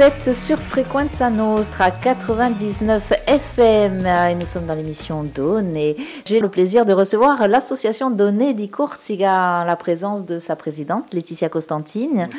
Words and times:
Vous 0.00 0.06
êtes 0.06 0.34
sur 0.34 0.58
Frequenza 0.58 1.28
Nostra 1.28 1.90
99 1.90 3.12
FM 3.26 4.06
et 4.06 4.34
nous 4.34 4.46
sommes 4.46 4.64
dans 4.64 4.72
l'émission 4.72 5.24
Donne 5.24 5.76
et 5.76 5.94
j'ai 6.24 6.40
le 6.40 6.48
plaisir 6.48 6.86
de 6.86 6.94
recevoir 6.94 7.46
l'association 7.48 8.10
Donne 8.10 8.54
di 8.54 8.70
la 9.18 9.76
présence 9.78 10.24
de 10.24 10.38
sa 10.38 10.56
présidente 10.56 11.12
Laetitia 11.12 11.50
Costantine, 11.50 12.30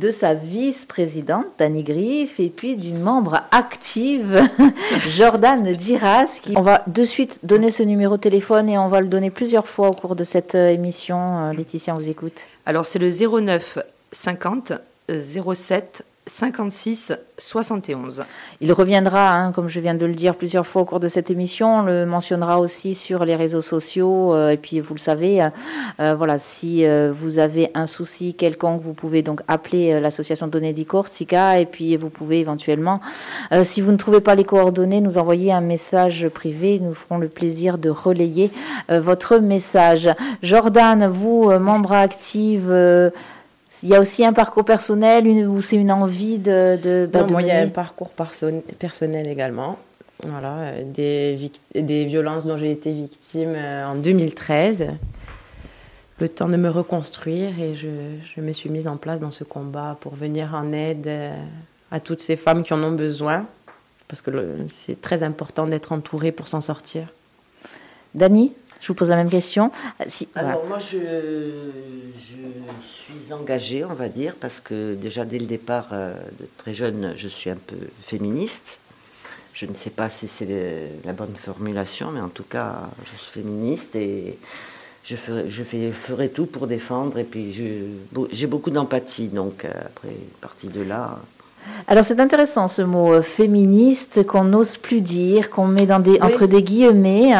de 0.00 0.10
sa 0.12 0.34
vice-présidente 0.34 1.46
Dani 1.58 1.82
Griff 1.82 2.38
et 2.38 2.50
puis 2.50 2.76
d'une 2.76 3.00
membre 3.00 3.42
active 3.50 4.48
Jordan 5.08 5.76
Giras. 5.76 6.40
On 6.54 6.62
va 6.62 6.84
de 6.86 7.04
suite 7.04 7.40
donner 7.42 7.72
ce 7.72 7.82
numéro 7.82 8.16
de 8.16 8.22
téléphone 8.22 8.68
et 8.68 8.78
on 8.78 8.86
va 8.86 9.00
le 9.00 9.08
donner 9.08 9.32
plusieurs 9.32 9.66
fois 9.66 9.88
au 9.88 9.92
cours 9.92 10.14
de 10.14 10.22
cette 10.22 10.54
euh, 10.54 10.70
émission. 10.70 11.26
Euh, 11.48 11.52
Laetitia, 11.52 11.96
on 11.96 11.98
vous 11.98 12.08
écoute. 12.08 12.42
Alors 12.64 12.86
c'est 12.86 13.00
le 13.00 13.10
09 13.10 13.80
50 14.12 14.74
07 15.08 16.04
56 16.26 17.14
71. 17.36 18.22
Il 18.60 18.72
reviendra, 18.72 19.34
hein, 19.34 19.50
comme 19.50 19.68
je 19.68 19.80
viens 19.80 19.96
de 19.96 20.06
le 20.06 20.14
dire 20.14 20.36
plusieurs 20.36 20.68
fois 20.68 20.82
au 20.82 20.84
cours 20.84 21.00
de 21.00 21.08
cette 21.08 21.32
émission, 21.32 21.80
on 21.80 21.82
le 21.82 22.06
mentionnera 22.06 22.60
aussi 22.60 22.94
sur 22.94 23.24
les 23.24 23.34
réseaux 23.34 23.60
sociaux. 23.60 24.32
Euh, 24.32 24.50
et 24.50 24.56
puis, 24.56 24.78
vous 24.78 24.94
le 24.94 25.00
savez, 25.00 25.42
euh, 25.42 25.48
euh, 25.98 26.14
voilà, 26.14 26.38
si 26.38 26.84
vous 27.10 27.38
avez 27.38 27.70
un 27.74 27.86
souci 27.86 28.34
quelconque, 28.34 28.82
vous 28.82 28.92
pouvez 28.92 29.22
donc 29.22 29.40
appeler 29.48 29.98
l'association 29.98 30.46
di 30.46 30.86
Corsica. 30.86 31.58
Et 31.58 31.66
puis, 31.66 31.96
vous 31.96 32.08
pouvez 32.08 32.38
éventuellement, 32.38 33.00
si 33.62 33.80
vous 33.80 33.90
ne 33.90 33.96
trouvez 33.96 34.20
pas 34.20 34.34
les 34.34 34.44
coordonnées, 34.44 35.00
nous 35.00 35.18
envoyer 35.18 35.52
un 35.52 35.60
message 35.60 36.28
privé. 36.28 36.78
Nous 36.80 36.94
ferons 36.94 37.18
le 37.18 37.28
plaisir 37.28 37.78
de 37.78 37.90
relayer 37.90 38.50
votre 38.88 39.38
message. 39.38 40.08
Jordan, 40.42 41.08
vous, 41.08 41.50
membre 41.58 41.92
active 41.92 42.72
il 43.82 43.88
y 43.88 43.94
a 43.94 44.00
aussi 44.00 44.24
un 44.24 44.32
parcours 44.32 44.64
personnel 44.64 45.26
ou 45.48 45.60
c'est 45.62 45.76
une 45.76 45.92
envie 45.92 46.38
de. 46.38 46.78
de, 46.82 47.08
bah, 47.12 47.26
moi, 47.28 47.42
il 47.42 47.48
y 47.48 47.50
a 47.50 47.60
un 47.60 47.68
parcours 47.68 48.10
personnel 48.10 49.26
également. 49.26 49.78
Voilà, 50.24 50.58
euh, 50.58 50.82
des, 50.84 51.50
des 51.74 52.04
violences 52.04 52.46
dont 52.46 52.56
j'ai 52.56 52.70
été 52.70 52.92
victime 52.92 53.54
euh, 53.56 53.86
en 53.86 53.96
2013. 53.96 54.86
Le 56.20 56.28
temps 56.28 56.48
de 56.48 56.56
me 56.56 56.70
reconstruire 56.70 57.58
et 57.58 57.74
je, 57.74 57.88
je, 58.36 58.40
me 58.40 58.52
suis 58.52 58.70
mise 58.70 58.86
en 58.86 58.96
place 58.96 59.20
dans 59.20 59.32
ce 59.32 59.42
combat 59.42 59.96
pour 60.00 60.14
venir 60.14 60.54
en 60.54 60.72
aide 60.72 61.08
euh, 61.08 61.34
à 61.90 61.98
toutes 61.98 62.20
ces 62.20 62.36
femmes 62.36 62.62
qui 62.62 62.72
en 62.72 62.82
ont 62.84 62.92
besoin. 62.92 63.46
Parce 64.06 64.22
que 64.22 64.30
c'est 64.68 65.00
très 65.00 65.24
important 65.24 65.66
d'être 65.66 65.90
entourée 65.90 66.30
pour 66.30 66.46
s'en 66.46 66.60
sortir. 66.60 67.08
Dani 68.14 68.52
je 68.82 68.88
vous 68.88 68.94
pose 68.94 69.08
la 69.08 69.16
même 69.16 69.30
question. 69.30 69.70
Euh, 70.00 70.04
si, 70.08 70.28
Alors 70.34 70.66
moi, 70.66 70.78
je, 70.78 70.98
suis 72.82 73.32
engagée, 73.32 73.84
on 73.84 73.94
va 73.94 74.08
dire, 74.08 74.34
parce 74.38 74.60
que 74.60 74.94
déjà 74.94 75.24
dès 75.24 75.38
le 75.38 75.46
départ, 75.46 75.88
euh, 75.92 76.14
de 76.38 76.46
très 76.58 76.74
jeune, 76.74 77.14
je 77.16 77.28
suis 77.28 77.48
un 77.48 77.56
peu 77.56 77.76
féministe. 78.02 78.78
Je 79.54 79.66
ne 79.66 79.74
sais 79.74 79.90
pas 79.90 80.08
si 80.08 80.28
c'est 80.28 80.48
la 81.04 81.12
bonne 81.12 81.36
formulation, 81.36 82.10
mais 82.10 82.20
en 82.20 82.30
tout 82.30 82.42
cas, 82.42 82.88
je 83.04 83.16
suis 83.16 83.42
féministe 83.42 83.94
et 83.94 84.38
je 85.04 85.16
ferai, 85.16 85.50
je 85.50 86.26
tout 86.28 86.46
pour 86.46 86.66
défendre. 86.66 87.18
Et 87.18 87.24
puis, 87.24 87.52
j'ai 87.52 88.46
beaucoup 88.46 88.70
d'empathie. 88.70 89.28
Donc, 89.28 89.64
euh, 89.64 89.70
après, 89.84 90.16
partie 90.40 90.68
de 90.68 90.80
là, 90.80 91.18
alors 91.88 92.04
c'est 92.04 92.20
intéressant 92.20 92.68
ce 92.68 92.82
mot 92.82 93.12
euh, 93.12 93.22
féministe 93.22 94.24
qu'on 94.26 94.44
n'ose 94.44 94.76
plus 94.76 95.00
dire, 95.00 95.50
qu'on 95.50 95.66
met 95.66 95.86
dans 95.86 95.98
des, 95.98 96.20
entre 96.20 96.46
des 96.46 96.62
guillemets, 96.62 97.34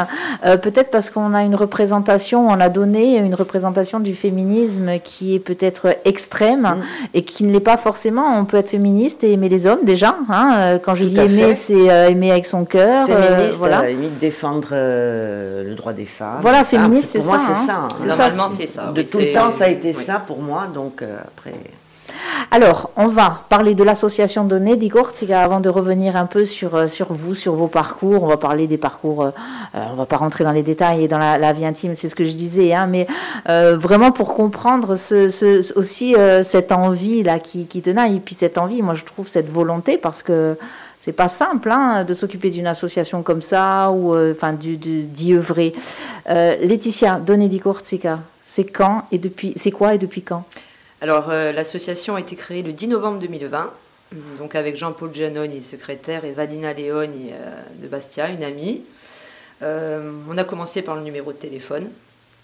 euh, 0.44 0.56
peut-être 0.56 0.90
parce 0.90 1.10
qu'on 1.10 1.32
a 1.34 1.42
une 1.42 1.54
représentation, 1.54 2.48
on 2.48 2.60
a 2.60 2.68
donné 2.68 3.18
une 3.18 3.34
représentation 3.34 4.00
du 4.00 4.14
féminisme 4.14 4.98
qui 5.02 5.34
est 5.34 5.38
peut-être 5.38 5.96
extrême 6.04 6.62
mm. 6.62 6.82
et 7.14 7.24
qui 7.24 7.44
ne 7.44 7.52
l'est 7.52 7.60
pas 7.60 7.76
forcément. 7.76 8.38
On 8.38 8.44
peut 8.44 8.56
être 8.56 8.70
féministe 8.70 9.22
et 9.24 9.32
aimer 9.32 9.48
les 9.48 9.66
hommes 9.66 9.84
déjà. 9.84 10.16
Hein. 10.28 10.54
Euh, 10.56 10.78
quand 10.78 10.94
je 10.94 11.04
dis 11.04 11.18
aimer, 11.18 11.54
c'est 11.54 11.86
aimer 12.10 12.32
avec 12.32 12.46
son 12.46 12.64
cœur. 12.64 13.06
Féministe, 13.06 13.58
voilà. 13.58 13.84
défendre 14.20 14.68
le 14.72 15.74
droit 15.74 15.92
des 15.92 16.06
femmes. 16.06 16.38
Voilà, 16.40 16.64
féministe, 16.64 17.10
c'est 17.12 17.20
ça. 17.20 17.24
Pour 17.24 17.32
moi, 17.32 17.38
c'est 17.38 17.70
hein. 17.70 17.88
ça. 17.96 18.06
Normalement, 18.06 18.48
c'est 18.52 18.66
ça. 18.66 18.92
De 18.92 19.02
tout 19.02 19.18
le 19.18 19.32
temps, 19.32 19.50
ça 19.50 19.64
a 19.64 19.68
été 19.68 19.92
ça 19.92 20.22
pour 20.26 20.42
moi. 20.42 20.66
Donc 20.72 21.02
après. 21.02 21.54
Alors, 22.54 22.90
on 22.96 23.08
va 23.08 23.44
parler 23.48 23.74
de 23.74 23.82
l'association 23.82 24.44
Données 24.44 24.76
d'Igortiga 24.76 25.40
avant 25.40 25.60
de 25.60 25.70
revenir 25.70 26.16
un 26.16 26.26
peu 26.26 26.44
sur, 26.44 26.74
euh, 26.74 26.86
sur 26.86 27.14
vous, 27.14 27.34
sur 27.34 27.54
vos 27.54 27.66
parcours. 27.66 28.22
On 28.22 28.26
va 28.26 28.36
parler 28.36 28.66
des 28.66 28.76
parcours, 28.76 29.22
euh, 29.22 29.30
euh, 29.74 29.86
on 29.90 29.94
va 29.94 30.04
pas 30.04 30.18
rentrer 30.18 30.44
dans 30.44 30.52
les 30.52 30.62
détails 30.62 31.04
et 31.04 31.08
dans 31.08 31.18
la, 31.18 31.52
vie 31.54 31.64
intime, 31.64 31.94
c'est 31.94 32.10
ce 32.10 32.14
que 32.14 32.26
je 32.26 32.32
disais, 32.32 32.74
hein, 32.74 32.86
mais 32.86 33.06
vraiment 33.46 34.10
pour 34.12 34.34
comprendre 34.34 34.92
aussi 34.92 36.14
cette 36.44 36.72
envie-là 36.72 37.38
qui, 37.38 37.66
qui 37.66 37.80
tenaille, 37.80 38.16
et 38.16 38.20
puis 38.20 38.34
cette 38.34 38.58
envie, 38.58 38.82
moi 38.82 38.94
je 38.94 39.04
trouve 39.04 39.28
cette 39.28 39.50
volonté, 39.50 39.96
parce 39.96 40.22
que 40.22 40.58
c'est 41.02 41.12
pas 41.12 41.28
simple 41.28 41.70
hein, 41.70 42.04
de 42.04 42.14
s'occuper 42.14 42.50
d'une 42.50 42.66
association 42.66 43.22
comme 43.22 43.42
ça 43.42 43.90
ou 43.90 44.14
enfin 44.30 44.52
d'y 44.52 45.34
œuvrer. 45.34 45.74
Laetitia, 46.28 47.18
Données 47.18 47.48
d'Igortiga, 47.48 48.20
c'est 48.42 48.64
quand 48.64 49.04
et 49.10 49.18
depuis, 49.18 49.54
c'est 49.56 49.70
quoi 49.70 49.94
et 49.94 49.98
depuis 49.98 50.22
quand? 50.22 50.44
Alors, 51.02 51.30
euh, 51.30 51.50
l'association 51.50 52.14
a 52.14 52.20
été 52.20 52.36
créée 52.36 52.62
le 52.62 52.72
10 52.72 52.86
novembre 52.86 53.18
2020, 53.18 53.72
donc 54.38 54.54
avec 54.54 54.76
Jean-Paul 54.76 55.12
Giannoni, 55.12 55.60
secrétaire, 55.60 56.24
et 56.24 56.30
Vadina 56.30 56.72
Leoni 56.72 57.30
euh, 57.32 57.60
de 57.82 57.88
Bastia, 57.88 58.28
une 58.28 58.44
amie. 58.44 58.82
Euh, 59.62 60.12
on 60.30 60.38
a 60.38 60.44
commencé 60.44 60.80
par 60.80 60.94
le 60.94 61.02
numéro 61.02 61.32
de 61.32 61.38
téléphone. 61.38 61.90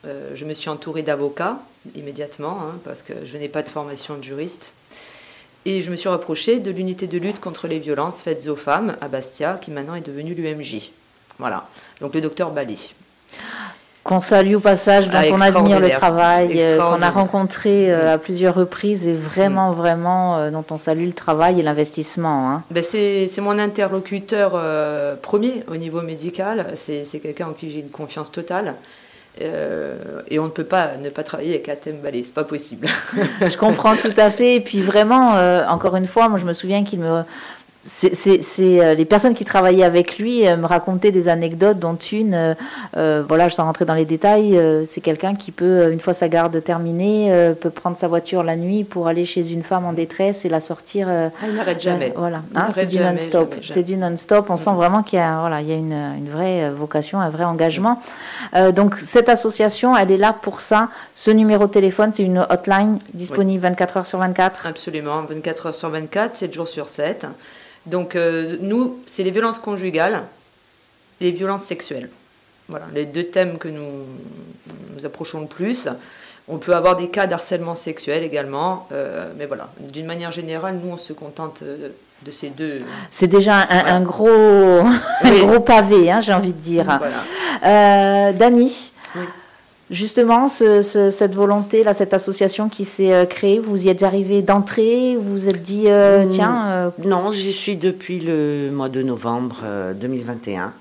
je 0.04 0.44
me 0.44 0.54
suis 0.54 0.70
entourée 0.70 1.02
d'avocats 1.02 1.60
immédiatement, 1.94 2.58
hein, 2.62 2.80
parce 2.84 3.04
que 3.04 3.12
je 3.24 3.38
n'ai 3.38 3.48
pas 3.48 3.62
de 3.62 3.68
formation 3.68 4.16
de 4.16 4.24
juriste. 4.24 4.72
Et 5.64 5.80
je 5.80 5.92
me 5.92 5.96
suis 5.96 6.08
rapprochée 6.08 6.58
de 6.58 6.72
l'unité 6.72 7.06
de 7.06 7.18
lutte 7.18 7.38
contre 7.38 7.68
les 7.68 7.78
violences 7.78 8.22
faites 8.22 8.48
aux 8.48 8.56
femmes 8.56 8.96
à 9.00 9.06
Bastia, 9.06 9.56
qui 9.62 9.70
maintenant 9.70 9.94
est 9.94 10.04
devenue 10.04 10.34
l'UMJ. 10.34 10.90
Voilà, 11.38 11.68
donc 12.00 12.12
le 12.12 12.20
docteur 12.20 12.50
Bali 12.50 12.92
qu'on 14.08 14.22
salue 14.22 14.54
au 14.54 14.60
passage, 14.60 15.10
dont 15.10 15.18
on 15.32 15.40
admire 15.42 15.80
le 15.80 15.90
travail, 15.90 16.58
euh, 16.62 16.78
qu'on 16.78 17.02
a 17.02 17.10
rencontré 17.10 17.92
euh, 17.92 18.14
à 18.14 18.16
plusieurs 18.16 18.54
reprises 18.54 19.06
et 19.06 19.12
vraiment, 19.12 19.72
mm. 19.72 19.74
vraiment, 19.74 20.38
euh, 20.38 20.50
dont 20.50 20.64
on 20.70 20.78
salue 20.78 21.04
le 21.04 21.12
travail 21.12 21.60
et 21.60 21.62
l'investissement. 21.62 22.50
Hein. 22.50 22.62
Ben 22.70 22.82
c'est 22.82 23.28
mon 23.42 23.58
interlocuteur 23.58 24.58
premier 25.20 25.62
au 25.70 25.76
niveau 25.76 26.00
médical. 26.00 26.68
C'est 26.76 27.18
quelqu'un 27.20 27.48
en 27.48 27.52
qui 27.52 27.70
j'ai 27.70 27.80
une 27.80 27.90
confiance 27.90 28.32
totale. 28.32 28.76
et 29.38 30.38
on 30.38 30.44
ne 30.44 30.54
peut 30.58 30.64
pas 30.64 30.96
ne 30.96 31.10
pas 31.10 31.22
travailler 31.22 31.50
avec 31.50 31.68
Atem 31.68 31.98
Ballet, 31.98 32.22
c'est 32.24 32.34
pas 32.34 32.44
possible. 32.44 32.88
je 33.42 33.56
comprends 33.58 33.96
tout 33.96 34.16
à 34.16 34.30
fait. 34.30 34.56
Et 34.56 34.60
puis 34.60 34.80
vraiment, 34.80 35.34
encore 35.68 35.96
une 35.96 36.06
fois, 36.06 36.30
moi 36.30 36.38
je 36.38 36.46
me 36.46 36.54
souviens 36.54 36.82
qu'il 36.82 37.00
me 37.00 37.24
c'est 37.88 38.40
euh, 38.60 38.94
les 38.94 39.04
personnes 39.04 39.34
qui 39.34 39.44
travaillaient 39.44 39.84
avec 39.84 40.18
lui 40.18 40.46
euh, 40.46 40.56
me 40.56 40.66
racontaient 40.66 41.10
des 41.10 41.28
anecdotes, 41.28 41.78
dont 41.78 41.96
une, 41.96 42.54
euh, 42.96 43.24
voilà, 43.26 43.48
je 43.48 43.54
sans 43.54 43.64
rentrer 43.64 43.84
dans 43.84 43.94
les 43.94 44.04
détails, 44.04 44.60
c'est 44.84 45.00
quelqu'un 45.00 45.34
qui 45.34 45.50
peut, 45.50 45.90
une 45.90 46.00
fois 46.00 46.12
sa 46.12 46.28
garde 46.28 46.62
terminée, 46.62 47.54
peut 47.60 47.70
prendre 47.70 47.96
sa 47.96 48.06
voiture 48.06 48.44
la 48.44 48.56
nuit 48.56 48.84
pour 48.84 49.08
aller 49.08 49.24
chez 49.24 49.50
une 49.50 49.62
femme 49.62 49.84
en 49.84 49.92
détresse 49.92 50.44
et 50.44 50.48
la 50.48 50.60
sortir. 50.60 51.08
Ah, 51.08 51.30
il 51.48 51.54
n'arrête 51.54 51.80
jamais. 51.80 52.12
voilà, 52.14 52.42
hein, 52.54 52.68
c'est 52.74 52.86
du 52.86 52.98
non-stop. 52.98 53.56
C'est 53.62 53.82
du 53.82 53.96
non-stop. 53.96 54.50
On 54.50 54.56
sent 54.56 54.74
vraiment 54.74 55.02
qu'il 55.02 55.18
y 55.18 55.22
a, 55.22 55.40
voilà, 55.40 55.60
il 55.60 55.68
y 55.68 55.72
a 55.72 55.76
une, 55.76 55.92
une, 55.92 56.28
vraie 56.28 56.70
vocation, 56.70 57.20
un 57.20 57.30
vrai 57.30 57.44
engagement. 57.44 58.00
donc 58.74 58.96
cette 58.96 59.28
association, 59.28 59.96
elle 59.96 60.12
est 60.12 60.18
là 60.18 60.32
pour 60.32 60.60
ça. 60.60 60.88
Ce 61.14 61.30
numéro 61.30 61.66
de 61.66 61.72
téléphone, 61.72 62.12
c'est 62.12 62.24
une 62.24 62.46
hotline 62.50 62.98
disponible 63.14 63.62
24 63.62 63.96
heures 63.96 64.06
sur 64.06 64.18
24. 64.18 64.66
Absolument, 64.66 65.22
24 65.22 65.66
heures 65.66 65.74
sur 65.74 65.88
24, 65.88 66.36
7 66.36 66.54
jours 66.54 66.68
sur 66.68 66.90
7. 66.90 67.26
Donc 67.88 68.16
euh, 68.16 68.56
nous, 68.60 69.00
c'est 69.06 69.22
les 69.22 69.30
violences 69.30 69.58
conjugales, 69.58 70.24
les 71.20 71.32
violences 71.32 71.64
sexuelles. 71.64 72.10
Voilà, 72.68 72.86
les 72.94 73.06
deux 73.06 73.24
thèmes 73.24 73.58
que 73.58 73.68
nous 73.68 74.04
nous 74.94 75.06
approchons 75.06 75.40
le 75.40 75.46
plus. 75.46 75.88
On 76.48 76.58
peut 76.58 76.74
avoir 76.74 76.96
des 76.96 77.08
cas 77.08 77.26
d'harcèlement 77.26 77.74
sexuel 77.74 78.22
également, 78.22 78.88
euh, 78.92 79.30
mais 79.36 79.46
voilà, 79.46 79.68
d'une 79.80 80.06
manière 80.06 80.32
générale, 80.32 80.78
nous, 80.82 80.92
on 80.92 80.96
se 80.96 81.12
contente 81.12 81.60
euh, 81.62 81.88
de 82.22 82.32
ces 82.32 82.50
deux. 82.50 82.80
C'est 83.10 83.26
déjà 83.26 83.56
un, 83.68 84.00
gros, 84.00 84.28
un 85.22 85.38
gros 85.46 85.60
pavé, 85.60 86.10
hein, 86.10 86.20
j'ai 86.20 86.32
envie 86.32 86.52
de 86.54 86.60
dire. 86.60 86.84
Voilà. 86.84 88.32
Dani, 88.32 88.92
oui. 89.14 89.22
Justement, 89.90 90.48
cette 90.48 91.34
volonté, 91.34 91.82
là, 91.82 91.94
cette 91.94 92.12
association 92.12 92.68
qui 92.68 92.84
s'est 92.84 93.12
euh, 93.12 93.24
créée, 93.24 93.58
vous 93.58 93.86
y 93.86 93.88
êtes 93.88 94.02
arrivé 94.02 94.42
d'entrée 94.42 95.16
Vous 95.16 95.32
vous 95.32 95.48
êtes 95.48 95.62
dit, 95.62 95.84
euh, 95.86 96.26
mm, 96.26 96.28
tiens. 96.28 96.68
Euh, 96.68 96.90
non, 97.04 97.32
j'y 97.32 97.54
suis 97.54 97.76
depuis 97.76 98.20
le 98.20 98.70
mois 98.70 98.90
de 98.90 99.02
novembre 99.02 99.62
2021. 99.94 100.74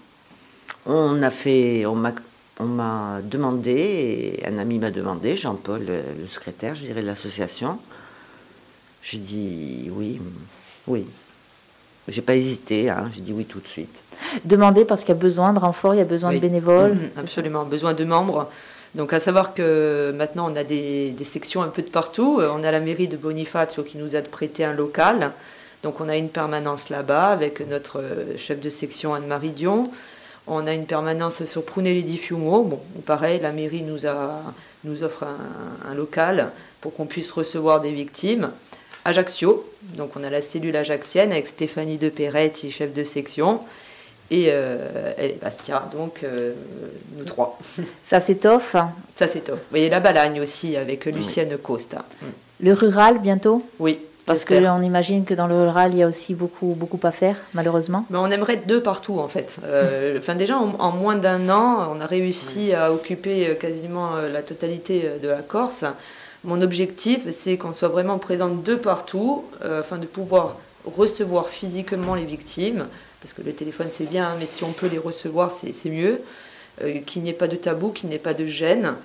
On 0.85 1.21
a 1.23 1.29
fait, 1.29 1.85
on 1.85 1.95
m'a, 1.95 2.11
on 2.59 2.65
m'a 2.65 3.19
demandé, 3.23 4.43
un 4.45 4.57
ami 4.57 4.77
m'a 4.77 4.91
demandé, 4.91 5.37
Jean-Paul, 5.37 5.85
le 5.85 6.27
secrétaire, 6.27 6.75
je 6.75 6.83
dirais, 6.83 7.01
de 7.01 7.07
l'association. 7.07 7.79
J'ai 9.01 9.19
dit 9.19 9.89
oui, 9.89 10.19
oui. 10.85 11.05
J'ai 12.09 12.21
pas 12.21 12.35
hésité, 12.35 12.89
hein, 12.89 13.09
j'ai 13.13 13.21
dit 13.21 13.33
oui 13.33 13.45
tout 13.45 13.59
de 13.59 13.67
suite. 13.67 14.03
Demander 14.43 14.83
parce 14.83 15.01
qu'il 15.01 15.09
y 15.09 15.17
a 15.17 15.21
besoin 15.21 15.53
de 15.53 15.59
renforts, 15.59 15.93
il 15.93 15.97
y 15.97 16.01
a 16.01 16.05
besoin 16.05 16.33
de 16.33 16.39
bénévoles. 16.39 16.93
Mm, 16.93 17.19
absolument, 17.19 17.63
besoin 17.63 17.93
de 17.93 18.03
membres. 18.03 18.49
Donc 18.97 19.13
à 19.13 19.19
savoir 19.19 19.53
que 19.53 20.11
maintenant 20.17 20.51
on 20.51 20.55
a 20.55 20.63
des, 20.63 21.13
sections 21.23 21.61
un 21.61 21.67
peu 21.67 21.83
de 21.83 21.89
partout. 21.89 22.39
Euh, 22.39 22.49
on 22.51 22.63
a 22.63 22.71
la 22.71 22.79
mairie 22.79 23.07
de 23.07 23.15
Bonifacio 23.15 23.83
qui 23.83 23.99
nous 23.99 24.15
a 24.15 24.21
prêté 24.21 24.63
un 24.65 24.73
local. 24.73 25.31
Donc 25.83 26.01
on 26.01 26.09
a 26.09 26.17
une 26.17 26.29
permanence 26.29 26.89
là-bas 26.89 27.27
avec 27.27 27.65
notre 27.69 28.03
chef 28.37 28.59
de 28.59 28.71
section 28.71 29.13
Anne-Marie 29.13 29.51
Dion. 29.51 29.91
On 30.47 30.65
a 30.65 30.73
une 30.73 30.87
permanence 30.87 31.45
sur 31.45 31.63
Prunelli 31.63 32.01
di 32.01 32.17
Fiumo. 32.17 32.63
Bon, 32.63 32.81
pareil, 33.05 33.39
la 33.39 33.51
mairie 33.51 33.83
nous, 33.83 34.07
a, 34.07 34.41
offre 35.03 35.25
un, 35.87 35.93
local 35.93 36.51
pour 36.81 36.95
qu'on 36.95 37.05
puisse 37.05 37.31
recevoir 37.31 37.81
des 37.81 37.91
victimes. 37.91 38.49
Ajaccio, 39.05 39.69
donc 39.95 40.11
on 40.15 40.23
a 40.23 40.31
la 40.31 40.41
cellule 40.41 40.75
ajaxienne 40.75 41.31
avec 41.31 41.47
Stéphanie 41.47 41.99
de 41.99 42.09
Peretti, 42.09 42.71
chef 42.71 42.93
de 42.93 43.03
section, 43.03 43.59
et, 44.29 44.47
euh, 44.49 44.77
Bastia, 45.41 45.87
donc 45.93 46.23
euh, 46.23 46.53
nous 47.17 47.23
trois. 47.23 47.57
Ça 48.03 48.19
s'étoffe 48.19 48.75
Ça 49.15 49.27
s'étoffe. 49.27 49.61
Et 49.73 49.89
la 49.89 49.99
Balagne 49.99 50.41
aussi 50.41 50.75
avec 50.75 51.05
Lucienne 51.05 51.57
Costa. 51.57 52.03
Le 52.59 52.73
rural 52.73 53.19
bientôt? 53.19 53.63
Oui, 53.79 53.99
parce 54.25 54.43
qu'on 54.43 54.81
imagine 54.81 55.23
que 55.23 55.33
dans 55.33 55.47
le 55.47 55.55
rural, 55.55 55.93
il 55.93 55.99
y 55.99 56.03
a 56.03 56.07
aussi 56.07 56.33
beaucoup, 56.33 56.75
beaucoup 56.77 56.99
à 57.03 57.11
faire, 57.11 57.37
malheureusement. 57.53 58.05
Mais 58.09 58.17
on 58.17 58.29
aimerait 58.29 58.57
deux 58.57 58.81
partout, 58.81 59.19
en 59.19 59.27
fait. 59.27 59.55
Euh, 59.63 60.17
enfin, 60.19 60.35
déjà, 60.35 60.57
en, 60.57 60.91
moins 60.91 61.15
d'un 61.15 61.49
an, 61.49 61.87
on 61.95 62.01
a 62.01 62.05
réussi 62.05 62.73
à 62.73 62.91
occuper 62.91 63.47
euh, 63.47 63.53
quasiment 63.55 64.17
la 64.17 64.41
totalité 64.41 65.09
de 65.21 65.27
la 65.29 65.41
Corse. 65.41 65.85
Mon 66.43 66.61
objectif, 66.61 67.21
c'est 67.31 67.57
qu'on 67.57 67.73
soit 67.73 67.87
vraiment 67.87 68.17
présent 68.17 68.49
deux 68.49 68.77
partout, 68.77 69.45
afin 69.61 69.97
de 69.97 70.05
pouvoir 70.05 70.57
recevoir 70.85 71.49
physiquement 71.49 72.15
les 72.15 72.23
victimes, 72.23 72.85
parce 73.21 73.33
que 73.33 73.41
le 73.41 73.53
téléphone, 73.53 73.87
c'est 73.91 74.09
bien, 74.09 74.35
mais 74.39 74.45
si 74.45 74.63
on 74.63 74.71
peut 74.71 74.87
les 74.87 74.97
recevoir, 74.97 75.51
c'est 75.51 75.89
mieux. 75.89 76.21
qu'il 77.05 77.23
n'y 77.23 77.29
ait 77.29 77.33
pas 77.33 77.47
de 77.47 77.55
tabou, 77.55 77.89
qu'il 77.89 78.09
n'y 78.09 78.15
ait 78.15 78.19
pas 78.19 78.33
de 78.33 78.45
gêne. 78.45 78.95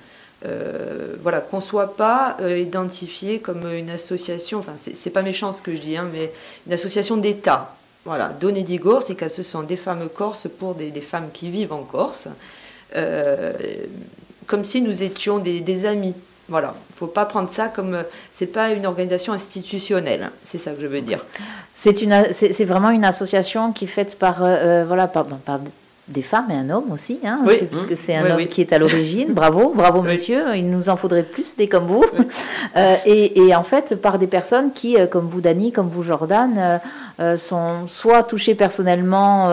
Euh, 0.44 1.14
voilà, 1.22 1.40
qu'on 1.40 1.58
ne 1.58 1.62
soit 1.62 1.96
pas 1.96 2.36
euh, 2.40 2.58
identifié 2.58 3.38
comme 3.38 3.72
une 3.72 3.90
association, 3.90 4.58
enfin 4.58 4.74
c'est 4.76 5.10
pas 5.10 5.22
méchant 5.22 5.52
ce 5.52 5.62
que 5.62 5.72
je 5.72 5.78
dis, 5.78 5.96
hein, 5.96 6.08
mais 6.12 6.32
une 6.66 6.72
association 6.72 7.16
d'État. 7.16 7.76
Voilà, 8.04 8.30
Donné 8.30 8.64
d'Igor, 8.64 9.04
c'est 9.04 9.14
que 9.14 9.28
ce 9.28 9.44
sont 9.44 9.62
des 9.62 9.76
femmes 9.76 10.08
corses 10.08 10.48
pour 10.58 10.74
des, 10.74 10.90
femmes 11.00 11.28
qui 11.32 11.48
vivent 11.48 11.72
en 11.72 11.84
Corse, 11.84 12.26
euh, 12.96 13.52
comme 14.48 14.64
si 14.64 14.82
nous 14.82 15.04
étions 15.04 15.38
des, 15.38 15.86
amis. 15.86 16.14
Voilà, 16.48 16.74
il 16.90 16.92
ne 16.92 16.98
faut 16.98 17.06
pas 17.06 17.24
prendre 17.24 17.48
ça 17.48 17.68
comme 17.68 18.02
c'est 18.34 18.46
pas 18.46 18.70
une 18.70 18.84
organisation 18.84 19.32
institutionnelle, 19.32 20.30
c'est 20.44 20.58
ça 20.58 20.72
que 20.72 20.82
je 20.82 20.86
veux 20.86 21.00
dire. 21.00 21.24
C'est 21.74 22.64
vraiment 22.64 22.90
une 22.90 23.04
association 23.04 23.72
qui 23.72 23.84
est 23.84 23.88
faite 23.88 24.18
par 24.18 24.38
voilà 24.86 25.06
par, 25.06 25.26
par 25.26 25.60
des 26.08 26.22
femmes 26.22 26.50
et 26.50 26.54
un 26.54 26.70
homme 26.70 26.90
aussi, 26.92 27.20
hein, 27.24 27.40
puisque 27.70 27.96
c'est 27.96 28.14
un 28.14 28.30
homme 28.30 28.46
qui 28.46 28.60
est 28.60 28.72
à 28.72 28.78
l'origine. 28.78 29.28
Bravo, 29.32 29.72
bravo 29.74 30.02
monsieur, 30.02 30.54
il 30.56 30.68
nous 30.68 30.88
en 30.88 30.96
faudrait 30.96 31.22
plus 31.22 31.56
des 31.56 31.68
comme 31.68 31.86
vous. 31.86 32.04
Euh, 32.76 32.96
et, 33.04 33.54
en 33.54 33.64
fait, 33.64 33.96
par 33.96 34.18
des 34.18 34.26
personnes 34.26 34.72
qui, 34.72 34.96
euh, 34.96 35.06
comme 35.06 35.26
vous 35.26 35.42
Dani, 35.42 35.72
comme 35.72 35.88
vous 35.88 36.02
Jordan, 36.02 36.80
euh, 37.20 37.36
sont 37.36 37.86
soit 37.86 38.22
touchées 38.22 38.54
personnellement 38.54 39.50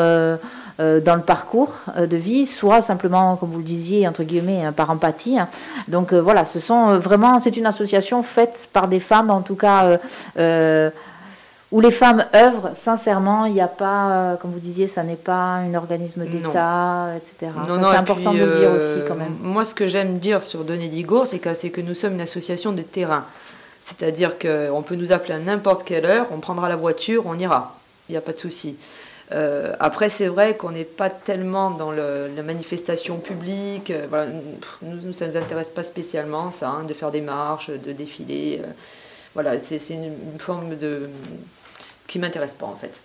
dans 0.80 1.16
le 1.16 1.22
parcours 1.22 1.74
de 1.98 2.18
vie, 2.18 2.46
soit 2.46 2.82
simplement, 2.82 3.36
comme 3.36 3.50
vous 3.50 3.58
le 3.58 3.64
disiez, 3.64 4.08
entre 4.08 4.24
guillemets, 4.24 4.64
hein, 4.64 4.72
par 4.72 4.90
empathie. 4.90 5.38
Donc 5.90 6.14
voilà, 6.14 6.46
ce 6.46 6.60
sont 6.60 6.98
vraiment, 7.00 7.40
c'est 7.40 7.58
une 7.58 7.66
association 7.66 8.24
faite 8.24 8.70
par 8.72 8.88
des 8.88 9.00
femmes, 9.00 9.30
en 9.30 9.42
tout 9.42 9.56
cas 9.56 10.00
où 11.72 11.82
les 11.82 11.92
femmes 11.92 12.26
œuvrent, 12.34 12.72
sincèrement, 12.76 13.46
il 13.46 13.54
n'y 13.54 13.62
a 13.62 13.68
pas, 13.68 14.10
euh, 14.10 14.36
comme 14.38 14.52
vous 14.52 14.60
disiez, 14.60 14.88
ça 14.88 15.04
n'est 15.04 15.16
pas 15.16 15.34
un 15.34 15.76
organisme 15.76 16.26
d'État, 16.26 17.10
etc. 17.16 17.52
C'est 17.64 17.98
important 17.98 18.34
de 18.34 18.40
le 18.40 18.52
dire 18.58 18.72
aussi 18.72 19.08
quand 19.08 19.16
même. 19.16 19.36
Euh, 19.44 19.48
moi, 19.48 19.66
ce 19.66 19.76
que 19.76 19.88
j'aime 19.88 20.18
dire 20.18 20.42
sur 20.42 20.64
Donné 20.64 20.88
d'Igour, 20.88 21.28
c'est 21.28 21.38
que, 21.38 21.68
que 21.68 21.82
nous 21.82 21.94
sommes 21.94 22.14
une 22.14 22.22
association 22.22 22.72
de 22.72 22.82
terrain. 22.82 23.26
C'est-à-dire 23.84 24.38
qu'on 24.40 24.82
peut 24.82 24.96
nous 24.96 25.12
appeler 25.12 25.36
à 25.36 25.40
n'importe 25.40 25.84
quelle 25.84 26.06
heure, 26.06 26.28
on 26.32 26.40
prendra 26.40 26.70
la 26.70 26.76
voiture, 26.76 27.24
on 27.28 27.38
ira. 27.38 27.76
Il 28.08 28.14
n'y 28.14 28.18
a 28.18 28.22
pas 28.22 28.34
de 28.34 28.40
souci. 28.40 28.76
Euh, 29.32 29.76
après, 29.80 30.10
c'est 30.10 30.28
vrai 30.28 30.56
qu'on 30.58 30.72
n'est 30.72 30.84
pas 30.84 31.10
tellement 31.10 31.72
dans 31.72 31.92
la 31.92 32.44
manifestation 32.44 33.18
publique. 33.18 33.94
voilà, 34.10 34.32
nous, 34.82 35.14
ça 35.14 35.28
ne 35.28 35.32
nous 35.32 35.38
intéresse 35.38 35.70
pas 35.70 35.84
spécialement, 35.84 36.52
ça, 36.52 36.70
hein, 36.70 36.84
de 36.84 36.94
faire 36.94 37.12
des 37.12 37.22
marches, 37.22 37.70
de 37.70 37.92
défiler. 37.92 38.62
voilà, 39.34 39.60
c'est 39.60 39.80
une 39.90 40.40
forme 40.40 40.76
de 40.78 41.10
qui 42.08 42.18
m'intéresse 42.18 42.54
pas 42.54 42.66
en 42.66 42.76
fait. 42.76 43.00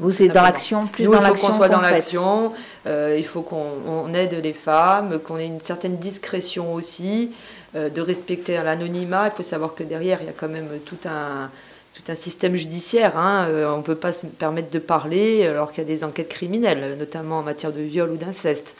Vous, 0.00 0.10
c'est 0.10 0.28
dans 0.28 0.42
l'action, 0.42 0.86
plus 0.86 1.04
dans 1.04 1.20
l'action. 1.20 1.30
Il 1.30 1.38
faut 1.38 1.46
qu'on 1.46 1.56
soit 1.56 1.68
dans 1.68 1.80
l'action, 1.80 2.52
euh, 2.86 3.14
il 3.16 3.24
faut 3.24 3.42
qu'on 3.42 4.12
aide 4.12 4.34
les 4.42 4.52
femmes, 4.52 5.18
qu'on 5.20 5.38
ait 5.38 5.46
une 5.46 5.60
certaine 5.60 5.96
discrétion 5.96 6.74
aussi, 6.74 7.32
euh, 7.74 7.88
de 7.88 8.00
respecter 8.00 8.56
l'anonymat. 8.56 9.28
Il 9.28 9.30
faut 9.36 9.42
savoir 9.42 9.74
que 9.74 9.84
derrière, 9.84 10.20
il 10.20 10.26
y 10.26 10.30
a 10.30 10.34
quand 10.36 10.48
même 10.48 10.68
tout 10.84 10.98
un, 11.06 11.50
tout 11.98 12.12
un 12.12 12.14
système 12.14 12.54
judiciaire. 12.54 13.16
Hein. 13.16 13.46
Euh, 13.48 13.72
on 13.72 13.78
ne 13.78 13.82
peut 13.82 13.94
pas 13.94 14.12
se 14.12 14.26
permettre 14.26 14.70
de 14.70 14.78
parler 14.78 15.46
alors 15.46 15.72
qu'il 15.72 15.82
y 15.82 15.86
a 15.86 15.88
des 15.88 16.04
enquêtes 16.04 16.28
criminelles, 16.28 16.96
notamment 16.98 17.38
en 17.38 17.42
matière 17.42 17.72
de 17.72 17.80
viol 17.80 18.10
ou 18.10 18.16
d'inceste. 18.16 18.74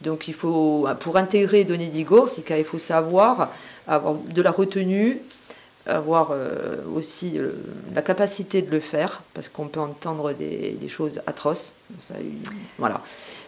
Donc 0.00 0.26
il 0.26 0.34
faut, 0.34 0.88
pour 1.00 1.16
intégrer 1.16 1.64
Donné 1.64 1.86
d'Igor, 1.86 2.28
c'est 2.28 2.42
qu'il 2.42 2.64
faut 2.64 2.78
savoir 2.78 3.52
avoir 3.86 4.14
de 4.14 4.42
la 4.42 4.50
retenue, 4.50 5.18
avoir 5.86 6.30
euh, 6.32 6.76
aussi 6.94 7.38
euh, 7.38 7.52
la 7.94 8.02
capacité 8.02 8.62
de 8.62 8.70
le 8.70 8.80
faire, 8.80 9.22
parce 9.34 9.48
qu'on 9.48 9.68
peut 9.68 9.80
entendre 9.80 10.32
des, 10.32 10.76
choses 10.88 11.20
atroces. 11.26 11.72
voilà. 12.78 13.00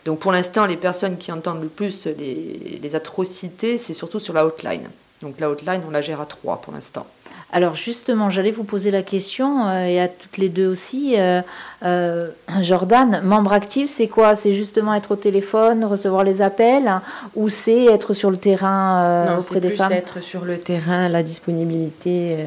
Donc 0.04 0.18
pour 0.18 0.32
l'instant, 0.32 0.66
les 0.66 0.76
personnes 0.76 1.16
qui 1.16 1.32
entendent 1.32 1.62
le 1.62 1.68
plus 1.68 2.06
les 2.06 2.94
atrocités, 2.94 3.78
c'est 3.78 3.94
surtout 3.94 4.20
sur 4.20 4.34
la 4.34 4.44
hotline. 4.44 4.88
Donc 5.22 5.40
la 5.40 5.50
hotline, 5.50 5.80
on 5.86 5.90
la 5.90 6.00
gère 6.00 6.20
à 6.20 6.26
trois 6.26 6.60
pour 6.60 6.72
l'instant. 6.72 7.06
Alors 7.52 7.74
justement, 7.74 8.30
j'allais 8.30 8.50
vous 8.50 8.64
poser 8.64 8.90
la 8.90 9.02
question, 9.02 9.68
euh, 9.68 9.84
et 9.86 10.00
à 10.00 10.08
toutes 10.08 10.38
les 10.38 10.48
deux 10.48 10.66
aussi. 10.66 11.14
Euh, 11.16 11.40
euh, 11.84 12.28
Jordan, 12.60 13.20
membre 13.22 13.52
actif, 13.52 13.90
c'est 13.90 14.08
quoi? 14.08 14.34
C'est 14.34 14.54
justement 14.54 14.92
être 14.92 15.12
au 15.12 15.16
téléphone, 15.16 15.84
recevoir 15.84 16.24
les 16.24 16.42
appels, 16.42 16.92
ou 17.36 17.48
c'est 17.48 17.84
être 17.84 18.12
sur 18.12 18.32
le 18.32 18.38
terrain 18.38 19.38
auprès 19.38 19.60
des 19.60 19.70
femmes? 19.70 19.90
C'est 19.92 19.98
être 19.98 20.20
sur 20.20 20.44
le 20.44 20.58
terrain, 20.58 21.08
la 21.08 21.22
disponibilité 21.22 22.46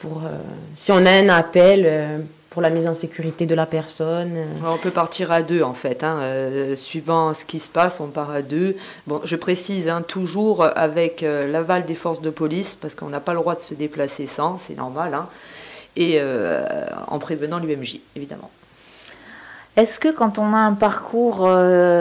pour... 0.00 0.22
si 0.74 0.92
on 0.92 1.04
a 1.04 1.10
un 1.10 1.28
appel 1.28 2.24
pour 2.56 2.62
la 2.62 2.70
mise 2.70 2.88
en 2.88 2.94
sécurité 2.94 3.44
de 3.44 3.54
la 3.54 3.66
personne. 3.66 4.38
On 4.66 4.78
peut 4.78 4.90
partir 4.90 5.30
à 5.30 5.42
deux 5.42 5.62
en 5.62 5.74
fait, 5.74 6.02
hein. 6.02 6.20
euh, 6.22 6.74
suivant 6.74 7.34
ce 7.34 7.44
qui 7.44 7.58
se 7.58 7.68
passe, 7.68 8.00
on 8.00 8.06
part 8.06 8.30
à 8.30 8.40
deux. 8.40 8.76
Bon, 9.06 9.20
je 9.24 9.36
précise 9.36 9.90
hein, 9.90 10.00
toujours 10.00 10.64
avec 10.64 11.22
euh, 11.22 11.52
l'aval 11.52 11.84
des 11.84 11.94
forces 11.94 12.22
de 12.22 12.30
police 12.30 12.74
parce 12.74 12.94
qu'on 12.94 13.10
n'a 13.10 13.20
pas 13.20 13.34
le 13.34 13.40
droit 13.40 13.56
de 13.56 13.60
se 13.60 13.74
déplacer 13.74 14.24
sans, 14.26 14.56
c'est 14.56 14.74
normal, 14.74 15.12
hein. 15.12 15.26
et 15.96 16.14
euh, 16.18 16.64
en 17.08 17.18
prévenant 17.18 17.58
l'UMJ 17.58 17.98
évidemment. 18.16 18.50
Est-ce 19.76 19.98
que 19.98 20.08
quand 20.08 20.38
on 20.38 20.54
a 20.54 20.56
un 20.56 20.72
parcours 20.72 21.46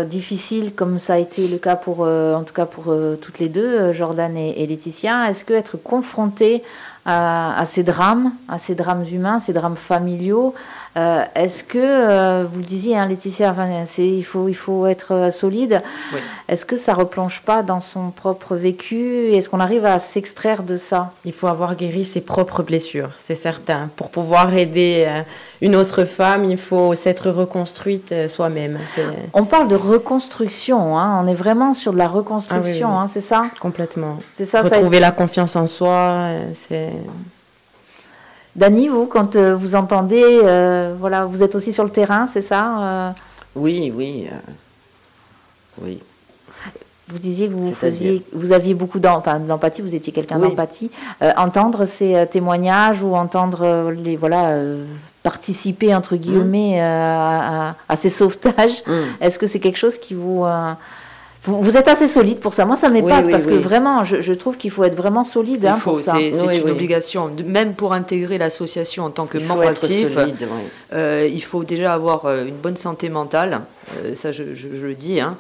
difficile, 0.06 0.74
comme 0.74 1.00
ça 1.00 1.16
a 1.16 1.18
été 1.18 1.50
le 1.50 1.58
cas 1.58 1.76
pour, 1.76 2.00
en 2.00 2.44
tout 2.44 2.54
cas 2.54 2.66
pour 2.66 2.96
toutes 3.20 3.40
les 3.40 3.50
deux, 3.50 3.92
Jordan 3.92 4.38
et, 4.38 4.64
et 4.64 4.66
Laetitia, 4.66 5.30
est-ce 5.30 5.44
que 5.44 5.54
être 5.54 5.76
confronté 5.76 6.64
à, 7.06 7.64
ces 7.66 7.84
drames, 7.84 8.32
à 8.48 8.58
ces 8.58 8.74
drames 8.76 9.06
humains, 9.12 9.40
ces 9.40 9.54
drames 9.54 9.76
familiaux. 9.76 10.56
Euh, 10.98 11.26
est-ce 11.36 11.64
que, 11.64 11.78
euh, 11.78 12.46
vous 12.50 12.60
le 12.60 12.64
disiez, 12.64 12.98
hein, 12.98 13.06
Laetitia, 13.06 13.54
il, 13.98 14.24
faut, 14.24 14.48
il 14.48 14.54
faut 14.54 14.88
être 14.88 15.14
euh, 15.14 15.32
solide. 15.32 15.82
Est-ce 16.48 16.66
que 16.66 16.78
ça 16.78 16.94
replonge 16.94 17.42
pas 17.42 17.64
dans 17.64 17.82
son 17.82 18.12
propre 18.12 18.56
vécu 18.56 19.34
Est-ce 19.34 19.50
qu'on 19.50 19.60
arrive 19.60 19.86
à 19.86 20.00
s'extraire 20.00 20.64
de 20.64 20.78
ça? 20.78 21.12
Il 21.26 21.34
faut 21.34 21.48
avoir 21.48 21.76
guéri 21.76 22.06
ses 22.06 22.22
propres 22.22 22.64
blessures, 22.64 23.10
c'est 23.18 23.36
certain. 23.36 23.90
Pour 23.98 24.10
pouvoir 24.10 24.56
aider 24.56 25.24
une 25.62 25.76
autre 25.76 26.06
femme, 26.06 26.46
il 26.46 26.58
faut 26.58 26.94
s'être 26.94 27.30
reconstruite 27.30 28.14
soi-même. 28.30 28.80
On 29.34 29.44
parle 29.44 29.68
de 29.68 29.76
reconstruction, 29.76 30.98
hein. 30.98 31.22
on 31.22 31.28
est 31.28 31.36
vraiment 31.36 31.74
sur 31.74 31.92
de 31.92 31.98
la 31.98 32.08
reconstruction, 32.08 32.90
ah 32.92 33.02
hein, 33.02 33.08
c'est 33.08 33.22
ça? 33.22 33.48
Complètement. 33.60 34.20
C'est 34.36 34.46
ça. 34.46 34.62
Retrouver 34.62 35.00
la 35.00 35.12
confiance 35.12 35.56
en 35.56 35.68
soi, 35.68 36.30
c'est 36.70 36.92
Dani, 38.56 38.88
vous, 38.88 39.06
quand 39.06 39.36
euh, 39.36 39.56
vous 39.56 39.76
entendez, 39.76 40.24
euh, 40.24 40.96
voilà, 40.98 41.26
vous 41.26 41.44
êtes 41.44 41.56
aussi 41.56 41.74
sur 41.74 41.84
le 41.84 41.90
terrain, 41.90 42.28
c'est 42.28 42.42
ça 42.42 42.80
euh? 42.80 43.12
Oui, 43.56 43.92
oui, 43.94 44.28
oui. 45.82 46.00
Vous 47.08 47.20
disiez 47.20 47.48
que 47.48 47.54
vous 47.54 47.74
faisiez, 47.74 48.26
vous 48.34 48.52
aviez 48.52 48.74
beaucoup 48.74 49.00
d'empathie, 49.00 49.84
vous 49.84 49.94
étiez 49.94 50.12
quelqu'un 50.12 50.40
d'empathie. 50.40 50.90
entendre 51.38 51.86
ces 51.86 52.26
témoignages 52.32 53.04
ou 53.04 53.16
entendre 53.16 53.92
les 53.92 54.16
voilà 54.16 54.58
participer 55.22 55.94
entre 55.94 56.16
guillemets 56.16 56.82
mmh. 56.82 57.76
à, 57.88 57.96
ces 57.96 58.10
sauvetages, 58.22 58.84
mmh. 58.88 58.92
est-ce 59.22 59.38
que 59.38 59.46
c'est 59.46 59.60
quelque 59.60 59.78
chose 59.78 60.00
qui 60.00 60.16
vous 60.16 60.46
vous, 61.46 61.78
êtes 61.78 61.88
assez 61.88 62.08
solide 62.08 62.40
pour 62.40 62.54
ça. 62.54 62.66
Moi, 62.66 62.76
ça 62.76 62.90
m'épate 62.90 63.30
parce 63.30 63.46
que 63.46 63.54
vraiment, 63.54 64.04
je, 64.04 64.34
trouve 64.34 64.58
qu'il 64.58 64.72
faut 64.72 64.84
être 64.84 64.96
vraiment 64.96 65.24
solide 65.24 65.66
hein, 65.66 65.80
pour 65.82 66.00
ça. 66.00 66.14
C'est 66.14 66.58
une 66.58 66.70
obligation, 66.70 67.30
même 67.46 67.74
pour 67.74 67.94
intégrer 67.94 68.38
l'association 68.38 69.06
en 69.06 69.10
tant 69.10 69.26
que 69.26 69.38
membre 69.38 69.68
actif. 69.68 70.18
Euh, 70.94 71.30
il 71.32 71.44
faut 71.44 71.64
déjà 71.64 71.94
avoir 71.94 72.26
euh, 72.26 72.46
une 72.46 72.56
bonne 72.56 72.78
santé 72.78 73.10
mentale. 73.10 73.62
Euh, 73.98 74.16
ça, 74.16 74.32
je, 74.32 74.44
le 74.44 74.94
dis. 74.94 75.20
Hein. 75.20 75.38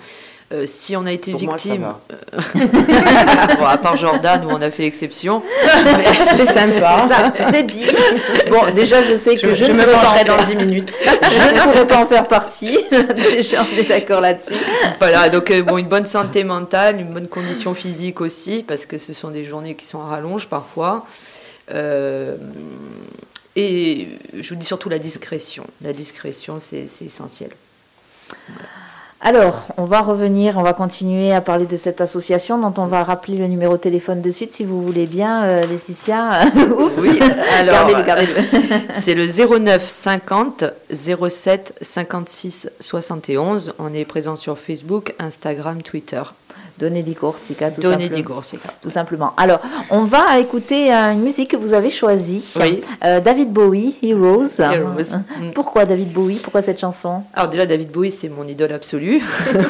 Euh, 0.53 0.65
si 0.67 0.95
on 0.95 1.07
a 1.07 1.11
été 1.11 1.31
Pour 1.31 1.41
moi, 1.41 1.55
victime, 1.55 1.81
ça 1.81 1.87
va. 1.87 2.61
euh, 2.61 3.55
bon, 3.59 3.65
à 3.65 3.77
part 3.77 3.97
Jordan 3.97 4.45
où 4.45 4.49
on 4.51 4.61
a 4.61 4.69
fait 4.69 4.83
l'exception, 4.83 5.41
C'est 6.37 6.45
sympa. 6.45 7.07
C'est 7.51 7.63
dit. 7.63 7.87
Bon, 8.51 8.71
déjà, 8.75 9.01
je 9.01 9.15
sais 9.15 9.37
que 9.37 9.55
je, 9.55 9.71
me 9.71 9.83
pencherai 9.83 10.23
dans 10.23 10.43
10 10.43 10.55
minutes. 10.55 10.99
je 11.03 11.55
ne 11.55 11.61
pourrais 11.63 11.87
pas 11.87 11.97
en 11.97 12.05
faire 12.05 12.27
partie. 12.27 12.77
déjà, 13.15 13.65
on 13.65 13.77
est 13.77 13.87
d'accord 13.87 14.21
là-dessus. 14.21 14.53
voilà, 14.99 15.29
donc 15.29 15.49
euh, 15.49 15.63
bon, 15.63 15.79
une 15.79 15.87
bonne 15.87 16.05
santé 16.05 16.43
mentale, 16.43 16.99
une 16.99 17.11
bonne 17.11 17.27
condition 17.27 17.73
physique 17.73 18.21
aussi, 18.21 18.63
parce 18.67 18.85
que 18.85 18.99
ce 18.99 19.13
sont 19.13 19.31
des 19.31 19.45
journées 19.45 19.73
qui 19.73 19.87
sont 19.87 20.01
à 20.01 20.09
rallonge 20.09 20.45
parfois. 20.45 21.07
Euh, 21.73 22.35
et 23.55 24.09
je 24.37 24.49
vous 24.49 24.55
dis 24.55 24.65
surtout 24.67 24.89
la 24.89 24.99
discrétion. 24.99 25.65
La 25.81 25.91
discrétion, 25.91 26.59
c'est 26.59 26.85
c'est 26.87 27.05
essentiel. 27.05 27.49
Alors, 29.27 29.63
on 29.77 29.85
va 29.85 30.01
revenir, 30.01 30.55
on 30.59 30.61
va 30.61 30.73
continuer 30.73 31.31
à 31.31 31.41
parler 31.41 31.65
de 31.65 31.75
cette 31.77 31.99
association 31.99 32.59
dont 32.59 32.79
on 32.79 32.85
va 32.85 33.03
rappeler 33.03 33.39
le 33.39 33.47
numéro 33.47 33.75
de 33.75 33.81
téléphone 33.81 34.21
de 34.21 34.29
suite, 34.29 34.53
si 34.53 34.63
vous 34.63 34.83
voulez 34.83 35.07
bien, 35.07 35.45
euh, 35.45 35.61
Laetitia. 35.63 36.41
Oups. 36.55 36.95
Oui, 36.99 37.19
alors, 37.57 37.87
gardez-le, 37.87 38.03
gardez-le. 38.03 38.33
C'est 38.93 39.15
le 39.15 39.25
09 39.25 39.83
50 39.83 40.65
07 40.93 41.73
56 41.81 42.69
71. 42.79 43.73
On 43.79 43.95
est 43.95 44.05
présent 44.05 44.35
sur 44.35 44.59
Facebook, 44.59 45.15
Instagram, 45.17 45.81
Twitter. 45.81 46.21
Donnez 46.77 47.03
di 47.03 47.15
Corsica, 47.15 47.71
tout 47.71 47.79
Donnez 47.79 47.93
simplement. 48.09 48.15
di 48.17 48.23
Corsica. 48.23 48.69
Tout 48.81 48.89
simplement. 48.89 49.31
Alors, 49.37 49.61
on 49.89 50.03
va 50.03 50.37
écouter 50.39 50.91
une 50.91 51.21
musique 51.21 51.51
que 51.51 51.55
vous 51.57 51.73
avez 51.73 51.89
choisie. 51.89 52.43
Oui. 52.59 52.81
Euh, 53.03 53.21
David 53.21 53.51
Bowie, 53.53 53.95
Heroes. 54.03 54.59
Heroes. 54.59 55.15
Mm. 55.39 55.51
Pourquoi 55.53 55.85
David 55.85 56.11
Bowie? 56.11 56.35
Pourquoi 56.43 56.61
cette 56.61 56.79
chanson? 56.79 57.23
Alors 57.33 57.49
déjà, 57.49 57.65
David 57.65 57.91
Bowie, 57.91 58.11
c'est 58.11 58.27
mon 58.27 58.45
idole 58.45 58.73
absolue. 58.73 59.21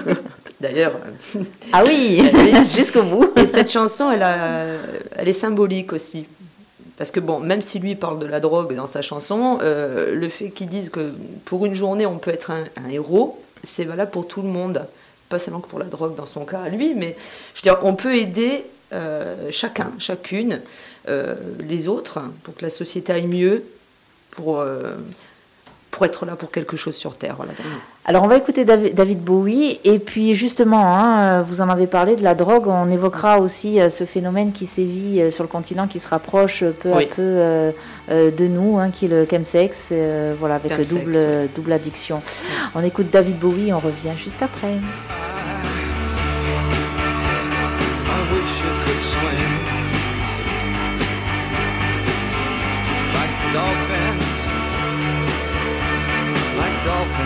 D'ailleurs, 0.62 0.94
Ah 1.74 1.84
oui, 1.86 2.24
Oui. 2.34 2.54
jusqu'au 2.76 3.04
bout. 3.04 3.30
et 3.36 3.46
cette 3.46 3.72
chanson, 3.72 4.10
elle, 4.12 4.24
a- 4.24 4.78
elle 5.18 5.28
est 5.28 5.34
symbolique 5.34 5.94
aussi. 5.94 6.26
Parce 6.98 7.12
que 7.12 7.20
bon, 7.20 7.40
même 7.40 7.62
si 7.62 7.78
lui 7.80 7.96
parle 7.96 8.20
de 8.20 8.26
la 8.26 8.40
drogue 8.40 8.74
dans 8.74 8.88
sa 8.88 9.02
chanson, 9.02 9.58
euh, 9.62 10.16
le 10.16 10.30
fait 10.30 10.50
qu'ils 10.50 10.70
disent 10.70 10.90
que 10.90 11.12
pour 11.44 11.66
une 11.66 11.76
journée, 11.76 12.06
on 12.06 12.18
peut 12.18 12.32
être 12.32 12.52
un, 12.52 12.64
un 12.84 12.90
héros, 12.90 13.38
c'est 13.64 13.84
valable 13.84 14.12
pour 14.12 14.28
tout 14.28 14.42
le 14.42 14.48
monde. 14.48 14.86
Pas 15.30 15.40
seulement 15.40 15.60
que 15.60 15.68
pour 15.68 15.80
la 15.80 15.86
drogue 15.86 16.16
dans 16.16 16.26
son 16.26 16.46
cas 16.46 16.62
à 16.62 16.70
lui, 16.70 16.94
mais 16.94 17.16
je 17.54 17.60
veux 17.60 17.64
dire, 17.64 17.80
on 17.84 17.96
peut 17.96 18.16
aider 18.16 18.66
euh, 18.94 19.50
chacun, 19.52 19.92
chacune, 19.98 20.62
euh, 21.08 21.36
les 21.60 21.88
autres, 21.88 22.20
pour 22.44 22.56
que 22.56 22.64
la 22.64 22.70
société 22.70 23.12
aille 23.12 23.28
mieux, 23.28 23.66
pour, 24.32 24.60
euh, 24.60 24.96
être 26.02 26.26
là 26.26 26.36
pour 26.36 26.52
quelque 26.52 26.78
chose 26.78 26.96
sur 26.96 27.18
Terre. 27.18 27.38
Alors, 28.08 28.24
on 28.24 28.28
va 28.28 28.38
écouter 28.38 28.66
Davi- 28.66 28.94
David 28.94 29.24
Bowie. 29.24 29.80
Et 29.84 29.98
puis, 29.98 30.36
justement, 30.36 30.96
hein, 30.96 31.18
euh, 31.40 31.44
vous 31.44 31.62
en 31.62 31.70
avez 31.70 31.88
parlé 31.88 32.16
de 32.16 32.24
la 32.24 32.36
drogue. 32.36 32.68
On 32.68 32.92
évoquera 32.92 33.40
aussi 33.40 33.82
euh, 33.82 33.90
ce 33.90 34.04
phénomène 34.04 34.52
qui 34.52 34.68
sévit 34.68 35.22
euh, 35.22 35.32
sur 35.32 35.44
le 35.44 35.48
continent, 35.48 35.88
qui 35.88 36.00
se 36.00 36.08
rapproche 36.08 36.64
peu 36.84 36.90
Oui. 36.96 37.06
à 37.06 37.16
peu 37.16 37.74
de 38.12 38.48
nous, 38.48 38.78
hein, 38.78 38.92
qui 38.92 39.06
est 39.06 39.08
le 39.08 39.26
chemsex, 39.30 39.88
euh, 39.92 40.36
voilà, 40.40 40.56
avec 40.56 40.70
le 40.70 40.84
Chemsex, 40.84 41.04
double, 41.04 41.16
oui. 41.18 41.50
double 41.56 41.72
addiction. 41.74 42.22
On 42.76 42.84
écoute 42.84 43.08
David 43.12 43.40
Bowie, 43.40 43.74
on 43.74 43.80
revient 43.80 44.16
juste 44.16 44.44
après. 44.44 44.74
I 44.74 44.80
wish 48.32 48.66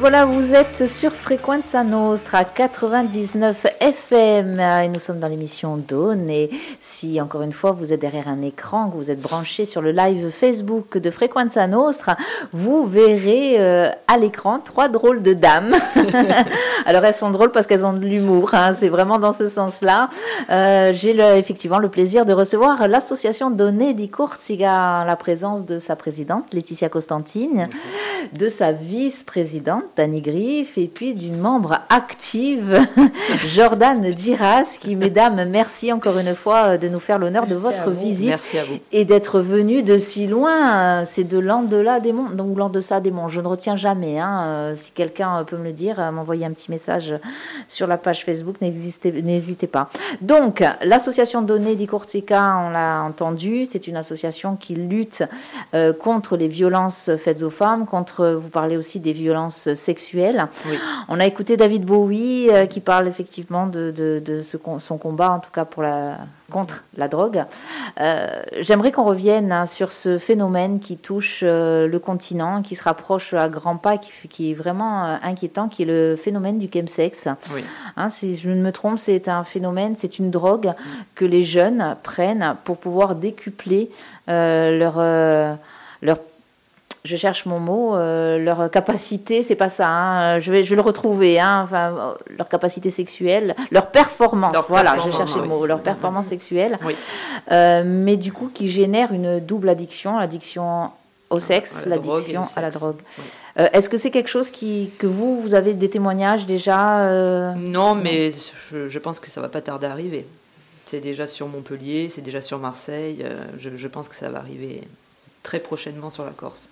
voilà, 0.00 0.24
vous 0.24 0.54
êtes 0.54 0.88
sur 0.88 1.12
Frequenza 1.12 1.84
Nostra 1.84 2.44
99 2.44 3.66
FM 3.80 4.58
et 4.58 4.88
nous 4.88 4.98
sommes 4.98 5.20
dans 5.20 5.28
l'émission 5.28 5.76
Dawn. 5.76 6.30
Et 6.30 6.48
si 6.80 7.20
encore 7.20 7.42
une 7.42 7.52
fois 7.52 7.72
vous 7.72 7.92
êtes 7.92 8.00
derrière 8.00 8.26
un 8.26 8.40
écran, 8.40 8.88
que 8.88 8.96
vous 8.96 9.10
êtes 9.10 9.20
branché 9.20 9.66
sur 9.66 9.82
le 9.82 9.92
live 9.92 10.30
Facebook 10.30 10.96
de 10.96 11.10
Frequenza 11.10 11.66
Nostra, 11.66 12.16
vous 12.54 12.86
verrez 12.86 13.56
euh, 13.58 13.90
à 14.08 14.16
l'écran 14.16 14.58
trois 14.60 14.88
drôles 14.88 15.20
de 15.20 15.34
dames. 15.34 15.74
Alors 16.86 17.04
elles 17.04 17.14
sont 17.14 17.30
drôles 17.30 17.52
parce 17.52 17.66
qu'elles 17.66 17.84
ont 17.84 17.92
de 17.92 18.06
l'humour, 18.06 18.54
hein, 18.54 18.72
c'est 18.72 18.88
vraiment 18.88 19.18
dans 19.18 19.34
ce 19.34 19.50
sens-là. 19.50 20.08
Euh, 20.48 20.94
J'ai 20.94 21.10
effectivement 21.36 21.78
le 21.78 21.90
plaisir 21.90 22.24
de 22.24 22.32
recevoir 22.32 22.88
l'association 22.88 23.50
Donné 23.50 23.92
di 23.92 24.08
Corsica, 24.08 25.04
la 25.04 25.16
présence 25.16 25.66
de 25.66 25.78
sa 25.78 25.94
présidente 25.94 26.54
Laetitia 26.54 26.88
Costantine 26.88 27.68
de 28.32 28.48
sa 28.48 28.72
vice-présidente, 28.72 29.84
Dani 29.96 30.20
Griff, 30.20 30.78
et 30.78 30.86
puis 30.88 31.14
d'une 31.14 31.36
membre 31.38 31.80
active, 31.88 32.86
Jordan 33.46 34.16
Giras, 34.16 34.78
qui, 34.80 34.96
mesdames, 34.96 35.44
merci 35.48 35.92
encore 35.92 36.18
une 36.18 36.34
fois 36.34 36.78
de 36.78 36.88
nous 36.88 37.00
faire 37.00 37.18
l'honneur 37.18 37.46
de 37.46 37.54
votre 37.54 37.90
visite 37.90 38.28
Merci 38.28 38.58
à 38.58 38.64
vous. 38.64 38.78
et 38.92 39.04
d'être 39.04 39.40
venu 39.40 39.82
de 39.82 39.98
si 39.98 40.26
loin. 40.26 41.04
C'est 41.04 41.24
de 41.24 41.38
l'an-delà 41.38 42.00
des 42.00 42.12
monts, 42.12 42.30
donc 42.30 42.56
l'an-deçà 42.56 43.00
des 43.00 43.10
monts. 43.10 43.28
Je 43.28 43.40
ne 43.40 43.46
retiens 43.46 43.76
jamais. 43.76 44.18
hein. 44.18 44.44
Euh, 44.46 44.74
Si 44.74 44.92
quelqu'un 44.92 45.44
peut 45.44 45.56
me 45.56 45.64
le 45.64 45.72
dire, 45.72 45.98
euh, 46.00 46.10
m'envoyer 46.10 46.46
un 46.46 46.50
petit 46.52 46.70
message 46.70 47.14
sur 47.68 47.86
la 47.86 47.96
page 47.98 48.24
Facebook, 48.24 48.56
n'hésitez 48.60 49.66
pas. 49.66 49.90
Donc, 50.20 50.62
l'association 50.82 51.42
Données 51.42 51.76
di 51.76 51.86
Corsica, 51.86 52.58
on 52.66 52.70
l'a 52.70 53.02
entendu, 53.02 53.64
c'est 53.66 53.86
une 53.86 53.96
association 53.96 54.56
qui 54.56 54.74
lutte 54.74 55.22
euh, 55.74 55.92
contre 55.92 56.36
les 56.36 56.48
violences 56.48 57.10
faites 57.18 57.42
aux 57.42 57.50
femmes, 57.50 57.86
contre, 57.86 58.38
vous 58.40 58.48
parlez 58.48 58.76
aussi 58.76 59.00
des 59.00 59.12
violences 59.12 59.72
Oui. 60.66 60.78
On 61.08 61.18
a 61.18 61.26
écouté 61.26 61.56
David 61.56 61.84
Bowie 61.84 62.48
euh, 62.50 62.66
qui 62.66 62.80
parle 62.80 63.08
effectivement 63.08 63.66
de, 63.66 63.90
de, 63.90 64.22
de 64.24 64.42
ce, 64.42 64.56
con- 64.56 64.78
son 64.78 64.98
combat, 64.98 65.30
en 65.32 65.38
tout 65.40 65.50
cas 65.52 65.64
pour 65.64 65.82
la, 65.82 66.18
contre 66.50 66.84
la 66.96 67.08
drogue. 67.08 67.44
Euh, 68.00 68.42
J'aimerais 68.60 68.92
qu'on 68.92 69.04
revienne 69.04 69.50
hein, 69.52 69.66
sur 69.66 69.92
ce 69.92 70.18
phénomène 70.18 70.80
qui 70.80 70.96
touche 70.96 71.40
euh, 71.42 71.86
le 71.86 71.98
continent, 71.98 72.62
qui 72.62 72.76
se 72.76 72.82
rapproche 72.82 73.34
à 73.34 73.48
grands 73.48 73.76
pas, 73.76 73.98
qui, 73.98 74.50
est 74.50 74.54
vraiment 74.54 75.04
euh, 75.06 75.16
inquiétant, 75.22 75.68
qui 75.68 75.82
est 75.82 75.86
le 75.86 76.16
phénomène 76.16 76.58
du 76.58 76.68
chemsex. 76.72 77.28
Oui. 77.54 77.64
Hein, 77.96 78.10
si 78.10 78.36
je 78.36 78.48
ne 78.50 78.62
me 78.62 78.72
trompe, 78.72 78.98
c'est 78.98 79.28
un 79.28 79.44
phénomène, 79.44 79.94
c'est 79.96 80.18
une 80.18 80.30
drogue 80.30 80.72
que 81.14 81.24
les 81.24 81.42
jeunes 81.42 81.96
prennent 82.02 82.56
pour 82.64 82.76
pouvoir 82.76 83.14
décupler 83.14 83.90
leur, 84.28 84.98
leur 86.02 86.18
je 87.04 87.16
cherche 87.16 87.46
mon 87.46 87.58
mot, 87.60 87.96
euh, 87.96 88.38
leur 88.38 88.70
capacité, 88.70 89.42
c'est 89.42 89.54
pas 89.54 89.68
ça, 89.70 89.88
hein, 89.88 90.38
je, 90.38 90.52
vais, 90.52 90.64
je 90.64 90.70
vais 90.70 90.76
le 90.76 90.82
retrouver, 90.82 91.40
hein, 91.40 91.62
enfin, 91.64 92.14
leur 92.36 92.48
capacité 92.48 92.90
sexuelle, 92.90 93.54
leur 93.70 93.86
performance, 93.90 94.52
Leur 94.52 94.66
voilà, 94.68 94.92
performance, 94.92 95.12
je 95.12 95.16
cherche 95.32 95.36
le 95.42 95.48
mot, 95.48 95.64
leur 95.66 95.80
performance 95.80 96.26
sexuelle, 96.26 96.78
Oui. 96.84 96.94
euh, 97.52 97.82
mais 97.86 98.16
du 98.16 98.32
coup 98.32 98.50
qui 98.52 98.68
génère 98.70 99.12
une 99.12 99.40
double 99.40 99.70
addiction, 99.70 100.18
l'addiction 100.18 100.90
au 101.30 101.40
sexe, 101.40 101.86
drogue 101.86 101.92
et 101.94 102.10
l'addiction 102.32 102.42
à 102.56 102.60
la 102.60 102.70
sexe. 102.70 102.80
drogue. 102.82 102.96
Oui. 103.18 103.24
Euh, 103.60 103.68
Est-ce 103.72 103.88
que 103.88 103.96
c'est 103.98 104.10
quelque 104.10 104.28
chose 104.28 104.50
qui, 104.50 104.90
que 104.98 105.06
vous, 105.06 105.40
vous 105.40 105.54
avez 105.54 105.72
des 105.74 105.88
témoignages 105.88 106.44
déjà 106.44 107.54
Non, 107.54 107.94
mais 107.94 108.30
je, 108.70 108.88
je 108.88 108.98
pense 108.98 109.20
que 109.20 109.30
ça 109.30 109.40
va 109.40 109.48
pas 109.48 109.60
tarder 109.60 109.86
à 109.86 109.92
arriver. 109.92 110.26
C'est 110.86 111.00
déjà 111.00 111.26
sur 111.28 111.46
Montpellier, 111.46 112.08
c'est 112.10 112.20
déjà 112.20 112.40
sur 112.42 112.58
Marseille. 112.58 113.24
Je, 113.58 113.70
je 113.76 113.88
pense 113.88 114.08
que 114.08 114.16
ça 114.16 114.28
va 114.28 114.38
arriver 114.38 114.82
très 115.44 115.60
prochainement 115.60 116.10
sur 116.10 116.24
la 116.24 116.32
Corse. 116.32 116.68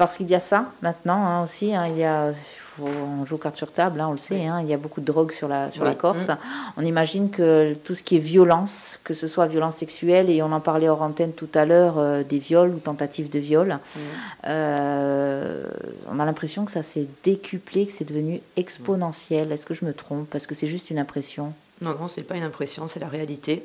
Parce 0.00 0.16
qu'il 0.16 0.30
y 0.30 0.34
a 0.34 0.40
ça 0.40 0.64
maintenant 0.80 1.22
hein, 1.26 1.42
aussi. 1.42 1.74
hein, 1.74 1.86
il 1.86 1.98
y 1.98 2.04
a, 2.04 2.32
faut- 2.32 2.86
on 2.86 3.26
joue 3.26 3.36
carte 3.36 3.56
sur 3.56 3.70
table, 3.70 4.00
hein, 4.00 4.06
on 4.08 4.12
le 4.12 4.16
sait. 4.16 4.40
il 4.62 4.66
y 4.66 4.72
a 4.72 4.78
beaucoup 4.78 5.02
de 5.02 5.04
drogue 5.04 5.30
sur 5.30 5.46
la, 5.46 5.70
sur 5.70 5.82
Oui. 5.82 5.90
Mm. 5.90 5.94
Corse. 5.96 6.30
On 6.78 6.82
imagine 6.82 7.28
que 7.28 7.74
tout 7.84 7.94
ce 7.94 8.02
qui 8.02 8.16
est 8.16 8.18
violence, 8.18 8.98
que 9.04 9.12
ce 9.12 9.26
soit 9.26 9.46
violence 9.46 9.76
sexuelle, 9.76 10.30
et 10.30 10.40
on 10.42 10.52
en 10.52 10.60
parlait 10.60 10.88
hors 10.88 11.02
antenne 11.02 11.32
tout 11.32 11.50
à 11.54 11.66
l'heure, 11.66 11.98
euh, 11.98 12.22
des 12.22 12.38
viols 12.38 12.70
ou 12.70 12.78
tentatives 12.78 13.28
de 13.28 13.38
viol, 13.38 13.78
euh, 14.46 15.64
on 16.10 16.18
a 16.18 16.24
l'impression 16.24 16.64
que 16.64 16.72
ça 16.72 16.82
s'est 16.82 17.06
décuplé, 17.22 17.84
que 17.84 17.92
c'est 17.92 18.08
devenu 18.08 18.40
exponentiel. 18.56 19.52
Est-ce 19.52 19.66
que 19.66 19.74
je 19.74 19.84
me 19.84 19.92
trompe? 19.92 20.30
Parce 20.30 20.46
que 20.46 20.54
c'est 20.54 20.66
juste 20.66 20.88
une 20.88 20.98
impression. 20.98 21.52
Non, 21.82 21.94
non, 22.00 22.08
c'est 22.08 22.22
pas 22.22 22.36
une 22.36 22.42
impression, 22.44 22.88
c'est 22.88 23.00
la 23.00 23.08
réalité. 23.08 23.64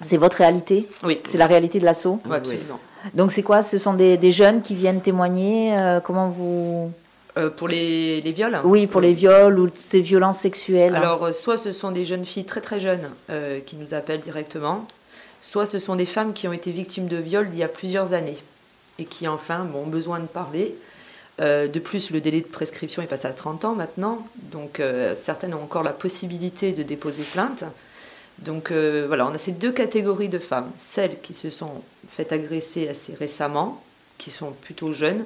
C'est 0.00 0.16
votre 0.16 0.38
réalité 0.38 0.88
Oui, 1.04 1.20
C'est 1.28 1.38
la 1.38 1.46
réalité 1.46 1.78
de 1.78 1.84
l'assaut 1.84 2.18
Ouais, 2.26 2.36
absolument. 2.36 2.80
Donc 3.14 3.32
c'est 3.32 3.42
quoi 3.42 3.62
Ce 3.62 3.78
sont 3.78 3.94
des, 3.94 4.16
des 4.16 4.32
jeunes 4.32 4.62
qui 4.62 4.74
viennent 4.74 5.00
témoigner 5.00 5.76
euh, 5.76 6.00
Comment 6.00 6.28
vous... 6.28 6.90
Euh, 7.38 7.48
pour 7.48 7.66
les, 7.68 8.20
les 8.20 8.32
viols 8.32 8.60
Oui, 8.64 8.86
pour 8.86 9.00
les 9.00 9.14
viols 9.14 9.58
ou 9.58 9.70
ces 9.82 10.00
violences 10.00 10.38
sexuelles. 10.38 10.94
Alors, 10.94 11.24
euh, 11.24 11.32
soit 11.32 11.56
ce 11.56 11.72
sont 11.72 11.90
des 11.90 12.04
jeunes 12.04 12.26
filles 12.26 12.44
très 12.44 12.60
très 12.60 12.78
jeunes 12.78 13.10
euh, 13.30 13.60
qui 13.60 13.76
nous 13.76 13.94
appellent 13.94 14.20
directement, 14.20 14.86
soit 15.40 15.64
ce 15.64 15.78
sont 15.78 15.96
des 15.96 16.04
femmes 16.04 16.34
qui 16.34 16.46
ont 16.46 16.52
été 16.52 16.70
victimes 16.70 17.06
de 17.06 17.16
viols 17.16 17.48
il 17.52 17.58
y 17.58 17.62
a 17.62 17.68
plusieurs 17.68 18.12
années 18.12 18.36
et 18.98 19.06
qui 19.06 19.26
enfin 19.28 19.60
bon, 19.64 19.84
ont 19.84 19.86
besoin 19.86 20.20
de 20.20 20.26
parler. 20.26 20.74
Euh, 21.40 21.68
de 21.68 21.80
plus, 21.80 22.10
le 22.10 22.20
délai 22.20 22.42
de 22.42 22.46
prescription 22.46 23.00
est 23.00 23.06
passé 23.06 23.26
à 23.26 23.32
30 23.32 23.64
ans 23.64 23.74
maintenant, 23.74 24.18
donc 24.52 24.82
certaines 25.14 25.54
ont 25.54 25.62
encore 25.62 25.82
la 25.82 25.92
possibilité 25.92 26.72
de 26.72 26.82
déposer 26.82 27.22
plainte. 27.22 27.64
Donc 28.38 28.70
euh, 28.70 29.04
voilà, 29.06 29.26
on 29.26 29.34
a 29.34 29.38
ces 29.38 29.52
deux 29.52 29.72
catégories 29.72 30.28
de 30.28 30.38
femmes, 30.38 30.70
celles 30.78 31.20
qui 31.20 31.34
se 31.34 31.50
sont 31.50 31.82
faites 32.10 32.32
agresser 32.32 32.88
assez 32.88 33.14
récemment, 33.14 33.82
qui 34.18 34.30
sont 34.30 34.50
plutôt 34.50 34.92
jeunes, 34.92 35.24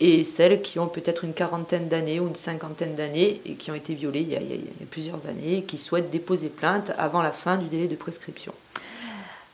et 0.00 0.24
celles 0.24 0.60
qui 0.60 0.78
ont 0.78 0.88
peut-être 0.88 1.24
une 1.24 1.32
quarantaine 1.32 1.88
d'années 1.88 2.20
ou 2.20 2.26
une 2.26 2.34
cinquantaine 2.34 2.94
d'années 2.94 3.40
et 3.46 3.54
qui 3.54 3.70
ont 3.70 3.74
été 3.74 3.94
violées 3.94 4.20
il 4.20 4.28
y, 4.28 4.36
a, 4.36 4.40
il 4.40 4.56
y 4.56 4.84
plusieurs 4.90 5.26
années 5.26 5.58
et 5.58 5.62
qui 5.62 5.78
souhaitent 5.78 6.10
déposer 6.10 6.48
plainte 6.48 6.92
avant 6.98 7.22
la 7.22 7.30
fin 7.30 7.56
du 7.56 7.66
délai 7.66 7.86
de 7.86 7.96
prescription. 7.96 8.52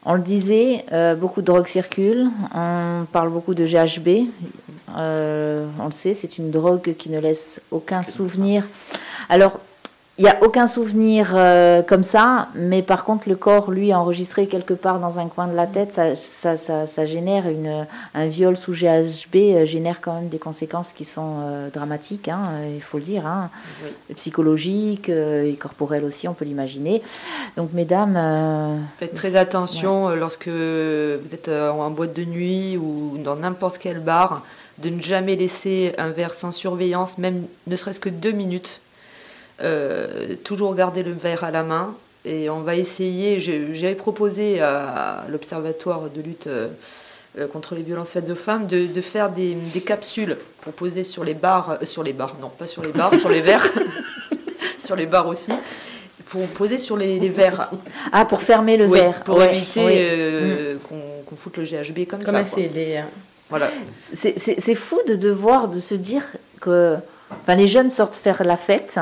On 0.06 0.14
le 0.14 0.22
disait, 0.22 0.86
euh, 0.92 1.14
beaucoup 1.14 1.42
de 1.42 1.46
drogues 1.46 1.66
circulent. 1.66 2.30
On 2.54 3.04
parle 3.12 3.28
beaucoup 3.28 3.54
de 3.54 3.66
GHB. 3.66 4.30
Euh, 4.96 5.66
on 5.78 5.86
le 5.86 5.92
sait, 5.92 6.14
c'est 6.14 6.38
une 6.38 6.50
drogue 6.50 6.94
qui 6.94 7.10
ne 7.10 7.20
laisse 7.20 7.60
aucun 7.70 8.02
souvenir. 8.02 8.64
Alors, 9.28 9.60
il 10.20 10.24
n'y 10.24 10.28
a 10.28 10.36
aucun 10.42 10.66
souvenir 10.66 11.32
euh, 11.34 11.80
comme 11.80 12.02
ça, 12.04 12.48
mais 12.54 12.82
par 12.82 13.04
contre, 13.04 13.26
le 13.26 13.36
corps, 13.36 13.70
lui, 13.70 13.94
enregistré 13.94 14.48
quelque 14.48 14.74
part 14.74 15.00
dans 15.00 15.18
un 15.18 15.28
coin 15.28 15.46
de 15.46 15.56
la 15.56 15.66
tête, 15.66 15.94
ça, 15.94 16.14
ça, 16.14 16.56
ça, 16.56 16.86
ça 16.86 17.06
génère 17.06 17.48
une, 17.48 17.86
un 18.14 18.26
viol 18.26 18.58
sous 18.58 18.74
GHB, 18.74 19.34
euh, 19.36 19.64
génère 19.64 20.02
quand 20.02 20.12
même 20.12 20.28
des 20.28 20.38
conséquences 20.38 20.92
qui 20.92 21.06
sont 21.06 21.38
euh, 21.40 21.70
dramatiques, 21.70 22.28
hein, 22.28 22.50
il 22.74 22.82
faut 22.82 22.98
le 22.98 23.04
dire, 23.04 23.26
hein, 23.26 23.48
Oui. 23.82 24.14
psychologiques 24.14 25.08
euh, 25.08 25.50
et 25.50 25.54
corporelles 25.54 26.04
aussi, 26.04 26.28
on 26.28 26.34
peut 26.34 26.44
l'imaginer. 26.44 27.00
Donc, 27.56 27.72
mesdames, 27.72 28.82
Faites 28.98 29.14
très 29.14 29.36
attention 29.36 30.10
lorsque 30.10 30.48
vous 30.48 31.32
êtes 31.34 31.48
en 31.48 31.88
boîte 31.88 32.12
de 32.12 32.26
nuit 32.26 32.76
ou 32.76 33.16
dans 33.24 33.36
n'importe 33.36 33.78
quel 33.78 34.00
bar, 34.00 34.44
de 34.76 34.90
ne 34.90 35.00
jamais 35.00 35.34
laisser 35.34 35.94
un 35.96 36.08
verre 36.08 36.34
sans 36.34 36.52
surveillance, 36.52 37.16
même 37.16 37.46
ne 37.66 37.76
serait-ce 37.76 38.00
que 38.00 38.10
deux 38.10 38.32
minutes. 38.32 38.82
Euh, 39.62 40.34
toujours 40.44 40.74
garder 40.74 41.02
le 41.02 41.12
verre 41.12 41.44
à 41.44 41.50
la 41.50 41.62
main. 41.62 41.94
Et 42.24 42.50
on 42.50 42.60
va 42.60 42.76
essayer, 42.76 43.40
j'avais 43.40 43.94
proposé 43.94 44.60
à 44.60 45.24
l'Observatoire 45.30 46.02
de 46.14 46.20
lutte 46.20 46.46
euh, 46.48 46.68
euh, 47.38 47.46
contre 47.46 47.74
les 47.74 47.80
violences 47.82 48.10
faites 48.10 48.28
aux 48.28 48.34
femmes 48.34 48.66
de, 48.66 48.84
de 48.86 49.00
faire 49.00 49.30
des, 49.30 49.54
des 49.54 49.80
capsules 49.80 50.36
pour 50.60 50.72
poser 50.74 51.02
sur 51.02 51.24
les 51.24 51.32
bars, 51.32 51.78
euh, 51.80 51.84
sur 51.86 52.02
les 52.02 52.12
bars, 52.12 52.36
non 52.40 52.48
pas 52.50 52.66
sur 52.66 52.82
les 52.82 52.92
bars, 52.92 53.14
sur 53.14 53.30
les 53.30 53.40
verres, 53.40 53.66
sur 54.84 54.96
les 54.96 55.06
bars 55.06 55.26
aussi, 55.28 55.52
pour 56.26 56.46
poser 56.48 56.76
sur 56.76 56.96
les, 56.98 57.18
les 57.18 57.28
verres. 57.30 57.70
ah, 58.12 58.24
pour 58.26 58.42
fermer 58.42 58.76
le 58.76 58.86
Oui, 58.86 58.98
verre. 58.98 59.22
pour 59.24 59.38
Ouais, 59.38 59.56
éviter 59.56 59.80
oui. 59.86 59.92
euh, 59.96 60.76
qu'on 61.26 61.36
foute 61.36 61.56
le 61.56 61.64
GHB 61.64 62.06
comme, 62.06 62.22
Comme 62.22 62.34
ça. 62.34 62.42
quoi. 62.42 62.44
scellé. 62.44 62.98
hein. 62.98 63.06
Voilà. 63.48 63.70
C'est- 64.12 64.74
fou 64.74 64.98
de 65.08 65.14
devoir, 65.14 65.68
de 65.68 65.78
se 65.80 65.94
dire 65.94 66.22
que 66.60 66.96
enfin, 67.30 67.54
les 67.54 67.66
jeunes 67.66 67.88
sortent 67.88 68.14
faire 68.14 68.44
la 68.44 68.56
fête. 68.58 68.98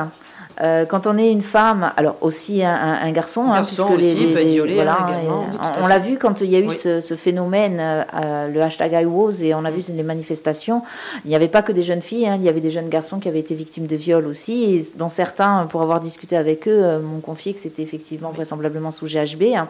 Euh, 0.61 0.85
quand 0.85 1.07
on 1.07 1.17
est 1.17 1.31
une 1.31 1.41
femme, 1.41 1.91
alors 1.95 2.17
aussi 2.21 2.63
un, 2.63 2.73
un- 2.73 2.99
un 3.07 3.11
garçon, 3.11 3.43
Un 3.43 3.51
hein, 3.51 3.55
garçon 3.61 3.85
puisque 3.87 4.01
les- 4.01 4.11
aussi 4.13 4.25
les- 4.27 4.33
peut 4.33 4.39
être 4.41 4.47
violé, 4.47 4.75
voilà, 4.75 4.97
hein, 4.99 5.07
également, 5.21 5.45
oui, 5.51 5.57
à 5.61 5.73
on 5.83 5.87
l'a 5.87 5.99
vu 5.99 6.17
quand 6.17 6.41
il 6.41 6.49
y 6.49 6.55
a 6.55 6.59
eu 6.59 6.67
Oui. 6.67 6.75
ce, 6.75 6.99
ce 6.99 7.15
phénomène, 7.15 7.77
euh, 7.79 8.03
euh, 8.15 8.47
le 8.49 8.61
hashtag 8.61 8.91
IWOS, 8.93 9.41
et 9.43 9.53
on 9.55 9.63
a 9.63 9.71
vu 9.71 9.81
les 9.89 10.03
manifestations. 10.03 10.81
Il 11.23 11.29
n'y 11.29 11.35
avait 11.35 11.47
pas 11.47 11.61
que 11.61 11.71
des 11.71 11.83
jeunes 11.83 12.01
filles, 12.01 12.27
hein, 12.27 12.35
il 12.39 12.43
y 12.43 12.49
avait 12.49 12.59
des 12.59 12.71
jeunes 12.71 12.89
garçons 12.89 13.19
qui 13.19 13.29
avaient 13.29 13.39
été 13.39 13.55
victimes 13.55 13.87
de 13.87 13.95
viol 13.95 14.27
aussi, 14.27 14.75
et 14.75 14.85
dont 14.97 15.09
certains, 15.09 15.65
pour 15.69 15.81
avoir 15.81 15.99
discuté 16.01 16.35
avec 16.35 16.67
eux, 16.67 16.71
euh, 16.83 16.99
m'ont 16.99 17.21
confié 17.21 17.53
que 17.53 17.59
c'était 17.61 17.81
effectivement 17.83 18.31
vraisemblablement 18.31 18.91
sous 18.91 19.07
GHB. 19.07 19.55
hein. 19.55 19.67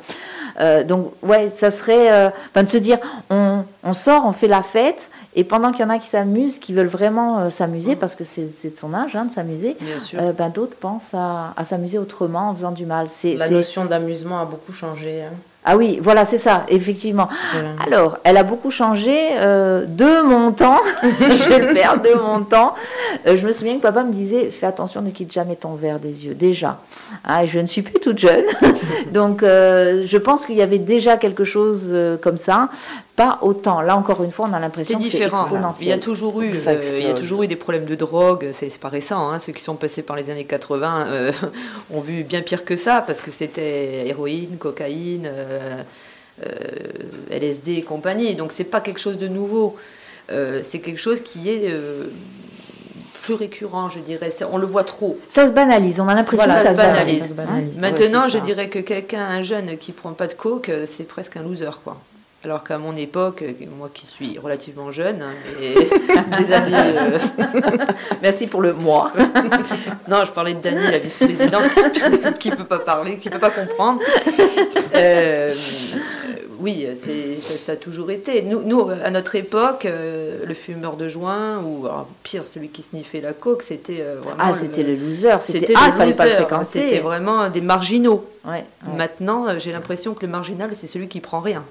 Euh, 0.59 0.83
donc, 0.83 1.11
ouais, 1.21 1.49
ça 1.55 1.69
serait 1.71 2.11
euh, 2.11 2.29
enfin, 2.51 2.63
de 2.63 2.69
se 2.69 2.77
dire, 2.77 2.97
on, 3.29 3.63
on 3.83 3.93
sort, 3.93 4.23
on 4.25 4.33
fait 4.33 4.47
la 4.47 4.61
fête, 4.63 5.09
et 5.35 5.43
pendant 5.43 5.71
qu'il 5.71 5.81
y 5.81 5.83
en 5.83 5.89
a 5.89 5.99
qui 5.99 6.07
s'amusent, 6.07 6.59
qui 6.59 6.73
veulent 6.73 6.87
vraiment 6.87 7.39
euh, 7.39 7.49
s'amuser, 7.49 7.95
parce 7.95 8.15
que 8.15 8.23
c'est 8.23 8.41
de 8.71 8.75
son 8.75 8.93
âge 8.93 9.15
hein, 9.15 9.25
de 9.25 9.31
s'amuser, 9.31 9.77
euh, 10.15 10.31
ben, 10.33 10.49
d'autres 10.49 10.75
pensent 10.75 11.13
à, 11.13 11.53
à 11.55 11.65
s'amuser 11.65 11.97
autrement 11.97 12.49
en 12.49 12.55
faisant 12.55 12.71
du 12.71 12.85
mal. 12.85 13.07
La 13.37 13.49
notion 13.49 13.85
d'amusement 13.85 14.39
a 14.39 14.45
beaucoup 14.45 14.73
changé. 14.73 15.21
hein. 15.23 15.33
Ah 15.65 15.75
oui, 15.75 15.99
voilà, 16.01 16.23
c'est 16.23 16.37
ça, 16.37 16.63
effectivement. 16.69 17.27
Alors, 17.85 18.17
elle 18.23 18.37
a 18.37 18.43
beaucoup 18.43 18.71
changé 18.71 19.31
euh, 19.35 19.85
de 19.85 20.21
mon 20.25 20.53
temps. 20.53 20.79
je 21.03 21.49
vais 21.49 21.59
le 21.59 21.75
faire 21.75 22.01
de 22.01 22.13
mon 22.13 22.43
temps. 22.43 22.73
Euh, 23.27 23.35
je 23.35 23.45
me 23.45 23.51
souviens 23.51 23.75
que 23.75 23.81
papa 23.81 24.03
me 24.03 24.11
disait 24.11 24.51
Fais 24.51 24.67
attention, 24.67 25.01
ne 25.01 25.11
quitte 25.11 25.33
jamais 25.33 25.57
ton 25.57 25.73
verre 25.75 25.99
des 25.99 26.25
yeux. 26.25 26.33
Déjà. 26.33 26.79
Ah, 27.25 27.43
et 27.43 27.47
je 27.47 27.59
ne 27.59 27.67
suis 27.67 27.81
plus 27.81 27.99
toute 27.99 28.17
jeune. 28.17 28.45
Donc, 29.11 29.43
euh, 29.43 30.05
je 30.07 30.17
pense 30.17 30.45
qu'il 30.45 30.55
y 30.55 30.61
avait 30.61 30.79
déjà 30.79 31.17
quelque 31.17 31.43
chose 31.43 31.93
comme 32.21 32.37
ça. 32.37 32.69
Pas 33.19 33.37
autant. 33.41 33.81
Là, 33.81 33.97
encore 33.97 34.23
une 34.23 34.31
fois, 34.31 34.47
on 34.49 34.53
a 34.53 34.59
l'impression 34.61 34.97
que 34.97 35.03
c'est 35.03 35.09
différent. 35.09 35.41
exponentiel. 35.41 35.87
Il 35.87 35.89
y 35.89 35.93
a 35.93 35.97
toujours 35.97 36.41
eu, 36.41 36.51
euh, 36.55 36.97
il 36.99 37.05
y 37.05 37.09
a 37.09 37.13
toujours 37.13 37.43
eu 37.43 37.47
des 37.47 37.57
problèmes 37.57 37.83
de 37.83 37.95
drogue. 37.95 38.51
C'est 38.53 38.75
pas 38.79 38.87
récent. 38.87 39.29
hein. 39.29 39.39
Ceux 39.39 39.51
qui 39.51 39.61
sont 39.61 39.75
passés 39.75 40.03
par 40.03 40.15
les 40.15 40.29
années 40.29 40.45
80 40.45 41.07
euh, 41.07 41.31
ont 41.93 41.99
vu 41.99 42.23
bien 42.23 42.41
pire 42.41 42.63
que 42.63 42.77
ça 42.77 43.03
parce 43.05 43.19
que 43.19 43.29
c'était 43.29 44.07
héroïne, 44.07 44.55
cocaïne, 44.57 45.25
euh, 45.29 45.83
euh, 46.45 46.49
LSD 47.29 47.73
et 47.73 47.81
compagnie. 47.81 48.35
Donc 48.35 48.53
c'est 48.53 48.63
pas 48.63 48.79
quelque 48.79 49.01
chose 49.01 49.17
de 49.17 49.27
nouveau. 49.27 49.75
Euh, 50.31 50.61
c'est 50.63 50.79
quelque 50.79 51.01
chose 51.01 51.19
qui 51.19 51.49
est 51.49 51.69
euh, 51.69 52.05
plus 53.23 53.33
récurrent, 53.33 53.89
je 53.89 53.99
dirais. 53.99 54.31
On 54.49 54.57
le 54.57 54.65
voit 54.65 54.85
trop. 54.85 55.19
Ça 55.27 55.45
se 55.45 55.51
banalise. 55.51 55.99
On 55.99 56.07
a 56.07 56.15
l'impression 56.15 56.45
Voilà, 56.45 56.61
que 56.61 56.67
ça, 56.69 56.73
ça 56.73 56.83
se 56.83 56.87
banalise. 56.87 57.19
Ça 57.19 57.27
se 57.27 57.33
banalise. 57.33 57.79
Maintenant, 57.81 58.23
Ouais, 58.23 58.29
je 58.29 58.37
ça. 58.37 58.45
dirais 58.45 58.69
que 58.69 58.79
quelqu'un, 58.79 59.23
un 59.25 59.41
jeune 59.41 59.77
qui 59.77 59.91
prend 59.91 60.13
pas 60.13 60.27
de 60.27 60.33
coke, 60.35 60.71
c'est 60.85 61.05
presque 61.05 61.35
un 61.35 61.43
loser, 61.43 61.69
quoi. 61.83 61.97
Alors 62.43 62.63
qu'à 62.63 62.77
mon 62.77 62.95
époque, 62.95 63.41
euh, 63.41 63.51
moi 63.77 63.89
qui 63.93 64.05
suis 64.07 64.39
relativement 64.39 64.91
jeune, 64.91 65.21
hein, 65.21 65.33
et 65.61 65.73
des 66.37 66.53
années. 66.53 66.73
euh, 66.75 67.19
Merci 68.21 68.47
pour 68.47 68.61
le 68.61 68.73
moi. 68.73 69.11
Non, 70.07 70.25
je 70.25 70.31
parlais 70.31 70.53
de 70.53 70.59
Dany, 70.59 70.91
la 70.91 70.97
vice-présidente, 70.97 71.63
qui 72.39 72.49
peut 72.49 72.63
pas 72.63 72.79
parler, 72.79 73.17
qui 73.17 73.29
peut 73.29 73.37
pas 73.37 73.51
comprendre. 73.51 74.01
Euh, 74.95 75.53
oui, 76.59 76.87
c'est, 77.01 77.39
ça, 77.41 77.57
ça 77.57 77.71
a 77.73 77.75
toujours 77.75 78.11
été. 78.11 78.41
Nous, 78.41 78.63
nous 78.63 78.89
à 78.89 79.09
notre 79.09 79.35
époque, 79.35 79.85
euh, 79.85 80.45
le 80.45 80.53
fumeur 80.53 80.97
de 80.97 81.07
joint, 81.07 81.61
ou 81.61 81.85
alors, 81.85 82.07
pire, 82.23 82.43
celui 82.45 82.69
qui 82.69 82.81
sniffait 82.81 83.21
la 83.21 83.33
coke, 83.33 83.61
c'était 83.63 84.01
euh, 84.01 84.19
vraiment. 84.21 84.37
Ah, 84.39 84.53
c'était 84.53 84.83
le 84.83 84.95
loser. 84.95 85.37
C'était 85.41 85.73
ah, 85.75 85.87
le 85.87 85.93
il 85.93 85.97
fallait 85.97 86.13
pas 86.13 86.25
le 86.25 86.31
loser. 86.31 86.45
fréquenter. 86.45 86.79
C'était 86.79 86.99
vraiment 86.99 87.49
des 87.49 87.61
marginaux. 87.61 88.25
Ouais, 88.45 88.51
ouais. 88.51 88.97
Maintenant, 88.97 89.47
euh, 89.47 89.55
j'ai 89.57 89.71
l'impression 89.71 90.13
que 90.13 90.25
le 90.25 90.31
marginal, 90.31 90.71
c'est 90.73 90.87
celui 90.87 91.07
qui 91.07 91.21
prend 91.21 91.39
rien. 91.39 91.63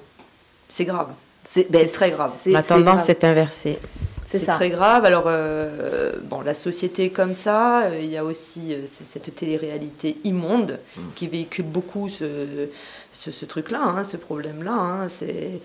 C'est 0.68 0.84
grave. 0.84 1.08
C'est 1.44 1.70
ben, 1.70 1.86
très 1.88 2.10
grave. 2.10 2.32
La 2.46 2.62
c'est 2.62 2.68
tendance 2.68 3.08
est 3.08 3.24
inversée. 3.24 3.78
C'est 4.26 4.44
très 4.44 4.68
grave. 4.68 5.06
Alors, 5.06 5.24
euh, 5.26 6.12
bon, 6.24 6.42
la 6.42 6.52
société 6.52 7.06
est 7.06 7.10
comme 7.10 7.34
ça, 7.34 7.84
euh, 7.84 7.98
il 7.98 8.10
y 8.10 8.18
a 8.18 8.24
aussi 8.24 8.74
euh, 8.74 8.82
cette 8.86 9.34
télé-réalité 9.34 10.18
immonde 10.24 10.78
qui 11.14 11.28
véhicule 11.28 11.64
beaucoup 11.64 12.10
ce, 12.10 12.68
ce, 13.14 13.30
ce 13.30 13.44
truc-là, 13.46 13.80
hein, 13.82 14.04
ce 14.04 14.18
problème-là. 14.18 14.72
hein. 14.72 15.08
Euh, 15.22 15.56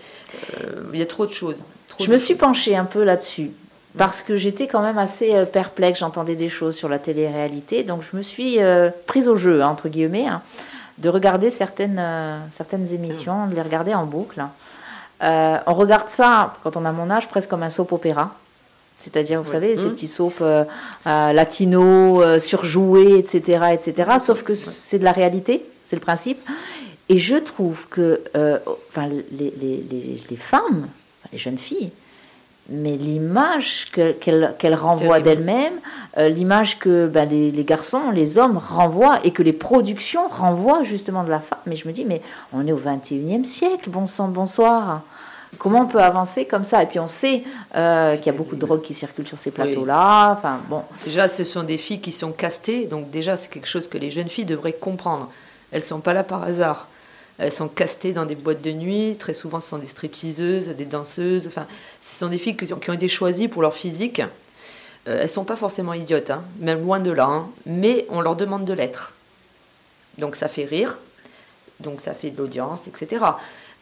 il 0.94 0.98
y 0.98 1.02
a 1.02 1.06
trop 1.06 1.26
de 1.26 1.32
choses. 1.34 1.58
trop 1.88 2.02
Je 2.02 2.08
de 2.08 2.12
me 2.12 2.16
suis 2.16 2.36
penchée 2.36 2.74
un 2.74 2.86
peu 2.86 3.04
là-dessus 3.04 3.50
parce 3.98 4.22
que 4.22 4.36
j'étais 4.36 4.66
quand 4.66 4.80
même 4.80 4.96
assez 4.98 5.44
perplexe. 5.52 5.98
J'entendais 5.98 6.34
des 6.34 6.48
choses 6.48 6.74
sur 6.74 6.88
la 6.88 6.98
télé-réalité, 6.98 7.82
donc 7.84 8.00
je 8.10 8.16
me 8.16 8.22
suis 8.22 8.62
euh, 8.62 8.88
prise 9.06 9.28
au 9.28 9.36
jeu 9.36 9.62
entre 9.62 9.88
guillemets 9.90 10.26
hein, 10.26 10.40
de 10.96 11.10
regarder 11.10 11.50
certaines 11.50 11.98
euh, 12.00 12.38
certaines 12.50 12.90
émissions, 12.94 13.46
de 13.46 13.54
les 13.54 13.62
regarder 13.62 13.94
en 13.94 14.06
boucle. 14.06 14.42
Euh, 15.22 15.58
on 15.66 15.74
regarde 15.74 16.08
ça 16.08 16.54
quand 16.62 16.76
on 16.76 16.84
a 16.84 16.92
mon 16.92 17.10
âge 17.10 17.28
presque 17.28 17.48
comme 17.50 17.62
un 17.62 17.70
soap 17.70 17.92
opéra. 17.92 18.34
C'est-à-dire, 18.98 19.40
vous 19.42 19.48
Ouais. 19.48 19.54
savez, 19.54 19.76
ces 19.76 19.84
Mhm. 19.84 19.92
petits 19.94 20.08
soaps 20.08 20.36
euh, 20.40 20.64
euh, 21.06 21.32
latinos, 21.32 22.22
euh, 22.24 22.40
surjoués, 22.40 23.18
etc., 23.18 23.60
etc. 23.72 24.10
Sauf 24.18 24.42
que 24.42 24.54
c'est 24.54 24.98
de 24.98 25.04
la 25.04 25.12
réalité, 25.12 25.64
c'est 25.84 25.96
le 25.96 26.00
principe. 26.00 26.38
Et 27.08 27.18
je 27.18 27.36
trouve 27.36 27.86
que 27.88 28.22
euh, 28.34 28.58
enfin, 28.88 29.06
les, 29.08 29.52
les- 29.60 29.84
les- 29.90 30.22
les 30.30 30.36
femmes, 30.36 30.88
les 31.32 31.38
jeunes 31.38 31.58
filles, 31.58 31.90
mais 32.70 32.96
l'image 32.96 33.86
que- 33.92 34.12
qu'elles 34.12 34.54
qu'elles 34.58 34.74
renvoient 34.74 35.20
Terrible. 35.20 35.24
d'elles-mêmes, 35.44 35.74
euh, 36.18 36.28
l'image 36.28 36.78
que 36.78 37.06
ben, 37.06 37.28
les, 37.28 37.50
les 37.50 37.64
garçons, 37.64 38.10
les 38.12 38.38
hommes 38.38 38.56
renvoient 38.58 39.18
et 39.24 39.30
que 39.32 39.42
les 39.42 39.52
productions 39.52 40.28
renvoient 40.28 40.82
justement 40.82 41.24
de 41.24 41.30
la 41.30 41.40
femme. 41.40 41.58
Mais 41.66 41.76
je 41.76 41.86
me 41.86 41.92
dis, 41.92 42.04
mais 42.04 42.22
on 42.52 42.66
est 42.66 42.72
au 42.72 42.78
21e 42.78 43.44
siècle, 43.44 43.90
bon 43.90 44.06
sang, 44.06 44.28
bonsoir. 44.28 45.02
Comment 45.58 45.82
on 45.82 45.86
peut 45.86 46.00
avancer 46.02 46.46
comme 46.46 46.64
ça? 46.64 46.82
Et 46.82 46.86
puis 46.86 46.98
on 46.98 47.06
sait 47.06 47.44
euh, 47.76 48.16
qu'il 48.16 48.26
y 48.26 48.28
a 48.30 48.32
beaucoup 48.36 48.56
de 48.56 48.60
drogue 48.60 48.82
qui 48.82 48.92
circulent 48.92 49.26
sur 49.26 49.38
ces 49.38 49.52
plateaux-là. 49.52 50.32
Enfin 50.32 50.58
bon, 50.68 50.82
Déjà, 51.04 51.28
ce 51.28 51.44
sont 51.44 51.62
des 51.62 51.78
filles 51.78 52.00
qui 52.00 52.10
sont 52.10 52.32
castées, 52.32 52.86
donc 52.86 53.10
déjà, 53.10 53.36
c'est 53.36 53.48
quelque 53.48 53.68
chose 53.68 53.86
que 53.86 53.96
les 53.98 54.10
jeunes 54.10 54.28
filles 54.28 54.46
devraient 54.46 54.72
comprendre. 54.72 55.30
Elles 55.70 55.82
ne 55.82 55.86
sont 55.86 56.00
pas 56.00 56.12
là 56.12 56.24
par 56.24 56.42
hasard. 56.42 56.88
Elles 57.38 57.52
sont 57.52 57.68
castées 57.68 58.12
dans 58.12 58.26
des 58.26 58.34
boîtes 58.36 58.62
de 58.62 58.72
nuit. 58.72 59.16
Très 59.18 59.34
souvent, 59.34 59.60
ce 59.60 59.68
sont 59.68 59.78
des 59.78 59.86
stripteaseuses, 59.86 60.68
des 60.68 60.84
danseuses. 60.84 61.46
Enfin, 61.46 61.66
ce 62.02 62.18
sont 62.18 62.28
des 62.28 62.38
filles 62.38 62.56
qui 62.56 62.72
ont, 62.72 62.92
été 62.92 63.08
choisies 63.08 63.48
pour 63.48 63.62
leur 63.62 63.74
physique. 63.74 64.20
Euh, 65.08 65.20
elles 65.22 65.30
sont 65.30 65.44
pas 65.44 65.56
forcément 65.56 65.94
idiotes, 65.94 66.30
hein, 66.30 66.44
même 66.60 66.82
loin 66.82 67.00
de 67.00 67.10
là. 67.10 67.24
hein, 67.26 67.48
mais 67.66 68.06
on 68.08 68.20
leur 68.20 68.36
demande 68.36 68.64
de 68.64 68.72
l'être. 68.72 69.12
Donc 70.18 70.36
ça 70.36 70.48
fait 70.48 70.64
rire, 70.64 70.98
donc 71.80 72.00
ça 72.00 72.14
fait 72.14 72.30
de 72.30 72.38
l'audience, 72.38 72.86
etc. 72.86 73.24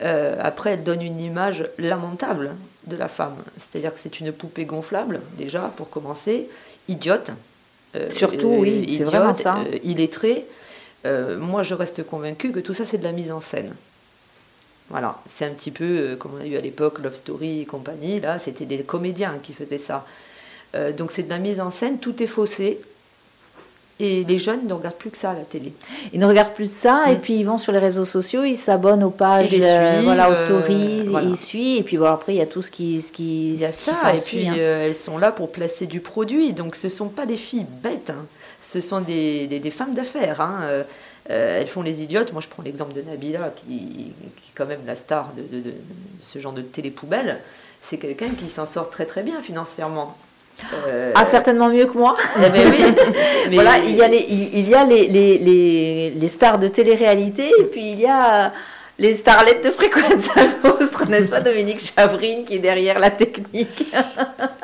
Euh, 0.03 0.37
après, 0.41 0.73
elles 0.73 0.83
donnent 0.83 1.03
une 1.03 1.21
image 1.21 1.69
lamentable 1.79 2.53
de 2.87 2.97
la 2.97 3.09
femme. 3.09 3.37
C'est-à-dire 3.59 3.93
que 3.93 4.01
c'est 4.01 4.21
une 4.21 4.33
poupée 4.33 4.65
gonflable, 4.65 5.21
déjà, 5.37 5.71
pour 5.77 5.91
commencer, 5.91 6.49
idiote. 6.89 7.31
Euh, 7.95 8.11
Surtout, 8.11 8.57
oui, 8.59 8.97
c'est 8.99 9.05
vraiment 9.05 9.35
ça. 9.35 9.59
euh, 9.59 9.79
illettrée. 9.85 10.47
Euh, 11.05 11.39
moi, 11.39 11.63
je 11.63 11.75
reste 11.75 12.05
convaincue 12.07 12.53
que 12.53 12.61
tout 12.61 12.75
ça, 12.75 12.85
c'est 12.87 12.99
de 12.99 13.05
la 13.05 13.13
mise 13.13 13.33
en 13.33 13.41
scène. 13.41 13.75
Voilà, 14.91 15.19
c'est 15.29 15.47
un 15.47 15.51
petit 15.51 15.71
peu 15.71 15.85
euh, 15.85 16.17
comme 16.17 16.33
on 16.39 16.43
a 16.43 16.47
eu 16.47 16.57
à 16.57 16.61
l'époque 16.61 16.99
Love 17.03 17.15
Story 17.15 17.61
et 17.63 17.65
compagnie. 17.65 18.21
Là, 18.21 18.39
c'était 18.39 18.67
des 18.67 18.79
comédiens 18.79 19.39
qui 19.43 19.53
faisaient 19.53 19.79
ça. 19.79 20.05
Euh, 20.75 20.93
donc, 20.93 21.11
c'est 21.11 21.23
de 21.25 21.31
la 21.31 21.39
mise 21.39 21.61
en 21.61 21.71
scène, 21.71 21.99
tout 21.99 22.23
est 22.23 22.27
faussé. 22.27 22.81
Et 24.01 24.25
les 24.25 24.39
jeunes 24.39 24.67
ne 24.67 24.73
regardent 24.73 24.97
plus 24.97 25.11
que 25.11 25.19
ça 25.19 25.31
à 25.31 25.35
la 25.35 25.43
télé. 25.43 25.73
ils 26.13 26.19
ne 26.19 26.27
regardent 26.27 26.55
plus 26.55 26.71
de 26.71 26.75
ça 26.75 27.05
et 27.09 27.15
Mm. 27.15 27.21
puis 27.21 27.35
ils 27.35 27.45
vont 27.45 27.59
sur 27.59 27.73
les 27.73 27.79
réseaux 27.79 28.07
sociaux, 28.07 28.43
ils 28.43 28.57
s'abonnent 28.57 29.05
aux 29.05 29.11
pages, 29.11 29.55
voilà, 30.03 30.29
aux 30.29 30.35
stories, 30.35 31.03
voilà. 31.07 31.29
ils 31.29 31.37
suivent 31.37 31.81
et 31.81 31.83
puis 31.85 31.99
bon, 31.99 32.07
après 32.07 32.35
il 32.35 32.39
y 32.39 32.41
a 32.41 32.47
tout 32.47 32.63
ce 32.63 32.71
qui, 32.71 33.01
ce 33.01 33.13
qui, 33.13 33.53
Il 33.53 33.61
y 33.61 33.65
a 33.65 33.71
qui 33.71 33.83
ça, 33.83 34.13
et 34.13 34.21
puis 34.21 34.49
hein. 34.49 34.55
elles 34.57 34.95
sont 34.95 35.19
là 35.19 35.31
pour 35.31 35.53
placer 35.53 35.87
du 35.87 36.01
produit. 36.01 36.53
Donc 36.53 36.75
ce 36.75 36.89
ne 36.89 36.91
sont 36.93 37.09
pas 37.09 37.27
des 37.27 37.37
filles 37.37 37.67
bêtes, 37.83 38.11
hein. 38.11 38.25
Ce 38.63 38.81
sont 38.81 39.01
des, 39.01 39.47
des- 39.49 39.59
des 39.61 39.71
femmes 39.71 39.95
d'affaires. 39.95 40.41
hein. 40.41 40.61
Euh, 40.63 40.83
euh, 41.31 41.61
elles 41.61 41.67
font 41.69 41.83
les 41.83 42.03
idiotes. 42.03 42.33
Moi 42.33 42.41
je 42.43 42.49
prends 42.49 42.63
l'exemple 42.63 42.95
de 42.95 43.03
Nabila, 43.03 43.53
qui, 43.57 43.67
qui 43.79 44.13
est 44.49 44.55
quand 44.57 44.67
même 44.67 44.81
la 44.87 44.97
star 44.97 45.31
de, 45.37 45.43
de- 45.59 45.75
ce 46.25 46.39
genre 46.39 46.53
de 46.53 46.63
télé-poubelle. 46.63 47.39
C'est 47.83 47.97
quelqu'un 47.99 48.31
qui 48.31 48.49
s'en 48.49 48.67
sort 48.67 48.91
très 48.91 49.07
très 49.07 49.23
bien 49.23 49.43
financièrement. 49.43 50.17
Euh, 50.87 51.13
Ah 51.15 51.25
certainement 51.25 51.69
mieux 51.69 51.87
que 51.87 51.97
moi. 51.99 52.17
eh 52.39 52.49
ben 52.51 52.69
oui, 52.71 52.85
mais- 53.51 53.55
Voilà, 53.55 53.79
il 53.79 53.95
y 53.97 54.03
a 54.03 54.09
les, 54.09 54.25
il, 54.29 54.69
y 54.69 54.75
a 54.75 54.85
les, 54.85 55.09
les, 55.09 55.39
les, 55.39 56.11
les 56.11 56.29
stars 56.29 56.59
de 56.59 56.69
télé-réalité 56.69 57.51
et 57.59 57.65
puis 57.65 57.93
il 57.93 58.01
y 58.01 58.07
a 58.07 58.53
les 58.99 59.15
starlettes 59.15 59.65
de 59.65 59.71
fréquence 59.71 60.29
Nostre, 60.63 61.07
n'est-ce 61.09 61.31
pas 61.31 61.41
Dominique 61.41 61.81
Chavrine 61.81 62.45
qui 62.45 62.57
est 62.57 62.59
derrière 62.61 62.99
la 62.99 63.11
technique? 63.11 63.93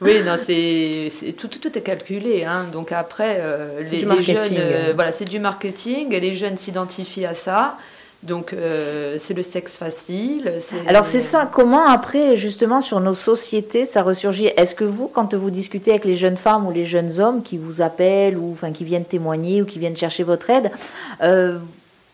Oui, 0.00 0.22
non, 0.24 0.36
c'est 0.42 1.10
tout, 1.38 1.48
tout, 1.48 1.58
tout 1.58 1.76
est 1.78 1.82
calculé. 1.82 2.44
Hein. 2.44 2.66
Donc 2.72 2.92
après, 2.92 3.38
euh, 3.40 3.78
C'est 3.78 3.82
les, 3.84 3.90
du 3.90 3.96
les 3.96 4.06
marketing. 4.06 4.34
jeunes, 4.42 4.56
euh, 4.58 4.92
voilà, 4.94 5.12
c'est 5.12 5.24
du 5.24 5.38
marketing. 5.38 6.12
Et 6.12 6.20
les 6.20 6.34
jeunes 6.34 6.56
s'identifient 6.56 7.26
à 7.26 7.34
ça. 7.34 7.76
Donc 8.22 8.52
euh, 8.54 9.16
c'est 9.18 9.34
le 9.34 9.42
sexe 9.42 9.76
facile. 9.76 10.50
Alors 10.86 11.04
c'est 11.04 11.20
ça, 11.20 11.48
comment 11.50 11.86
après 11.86 12.36
justement 12.36 12.80
sur 12.80 12.98
nos 12.98 13.14
sociétés 13.14 13.84
ça 13.84 14.02
ressurgit? 14.02 14.46
Est-ce 14.56 14.74
que 14.74 14.84
vous, 14.84 15.06
quand 15.06 15.34
vous 15.34 15.50
discutez 15.50 15.90
avec 15.90 16.06
les 16.06 16.16
jeunes 16.16 16.38
femmes 16.38 16.66
ou 16.66 16.72
les 16.72 16.86
jeunes 16.86 17.20
hommes 17.20 17.42
qui 17.42 17.56
vous 17.58 17.82
appellent 17.82 18.36
ou 18.38 18.52
enfin 18.52 18.72
qui 18.72 18.84
viennent 18.84 19.04
témoigner 19.04 19.62
ou 19.62 19.66
qui 19.66 19.78
viennent 19.78 19.96
chercher 19.96 20.24
votre 20.24 20.48
aide, 20.50 20.70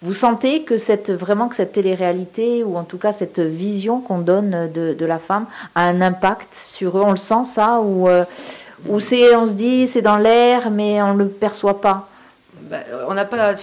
vous 0.02 0.12
sentez 0.12 0.62
que 0.64 0.76
cette 0.78 1.10
vraiment 1.10 1.48
que 1.48 1.56
cette 1.56 1.72
télé-réalité 1.72 2.64
ou 2.64 2.76
en 2.76 2.84
tout 2.84 2.98
cas 2.98 3.12
cette 3.12 3.40
vision 3.40 4.00
qu'on 4.00 4.18
donne 4.18 4.70
de, 4.72 4.94
de 4.94 5.06
la 5.06 5.18
femme 5.18 5.46
a 5.74 5.82
un 5.82 6.00
impact 6.00 6.54
sur 6.54 6.98
eux? 6.98 7.02
On 7.04 7.12
le 7.12 7.16
sent 7.16 7.44
ça 7.44 7.80
ou 7.80 8.08
euh, 8.08 8.24
c'est 8.98 9.34
on 9.36 9.46
se 9.46 9.54
dit 9.54 9.86
c'est 9.86 10.02
dans 10.02 10.18
l'air 10.18 10.70
mais 10.70 11.00
on 11.02 11.14
le 11.14 11.28
perçoit 11.28 11.80
pas? 11.80 12.08
Bah, 12.62 12.78
on 13.08 13.14
n'a 13.14 13.24
pas. 13.24 13.54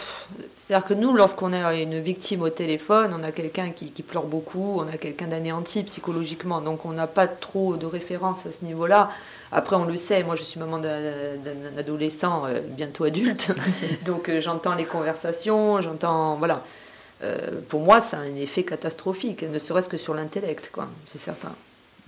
C'est-à-dire 0.53 0.85
que 0.85 0.93
nous, 0.93 1.13
lorsqu'on 1.15 1.51
a 1.53 1.73
une 1.73 1.99
victime 1.99 2.43
au 2.43 2.49
téléphone, 2.49 3.15
on 3.19 3.23
a 3.23 3.31
quelqu'un 3.31 3.71
qui, 3.71 3.91
qui 3.91 4.03
pleure 4.03 4.25
beaucoup, 4.25 4.77
on 4.79 4.87
a 4.87 4.97
quelqu'un 4.97 5.25
d'anéanti 5.27 5.81
psychologiquement, 5.83 6.61
donc 6.61 6.85
on 6.85 6.91
n'a 6.91 7.07
pas 7.07 7.27
trop 7.27 7.75
de 7.75 7.87
référence 7.87 8.45
à 8.45 8.49
ce 8.51 8.63
niveau-là. 8.63 9.09
Après, 9.51 9.75
on 9.75 9.85
le 9.85 9.97
sait, 9.97 10.23
moi 10.23 10.35
je 10.35 10.43
suis 10.43 10.59
maman 10.59 10.77
d'un 10.77 11.77
adolescent 11.77 12.45
euh, 12.45 12.59
bientôt 12.63 13.05
adulte, 13.05 13.51
donc 14.05 14.29
euh, 14.29 14.39
j'entends 14.39 14.75
les 14.75 14.85
conversations, 14.85 15.81
j'entends. 15.81 16.35
Voilà. 16.35 16.63
Euh, 17.23 17.49
pour 17.67 17.81
moi, 17.81 17.99
ça 17.99 18.17
a 18.17 18.21
un 18.21 18.35
effet 18.35 18.63
catastrophique, 18.63 19.43
ne 19.43 19.59
serait-ce 19.59 19.89
que 19.89 19.97
sur 19.97 20.13
l'intellect, 20.13 20.69
quoi, 20.71 20.87
c'est 21.05 21.17
certain. 21.17 21.51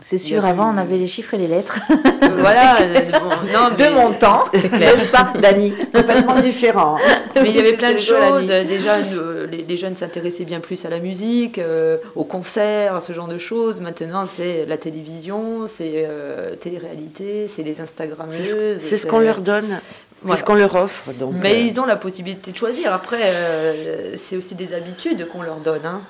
C'est 0.04 0.18
sûr, 0.18 0.46
avant 0.46 0.74
on 0.74 0.78
avait 0.78 0.98
les 0.98 1.08
chiffres 1.08 1.34
et 1.36 1.38
les 1.38 1.48
lettres 1.48 1.80
Euh, 1.92 2.28
voilà. 2.38 2.82
euh, 2.82 3.00
bon, 3.12 3.30
non, 3.54 3.76
de 3.78 3.94
mon 3.94 4.12
temps, 4.14 4.46
n'est-ce 4.54 5.10
pas, 5.12 5.32
Dani 5.40 5.74
Complètement 5.94 6.40
différent. 6.40 6.98
Mais 7.36 7.50
il 7.50 7.56
y 7.56 7.60
avait 7.60 7.74
plein 7.78 7.94
de 7.94 7.98
choses. 8.00 8.48
Déjà, 8.48 9.00
nous, 9.02 9.48
les, 9.50 9.64
les 9.68 9.78
jeunes 9.78 9.96
s'intéressaient 9.96 10.44
bien 10.46 10.60
plus 10.60 10.84
à 10.86 10.90
la 10.90 11.00
musique, 11.00 11.60
euh, 11.60 11.98
aux 12.16 12.24
concerts, 12.24 13.02
ce 13.02 13.14
genre 13.14 13.28
de 13.28 13.38
choses. 13.38 13.80
Maintenant, 13.80 14.26
c'est 14.28 14.66
la 14.68 14.78
télévision, 14.78 15.66
c'est 15.68 16.06
euh, 16.08 16.56
télé-réalité, 16.56 17.48
c'est 17.54 17.64
les 17.64 17.76
C'est 17.76 17.82
Instagrammeuses. 17.84 18.52
ce, 18.52 18.78
c'est 18.80 18.98
ce 18.98 19.08
qu'on 19.08 19.20
leur 19.20 19.40
donne, 19.40 19.80
c'est 20.22 20.28
Voilà. 20.28 20.40
ce 20.40 20.44
qu'on 20.44 20.54
leur 20.56 20.76
offre. 20.76 21.12
Donc, 21.14 21.34
Mais 21.42 21.54
euh, 21.56 21.60
ils 21.60 21.80
ont 21.80 21.86
la 21.86 21.96
possibilité 21.96 22.52
de 22.52 22.58
choisir. 22.58 22.94
Après, 22.94 23.18
euh, 23.24 24.16
c'est 24.18 24.38
aussi 24.38 24.54
des 24.56 24.74
habitudes 24.74 25.28
qu'on 25.28 25.42
leur 25.42 25.58
donne. 25.58 25.86
hein. 25.86 26.02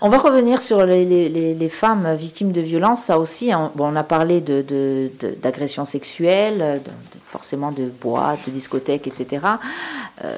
On 0.00 0.08
va 0.08 0.18
revenir 0.18 0.60
sur 0.60 0.84
les, 0.84 1.04
les- 1.04 1.28
les- 1.28 1.54
les 1.54 1.68
femmes 1.68 2.14
victimes 2.16 2.52
de 2.52 2.60
violences. 2.60 3.04
Ça 3.04 3.18
aussi, 3.18 3.52
on, 3.54 3.70
bon, 3.74 3.92
on 3.92 3.96
a 3.96 4.02
parlé 4.02 4.40
de, 4.40 4.62
de- 4.62 5.10
de- 5.20 5.34
d'agressions 5.40 5.84
sexuelles, 5.84 6.58
de- 6.58 6.90
de- 6.90 7.20
forcément 7.30 7.70
de 7.72 7.84
boîtes, 7.84 8.40
de 8.46 8.50
discothèques, 8.50 9.06
etc. 9.06 9.46
Euh, 10.24 10.36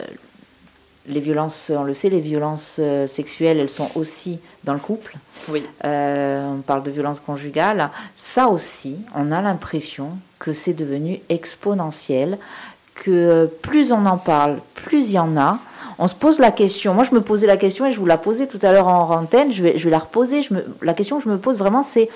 les 1.08 1.18
violences, 1.20 1.72
on 1.74 1.82
le 1.82 1.94
sait, 1.94 2.10
les 2.10 2.20
violences 2.20 2.78
sexuelles, 3.08 3.58
elles 3.58 3.70
sont 3.70 3.90
aussi 3.96 4.38
dans 4.62 4.74
le 4.74 4.78
couple. 4.78 5.16
Oui. 5.48 5.64
Euh, 5.84 6.46
on 6.52 6.60
parle 6.60 6.84
de 6.84 6.92
violence 6.92 7.18
conjugale. 7.18 7.90
Ça 8.14 8.46
aussi, 8.46 8.98
on 9.16 9.32
a 9.32 9.40
l'impression 9.40 10.10
que 10.38 10.52
c'est 10.52 10.74
devenu 10.74 11.20
exponentiel, 11.28 12.38
que 12.94 13.50
plus 13.62 13.92
on 13.92 14.06
en 14.06 14.18
parle, 14.18 14.58
plus 14.74 15.08
il 15.08 15.12
y 15.12 15.18
en 15.18 15.36
a. 15.36 15.58
On 15.98 16.06
se 16.06 16.14
pose 16.14 16.38
la 16.38 16.50
question. 16.50 16.94
Moi, 16.94 17.04
je 17.04 17.14
me 17.14 17.20
posais 17.20 17.46
la 17.46 17.56
question 17.56 17.86
et 17.86 17.92
je 17.92 18.00
vous 18.00 18.06
la 18.06 18.16
posais 18.16 18.46
tout 18.46 18.58
à 18.62 18.72
l'heure 18.72 18.88
en 18.88 19.08
antenne. 19.10 19.52
Je 19.52 19.62
vais, 19.62 19.78
la 19.90 19.98
reposer. 19.98 20.40
La 20.80 20.94
question 20.94 21.18
que 21.18 21.24
je 21.24 21.28
me 21.28 21.38
pose 21.38 21.58
vraiment, 21.58 21.82
c'est 21.82 22.08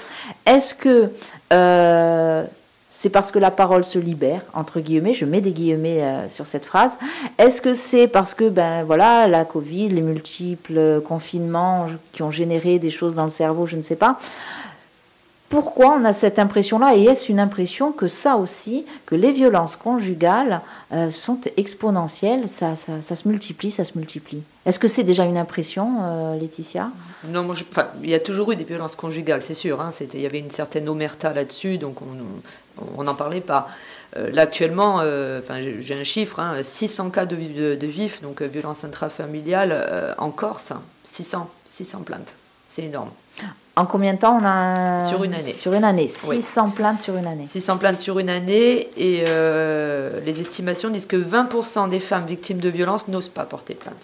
est-ce 0.44 0.74
que 0.74 1.10
euh, 1.52 2.44
c'est 2.90 3.10
parce 3.10 3.30
que 3.30 3.38
la 3.38 3.50
parole 3.50 3.84
se 3.84 3.98
libère, 3.98 4.40
entre 4.54 4.80
guillemets, 4.80 5.12
je 5.12 5.26
mets 5.26 5.42
des 5.42 5.52
guillemets 5.52 6.02
euh, 6.02 6.28
sur 6.30 6.46
cette 6.46 6.64
phrase. 6.64 6.92
Est-ce 7.36 7.60
que 7.60 7.74
c'est 7.74 8.08
parce 8.08 8.32
que 8.32 8.48
ben 8.48 8.84
voilà, 8.84 9.28
la 9.28 9.44
Covid, 9.44 9.90
les 9.90 10.00
multiples 10.00 11.02
confinements 11.06 11.88
qui 12.12 12.22
ont 12.22 12.30
généré 12.30 12.78
des 12.78 12.90
choses 12.90 13.14
dans 13.14 13.24
le 13.24 13.30
cerveau, 13.30 13.66
je 13.66 13.76
ne 13.76 13.82
sais 13.82 13.96
pas. 13.96 14.18
Pourquoi 15.48 15.96
on 15.96 16.04
a 16.04 16.12
cette 16.12 16.40
impression-là 16.40 16.96
Et 16.96 17.04
est-ce 17.04 17.30
une 17.30 17.38
impression 17.38 17.92
que 17.92 18.08
ça 18.08 18.36
aussi, 18.36 18.84
que 19.06 19.14
les 19.14 19.30
violences 19.30 19.76
conjugales 19.76 20.60
euh, 20.92 21.12
sont 21.12 21.38
exponentielles, 21.56 22.48
ça, 22.48 22.74
se 22.74 23.28
multiplie, 23.28 23.70
ça 23.70 23.84
se 23.84 23.96
multiplie? 23.96 24.42
Est-ce 24.64 24.80
que 24.80 24.88
c'est 24.88 25.04
déjà 25.04 25.24
une 25.24 25.36
impression, 25.36 25.98
euh, 26.02 26.36
Laetitia? 26.36 26.90
Non, 27.28 27.46
il 28.02 28.10
y 28.10 28.14
a 28.14 28.20
toujours 28.20 28.50
eu 28.50 28.56
des 28.56 28.64
violences 28.64 28.96
conjugales, 28.96 29.40
c'est 29.40 29.54
sûr. 29.54 29.80
hein, 29.80 29.92
il 30.12 30.20
y 30.20 30.26
avait 30.26 30.40
une 30.40 30.50
certaine 30.50 30.88
omerta 30.88 31.32
là-dessus, 31.32 31.78
donc 31.78 31.98
on 32.96 33.04
n'en 33.04 33.14
parlait 33.14 33.40
pas. 33.40 33.68
Euh, 34.16 34.30
là, 34.32 34.42
actuellement, 34.42 35.00
j'ai 35.80 35.94
un 35.94 36.04
chiffre, 36.04 36.40
hein, 36.40 36.60
600 36.60 37.10
cas 37.10 37.24
de, 37.24 37.36
vif, 37.86 38.20
donc 38.20 38.42
violence 38.42 38.82
intrafamiliale 38.82 40.16
en 40.18 40.30
Corse, 40.32 40.72
600, 41.04 41.48
600 41.68 42.00
plaintes. 42.00 42.34
C'est 42.68 42.82
énorme. 42.82 43.10
En 43.78 43.84
combien 43.84 44.14
de 44.14 44.18
temps 44.18 44.38
on 44.40 44.44
a 44.44 45.04
Sur 45.04 45.22
une 45.22 45.34
année. 45.34 45.54
Sur 45.58 45.74
une 45.74 45.84
année, 45.84 46.10
Oui. 46.28 46.36
600 46.36 46.70
plaintes 46.70 46.98
sur 47.00 47.14
une 47.16 47.26
année. 47.26 47.46
600 47.46 47.76
plaintes 47.76 47.98
sur 48.00 48.18
une 48.18 48.30
année, 48.30 48.88
et 48.96 49.24
euh, 49.28 50.18
les 50.24 50.40
estimations 50.40 50.88
disent 50.88 51.04
que 51.06 51.16
20% 51.16 51.90
des 51.90 52.00
femmes 52.00 52.24
victimes 52.24 52.58
de 52.58 52.70
violences 52.70 53.06
n'osent 53.08 53.28
pas 53.28 53.44
porter 53.44 53.74
plainte. 53.74 53.94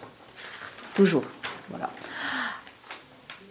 Toujours. 0.95 1.25
Voilà. 1.71 1.89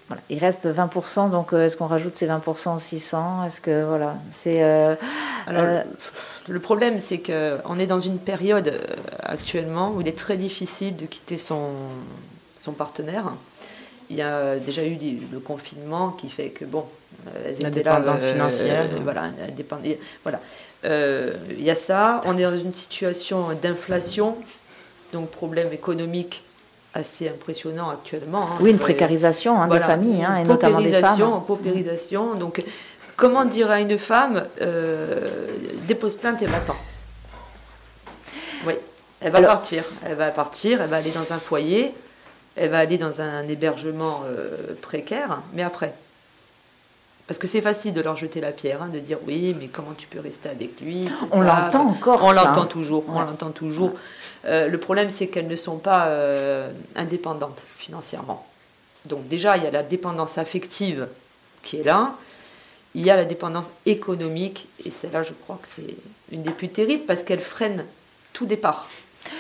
Voilà. 0.10 0.22
Il 0.30 0.38
reste 0.38 0.68
20%, 0.68 1.32
donc 1.32 1.54
euh, 1.54 1.66
est-ce 1.66 1.76
qu'on 1.76 1.88
rajoute 1.88 2.16
ces 2.16 2.28
20% 2.28 2.76
aux 2.76 2.80
600 2.80 3.46
Est-ce 3.46 3.60
que 3.60 3.84
voilà, 3.84 4.16
c'est 4.44 4.62
euh, 4.62 4.94
Alors, 5.48 5.64
Euh, 5.64 5.82
le 6.50 6.60
problème, 6.60 7.00
c'est 7.00 7.18
qu'on 7.20 7.80
est 7.80 7.88
dans 7.88 8.00
une 8.00 8.20
période 8.20 8.80
actuellement 9.24 9.92
où 9.96 10.02
il 10.02 10.08
est 10.08 10.18
très 10.18 10.38
difficile 10.38 10.96
de 10.98 11.06
quitter 11.08 11.38
son, 11.38 11.70
son 12.58 12.74
partenaire. 12.74 13.32
Il 14.12 14.18
y 14.18 14.22
a 14.22 14.58
déjà 14.58 14.84
eu 14.86 14.98
le 15.32 15.40
confinement 15.40 16.10
qui 16.10 16.30
fait 16.30 16.50
que, 16.50 16.66
bon, 16.66 16.84
euh, 17.28 17.30
elles 17.48 17.62
La 17.62 17.70
étaient 17.70 17.82
là, 17.82 17.98
dépendance 17.98 18.24
financière. 18.26 18.86
voilà, 19.04 19.30
voilà. 20.24 20.40
Euh, 20.84 21.32
il 21.58 21.64
y 21.64 21.72
a 21.72 21.76
ça. 21.76 22.22
On 22.26 22.38
est 22.38 22.44
dans 22.44 22.58
une 22.58 22.74
situation 22.74 23.48
d'inflation, 23.62 24.36
donc 25.14 25.30
problème 25.30 25.72
économique 25.72 26.44
assez 26.94 27.30
impressionnant 27.30 27.90
actuellement. 27.90 28.50
hein. 28.52 28.58
oui 28.60 28.72
une 28.72 28.76
Euh, 28.76 28.80
précarisation 28.80 29.62
hein, 29.62 29.68
voilà, 29.68 29.86
des 29.88 29.92
familles 29.94 30.26
hein, 30.26 30.36
et 30.36 30.44
notamment 30.44 30.80
des 30.82 30.88
paupérisation, 30.92 31.32
femmes. 31.32 31.46
paupérisation. 31.46 32.36
Donc, 32.36 32.64
comment 33.16 33.46
dire 33.46 33.72
à 33.72 33.80
une 33.80 33.98
femme, 33.98 34.44
euh, 34.60 35.20
dépose 35.88 36.18
plainte 36.18 36.42
et 36.42 36.48
va-t'en 36.48 36.76
Oui, 38.68 38.74
elle 39.22 39.32
va 39.32 39.38
Alors- 39.38 39.52
partir. 39.52 39.86
Elle 40.06 40.16
va 40.16 40.28
partir, 40.32 40.82
elle 40.82 40.90
va 40.90 40.98
aller 40.98 41.12
dans 41.12 41.32
un 41.32 41.40
foyer, 41.40 41.94
elle 42.56 42.70
va 42.70 42.80
aller 42.80 42.98
dans 42.98 43.22
un 43.22 43.48
hébergement 43.48 44.24
euh, 44.26 44.74
précaire, 44.82 45.42
mais 45.54 45.64
après. 45.64 45.94
Parce 47.28 47.40
que 47.40 47.48
c'est 47.48 47.62
facile 47.62 47.94
de 47.94 48.02
leur 48.02 48.18
jeter 48.18 48.42
la 48.42 48.52
pierre, 48.52 48.84
hein, 48.84 48.90
de 48.90 49.00
dire 49.00 49.18
oui, 49.26 49.56
mais 49.58 49.68
comment 49.68 49.94
tu 49.98 50.08
peux 50.08 50.20
rester 50.20 50.50
avec 50.50 50.82
lui? 50.82 51.08
On 51.32 51.42
etc. 51.42 51.56
l'entend 51.56 51.88
encore. 51.88 52.24
On 52.24 52.32
l'entend 52.32 52.66
toujours, 52.66 53.06
on 53.08 53.22
l'entend 53.22 53.52
toujours. 53.52 53.94
Euh, 54.46 54.68
le 54.68 54.78
problème, 54.78 55.10
c'est 55.10 55.28
qu'elles 55.28 55.48
ne 55.48 55.56
sont 55.56 55.78
pas 55.78 56.08
euh, 56.08 56.70
indépendantes 56.96 57.64
financièrement. 57.78 58.46
Donc 59.06 59.28
déjà, 59.30 59.56
il 59.56 59.64
y 59.64 59.68
a 59.68 59.72
la 59.72 59.84
dépendance 59.84 60.38
affective 60.38 61.08
qui 61.64 61.78
est 61.78 61.84
là. 61.84 62.16
Il 62.96 63.06
y 63.06 63.10
a 63.10 63.16
la 63.16 63.24
dépendance 63.24 63.72
économique, 63.86 64.68
et 64.86 64.92
celle-là, 64.92 65.24
je 65.24 65.32
crois 65.32 65.58
que 65.62 65.68
c'est 65.74 65.96
une 66.34 66.44
des 66.44 66.52
plus 66.52 66.68
terribles 66.68 67.06
parce 67.06 67.24
qu'elle 67.24 67.40
freine 67.40 67.86
tout 68.34 68.46
départ. 68.46 68.90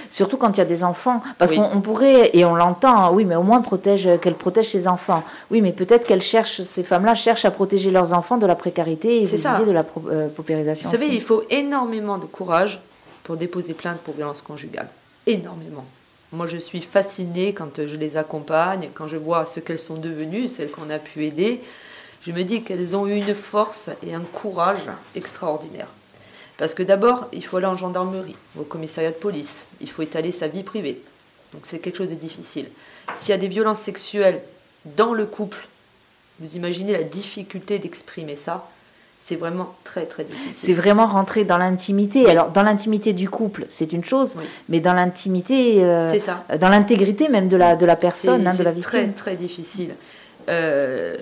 Surtout 0.09 0.37
quand 0.37 0.51
il 0.51 0.57
y 0.57 0.61
a 0.61 0.65
des 0.65 0.83
enfants. 0.83 1.21
Parce 1.37 1.51
Oui. 1.51 1.57
qu'on 1.57 1.69
on 1.77 1.81
pourrait, 1.81 2.31
et 2.33 2.45
on 2.45 2.55
l'entend, 2.55 2.95
hein, 2.95 3.09
oui, 3.13 3.25
mais 3.25 3.35
au 3.35 3.43
moins 3.43 3.61
protège, 3.61 4.07
qu'elle 4.21 4.35
protège 4.35 4.69
ses 4.69 4.87
enfants. 4.87 5.23
Oui, 5.49 5.61
mais 5.61 5.71
peut-être 5.71 6.05
qu'elles 6.05 6.21
cherchent, 6.21 6.63
ces 6.63 6.83
femmes-là 6.83 7.15
cherchent 7.15 7.45
à 7.45 7.51
protéger 7.51 7.91
leurs 7.91 8.13
enfants 8.13 8.37
de 8.37 8.45
la 8.45 8.55
précarité 8.55 9.21
et 9.21 9.25
ça. 9.25 9.59
de 9.59 9.71
la 9.71 9.85
euh, 10.09 10.27
paupérisation. 10.29 10.85
Vous 10.85 10.91
savez, 10.91 11.07
aussi. 11.07 11.15
il 11.15 11.21
faut 11.21 11.43
énormément 11.49 12.17
de 12.17 12.25
courage 12.25 12.79
pour 13.23 13.37
déposer 13.37 13.73
plainte 13.73 13.99
pour 13.99 14.13
violence 14.13 14.41
conjugale. 14.41 14.87
Énormément. 15.27 15.85
Moi, 16.33 16.47
je 16.47 16.57
suis 16.57 16.81
fascinée 16.81 17.53
quand 17.53 17.85
je 17.85 17.95
les 17.97 18.15
accompagne, 18.17 18.89
quand 18.93 19.07
je 19.07 19.17
vois 19.17 19.45
ce 19.45 19.59
qu'elles 19.59 19.79
sont 19.79 19.95
devenues, 19.95 20.47
celles 20.47 20.71
qu'on 20.71 20.89
a 20.89 20.97
pu 20.97 21.25
aider. 21.25 21.61
Je 22.25 22.31
me 22.31 22.43
dis 22.43 22.61
qu'elles 22.61 22.95
ont 22.95 23.07
eu 23.07 23.15
une 23.15 23.33
force 23.35 23.89
et 24.05 24.13
un 24.13 24.21
courage 24.21 24.87
extraordinaire. 25.15 25.87
Parce 26.61 26.75
que 26.75 26.83
d'abord, 26.83 27.27
il 27.33 27.43
faut 27.43 27.57
aller 27.57 27.65
en 27.65 27.75
gendarmerie, 27.75 28.35
au 28.55 28.61
commissariat 28.61 29.09
de 29.09 29.15
police. 29.15 29.65
Il 29.79 29.89
faut 29.89 30.03
étaler 30.03 30.31
sa 30.31 30.47
vie 30.47 30.61
privée. 30.61 31.01
Donc 31.53 31.63
c'est 31.65 31.79
quelque 31.79 31.97
chose 31.97 32.09
de 32.11 32.13
difficile. 32.13 32.67
S'il 33.15 33.31
y 33.31 33.33
a 33.33 33.39
des 33.39 33.47
violences 33.47 33.79
sexuelles 33.79 34.39
dans 34.85 35.15
le 35.15 35.25
couple, 35.25 35.67
vous 36.39 36.55
imaginez 36.55 36.91
la 36.91 37.01
difficulté 37.01 37.79
d'exprimer 37.79 38.35
ça. 38.35 38.67
C'est 39.25 39.37
vraiment 39.37 39.73
très 39.83 40.05
très 40.05 40.23
difficile. 40.23 40.53
C'est 40.55 40.75
vraiment 40.75 41.07
rentrer 41.07 41.45
dans 41.45 41.57
l'intimité. 41.57 42.25
Oui. 42.25 42.29
Alors, 42.29 42.49
dans 42.51 42.61
l'intimité 42.61 43.13
du 43.13 43.27
couple, 43.27 43.65
c'est 43.71 43.91
une 43.91 44.05
chose, 44.05 44.35
Oui. 44.37 44.43
mais 44.69 44.79
dans 44.79 44.93
l'intimité, 44.93 45.83
euh, 45.83 46.15
dans 46.59 46.69
l'intégrité 46.69 47.27
même 47.27 47.47
de 47.47 47.57
la, 47.57 47.75
de 47.75 47.87
la 47.87 47.95
personne, 47.95 48.45
hein, 48.45 48.53
de 48.53 48.61
la 48.61 48.71
c'est 48.75 48.81
très 48.81 48.99
victime. 48.99 49.13
très 49.15 49.35
difficile. 49.35 49.95
Euh, 50.49 51.17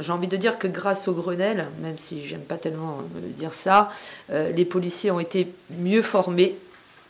j'ai 0.00 0.12
envie 0.12 0.28
de 0.28 0.36
dire 0.36 0.58
que 0.58 0.66
grâce 0.66 1.08
au 1.08 1.12
Grenelle, 1.12 1.66
même 1.80 1.98
si 1.98 2.26
j'aime 2.26 2.40
pas 2.40 2.56
tellement 2.56 2.98
euh, 3.16 3.20
dire 3.36 3.52
ça, 3.52 3.90
euh, 4.30 4.50
les 4.52 4.64
policiers 4.64 5.10
ont 5.10 5.20
été 5.20 5.48
mieux 5.78 6.02
formés. 6.02 6.56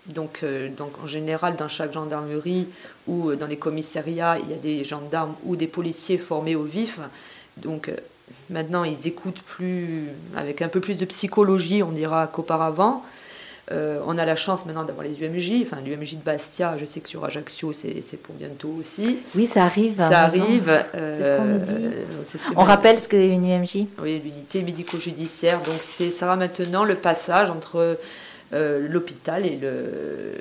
Donc, 0.09 0.45
donc 0.77 0.91
en 1.05 1.07
général, 1.07 1.55
dans 1.55 1.69
chaque 1.69 1.93
gendarmerie 1.93 2.67
ou 3.07 3.37
dans 3.37 3.47
les 3.47 3.57
commissariats, 3.57 4.37
il 4.43 4.51
y 4.51 4.53
a 4.53 4.57
des 4.57 4.83
gendarmes 4.83 5.37
ou 5.45 5.55
des 5.55 5.69
policiers 5.69 6.19
formés 6.19 6.57
au 6.57 6.65
vif. 6.65 6.99
Donc 7.57 7.89
maintenant, 8.51 8.83
ils 8.83 9.07
écoutent 9.07 9.43
plus, 9.43 10.09
avec 10.37 10.61
un 10.61 10.67
peu 10.67 10.81
plus 10.81 10.99
de 10.99 11.05
psychologie, 11.05 11.85
on 11.85 11.93
dira, 11.93 12.27
qu'auparavant. 12.27 13.05
Euh, 13.71 14.01
on 14.07 14.19
a 14.19 14.25
la 14.25 14.35
chance 14.35 14.67
maintenant 14.67 14.83
d'avoir 14.83 15.07
les 15.07 15.23
UMJ, 15.23 15.63
enfin 15.65 15.79
l'UMJ 15.87 16.17
de 16.17 16.23
Bastia, 16.25 16.77
je 16.79 16.85
sais 16.85 16.99
que 17.01 17.09
sur 17.09 17.25
Ajaccio 17.25 17.73
c'est 17.73 18.17
pour 18.21 18.35
bientôt 18.35 18.75
aussi. 18.81 19.19
Oui, 19.37 19.47
ça 19.47 19.65
arrive. 19.65 19.99
Ça 19.99 20.27
raison. 20.27 20.43
arrive. 20.43 20.85
C'est 20.93 21.23
ce 21.23 21.37
qu'on 21.37 21.45
nous 21.45 21.59
dit. 21.59 21.73
euh, 21.73 22.25
ce 22.25 22.39
que 22.39 22.53
On 22.57 22.65
rappelle 22.65 22.99
ce 22.99 23.07
qu'est 23.07 23.29
une 23.29 23.45
UMJ 23.49 23.87
Oui, 24.03 24.21
l'unité 24.25 24.63
médico-judiciaire. 24.63 25.59
Donc 25.63 25.77
c'est 25.81 26.11
ça 26.11 26.27
va 26.27 26.35
maintenant 26.35 26.83
le 26.85 26.97
passage 26.97 27.51
entre 27.51 27.99
euh, 28.53 28.87
l'hôpital 28.89 29.47
et 29.47 29.57
le, 29.57 30.35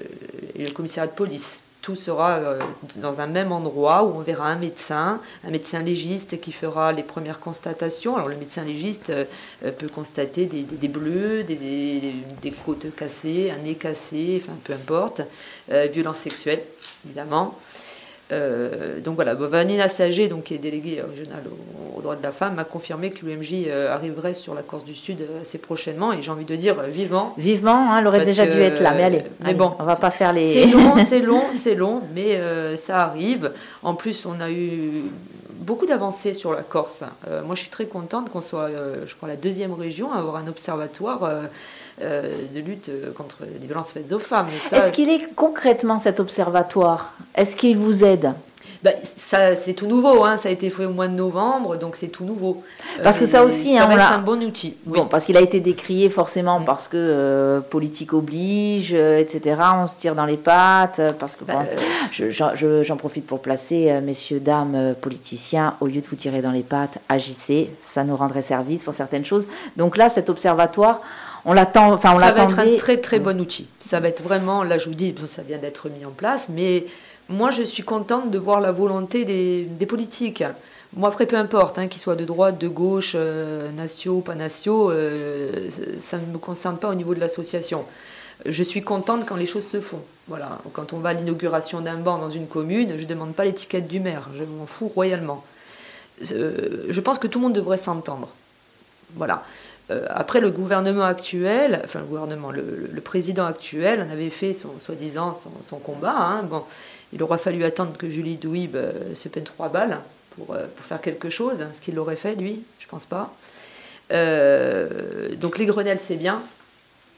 et 0.55 0.65
le 0.65 0.71
commissariat 0.71 1.09
de 1.09 1.15
police. 1.15 1.61
Tout 1.81 1.95
sera 1.95 2.35
euh, 2.37 2.59
dans 2.97 3.21
un 3.21 3.27
même 3.27 3.51
endroit 3.51 4.03
où 4.03 4.15
on 4.17 4.19
verra 4.19 4.45
un 4.47 4.55
médecin, 4.55 5.19
un 5.43 5.49
médecin 5.49 5.79
légiste 5.79 6.39
qui 6.39 6.51
fera 6.51 6.91
les 6.91 7.01
premières 7.01 7.39
constatations. 7.39 8.15
Alors 8.15 8.27
le 8.29 8.35
médecin 8.35 8.63
légiste 8.63 9.09
euh, 9.09 9.25
euh, 9.65 9.71
peut 9.71 9.89
constater 9.89 10.45
des, 10.45 10.87
bleus, 10.87 11.41
des, 11.43 11.55
des- 11.55 12.13
des 12.41 12.51
côtes 12.51 12.95
cassées, 12.95 13.51
un 13.51 13.63
nez 13.63 13.73
cassé, 13.73 14.43
enfin 14.43 14.55
peu 14.63 14.73
importe, 14.73 15.21
euh, 15.71 15.87
violence 15.91 16.17
sexuelle 16.17 16.61
évidemment. 17.03 17.57
Euh, 18.31 18.99
donc 18.99 19.15
voilà, 19.15 19.33
Vanina 19.33 19.87
Sager, 19.87 20.27
donc, 20.27 20.43
qui 20.45 20.53
est 20.53 20.57
déléguée 20.59 21.01
régionale 21.01 21.43
aux, 21.47 21.97
aux 21.97 22.01
droits 22.01 22.15
de 22.15 22.23
la 22.23 22.31
femme, 22.31 22.55
m'a 22.55 22.63
confirmé 22.63 23.09
que 23.09 23.25
l'UMJ 23.25 23.65
euh, 23.67 23.93
arriverait 23.93 24.33
sur 24.33 24.53
la 24.53 24.61
Corse 24.61 24.85
du 24.85 24.95
Sud 24.95 25.21
euh, 25.21 25.41
assez 25.41 25.57
prochainement 25.57 26.13
et 26.13 26.21
j'ai 26.21 26.31
envie 26.31 26.45
de 26.45 26.55
dire 26.55 26.75
vivement. 26.83 27.33
Vivement, 27.37 27.91
hein, 27.91 27.97
elle 27.99 28.07
aurait 28.07 28.23
déjà 28.23 28.47
que- 28.47 28.53
dû 28.53 28.61
être 28.61 28.81
là, 28.81 28.93
mais 28.93 29.03
allez, 29.03 29.23
mais 29.41 29.49
allez, 29.49 29.57
bon, 29.57 29.73
on 29.79 29.83
va 29.83 29.95
pas 29.95 30.11
faire 30.11 30.33
les. 30.33 30.53
C'est 30.53 30.67
long, 30.67 30.95
c'est 31.05 31.19
long, 31.19 31.43
c'est 31.53 31.75
long, 31.75 32.01
mais 32.15 32.39
ça 32.77 33.03
arrive. 33.03 33.51
En 33.83 33.93
plus, 33.95 34.25
on 34.25 34.39
a 34.39 34.49
eu 34.49 35.03
beaucoup 35.61 35.85
d'avancées 35.85 36.33
sur 36.33 36.51
la 36.53 36.63
Corse. 36.63 37.03
Euh, 37.29 37.43
moi, 37.43 37.55
je 37.55 37.61
suis 37.61 37.69
très 37.69 37.85
contente 37.85 38.29
qu'on 38.29 38.41
soit, 38.41 38.69
euh, 38.69 39.03
je 39.05 39.15
crois, 39.15 39.29
la 39.29 39.35
deuxième 39.35 39.73
région 39.73 40.11
à 40.11 40.17
avoir 40.17 40.35
un 40.37 40.47
observatoire 40.47 41.23
euh, 41.23 41.41
de 42.01 42.59
lutte 42.59 42.89
contre 43.15 43.37
les 43.59 43.65
violences 43.67 43.91
faites 43.91 44.11
aux 44.11 44.19
femmes. 44.19 44.47
Ça, 44.69 44.77
Est-ce 44.77 44.91
qu'il 44.91 45.09
est 45.09 45.33
concrètement 45.35 45.99
cet 45.99 46.19
observatoire? 46.19 47.13
Est-ce 47.35 47.55
qu'il 47.55 47.77
vous 47.77 48.03
aide? 48.03 48.33
Bah, 48.83 48.89
ça, 49.03 49.55
c'est 49.55 49.73
tout 49.73 49.85
nouveau, 49.85 50.23
hein. 50.23 50.37
ça 50.37 50.49
a 50.49 50.51
été 50.51 50.71
fait 50.71 50.85
au 50.85 50.89
mois 50.91 51.07
de 51.07 51.13
novembre, 51.13 51.75
donc 51.77 51.95
c'est 51.95 52.07
tout 52.07 52.23
nouveau. 52.23 52.63
Parce 53.03 53.19
que 53.19 53.27
ça 53.27 53.43
aussi, 53.43 53.75
ça 53.75 53.83
hein, 53.83 53.85
va 53.85 53.89
on 53.89 53.91
être 53.91 53.97
l'a- 54.09 54.15
un 54.15 54.21
bon 54.21 54.41
outil. 54.43 54.75
oui. 54.87 54.97
Bon, 54.99 55.05
parce 55.05 55.25
qu'il 55.25 55.37
a 55.37 55.41
été 55.41 55.59
décrié 55.59 56.09
forcément 56.09 56.59
Mm. 56.59 56.65
parce 56.65 56.87
que 56.87 56.97
euh, 56.97 57.59
politique 57.59 58.11
oblige, 58.13 58.91
euh, 58.95 59.19
etc. 59.19 59.57
On 59.75 59.85
se 59.85 59.97
tire 59.97 60.15
dans 60.15 60.25
les 60.25 60.37
pattes, 60.37 60.97
euh, 60.99 61.11
parce 61.17 61.35
que 61.35 61.43
Bah, 61.45 61.53
bon, 61.57 61.59
euh, 61.61 62.31
j'en 62.31 62.55
je- 62.55 62.81
j'en 62.81 62.97
profite 62.97 63.27
pour 63.27 63.39
placer, 63.41 63.91
euh, 63.91 64.01
messieurs, 64.01 64.39
dames, 64.39 64.73
euh, 64.75 64.93
politiciens, 64.95 65.75
au 65.79 65.85
lieu 65.85 66.01
de 66.01 66.07
vous 66.07 66.15
tirer 66.15 66.41
dans 66.41 66.51
les 66.51 66.63
pattes, 66.63 66.97
agissez, 67.07 67.69
ça 67.79 68.03
nous 68.03 68.15
rendrait 68.15 68.41
service 68.41 68.83
pour 68.83 68.95
certaines 68.95 69.25
choses. 69.25 69.47
Donc 69.77 69.95
là, 69.95 70.09
cet 70.09 70.27
observatoire, 70.27 71.01
on 71.45 71.53
l'attend, 71.53 71.93
enfin 71.93 72.13
on 72.15 72.19
ça 72.19 72.31
va 72.31 72.43
être 72.43 72.59
un 72.59 72.77
très 72.77 72.97
très 72.97 73.19
bon 73.19 73.39
outil. 73.39 73.67
Ça 73.79 73.99
va 73.99 74.07
être 74.07 74.21
vraiment, 74.21 74.63
là 74.63 74.77
je 74.77 74.89
vous 74.89 74.95
dis, 74.95 75.13
ça 75.27 75.41
vient 75.41 75.57
d'être 75.57 75.89
mis 75.89 76.05
en 76.05 76.11
place, 76.11 76.47
mais 76.49 76.85
moi 77.29 77.51
je 77.51 77.63
suis 77.63 77.83
contente 77.83 78.31
de 78.31 78.37
voir 78.37 78.61
la 78.61 78.71
volonté 78.71 79.25
des, 79.25 79.63
des 79.63 79.85
politiques. 79.85 80.43
Moi, 80.93 81.07
après, 81.07 81.25
peu 81.25 81.37
importe, 81.37 81.77
hein, 81.77 81.87
qu'ils 81.87 82.01
soient 82.01 82.17
de 82.17 82.25
droite, 82.25 82.57
de 82.57 82.67
gauche, 82.67 83.13
euh, 83.15 83.71
nationaux, 83.71 84.19
pas 84.19 84.35
nationaux, 84.35 84.91
euh, 84.91 85.69
ça 86.01 86.17
ne 86.17 86.25
me 86.25 86.37
concerne 86.37 86.77
pas 86.77 86.89
au 86.89 86.95
niveau 86.95 87.15
de 87.15 87.21
l'association. 87.21 87.85
Je 88.45 88.61
suis 88.63 88.81
contente 88.81 89.25
quand 89.25 89.37
les 89.37 89.45
choses 89.45 89.65
se 89.67 89.79
font. 89.79 90.01
Voilà. 90.27 90.59
Quand 90.73 90.91
on 90.91 90.97
va 90.97 91.09
à 91.09 91.13
l'inauguration 91.13 91.79
d'un 91.79 91.95
banc 91.95 92.17
dans 92.17 92.29
une 92.29 92.47
commune, 92.47 92.95
je 92.97 93.03
ne 93.03 93.07
demande 93.07 93.33
pas 93.33 93.45
l'étiquette 93.45 93.87
du 93.87 94.01
maire, 94.01 94.29
je 94.35 94.43
m'en 94.43 94.65
fous 94.65 94.89
royalement. 94.89 95.45
Euh, 96.33 96.87
je 96.89 96.99
pense 96.99 97.19
que 97.19 97.27
tout 97.27 97.39
le 97.39 97.43
monde 97.43 97.53
devrait 97.53 97.77
s'entendre. 97.77 98.27
Voilà. 99.15 99.45
Euh, 99.91 100.05
après, 100.09 100.39
le 100.39 100.49
gouvernement 100.49 101.03
actuel, 101.03 101.81
enfin 101.83 101.99
le 101.99 102.05
gouvernement, 102.05 102.51
le, 102.51 103.01
président 103.03 103.45
actuel 103.45 104.01
en 104.01 104.11
avait 104.11 104.29
fait 104.29 104.53
son 104.53 104.79
soi-disant 104.79 105.39
son, 105.61 105.77
combat. 105.79 106.15
hein. 106.15 106.43
Bon, 106.43 106.63
il 107.13 107.21
aura 107.21 107.37
fallu 107.37 107.63
attendre 107.65 107.97
que 107.97 108.09
Julie 108.09 108.35
Douib 108.35 108.75
euh, 108.75 109.13
se 109.15 109.27
peigne 109.27 109.43
trois 109.43 109.69
balles 109.69 109.99
pour, 110.31 110.53
euh, 110.55 110.65
pour 110.75 110.85
faire 110.85 111.01
quelque 111.01 111.29
chose, 111.29 111.61
hein, 111.61 111.69
ce 111.73 111.81
qu'il 111.81 111.99
aurait 111.99 112.15
fait 112.15 112.35
lui, 112.35 112.63
je 112.79 112.87
pense 112.87 113.05
pas. 113.05 113.33
Donc 114.09 115.57
les 115.57 115.65
Grenelles 115.65 115.99
c'est 116.01 116.17
bien, 116.17 116.41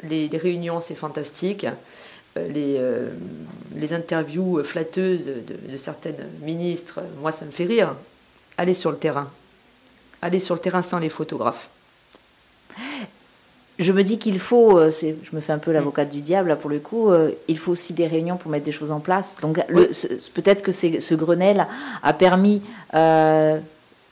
les, 0.03 0.29
réunions 0.31 0.79
c'est 0.79 0.93
fantastique, 0.93 1.65
les, 2.35 2.79
les 3.75 3.93
interviews 3.93 4.63
flatteuses 4.63 5.25
de, 5.25 5.71
de 5.71 5.77
certaines 5.77 6.23
ministres, 6.43 6.99
moi 7.19 7.31
ça 7.31 7.45
me 7.45 7.51
fait 7.51 7.65
rire. 7.65 7.95
Allez 8.59 8.75
sur 8.75 8.91
le 8.91 8.97
terrain, 8.97 9.31
allez 10.21 10.39
sur 10.39 10.53
le 10.53 10.61
terrain 10.61 10.83
sans 10.83 10.99
les 10.99 11.09
photographes. 11.09 11.67
Je 13.79 13.91
me 13.91 14.03
dis 14.03 14.19
qu'il 14.19 14.37
faut, 14.39 14.77
euh, 14.77 14.91
je 15.01 15.35
me 15.35 15.41
fais 15.41 15.51
un 15.51 15.57
peu 15.57 15.71
l'avocate 15.71 16.09
du 16.09 16.21
diable 16.21 16.49
là 16.49 16.55
pour 16.55 16.69
le 16.69 16.77
coup, 16.79 17.09
euh, 17.09 17.31
il 17.47 17.57
faut 17.57 17.71
aussi 17.71 17.93
des 17.93 18.05
réunions 18.05 18.37
pour 18.37 18.51
mettre 18.51 18.65
des 18.65 18.71
choses 18.71 18.91
en 18.91 18.99
place. 18.99 19.37
Donc 19.41 19.59
peut-être 20.33 20.61
que 20.61 20.71
ce 20.71 21.15
Grenelle 21.15 21.65
a 22.03 22.13
permis, 22.13 22.61
euh, 22.93 23.57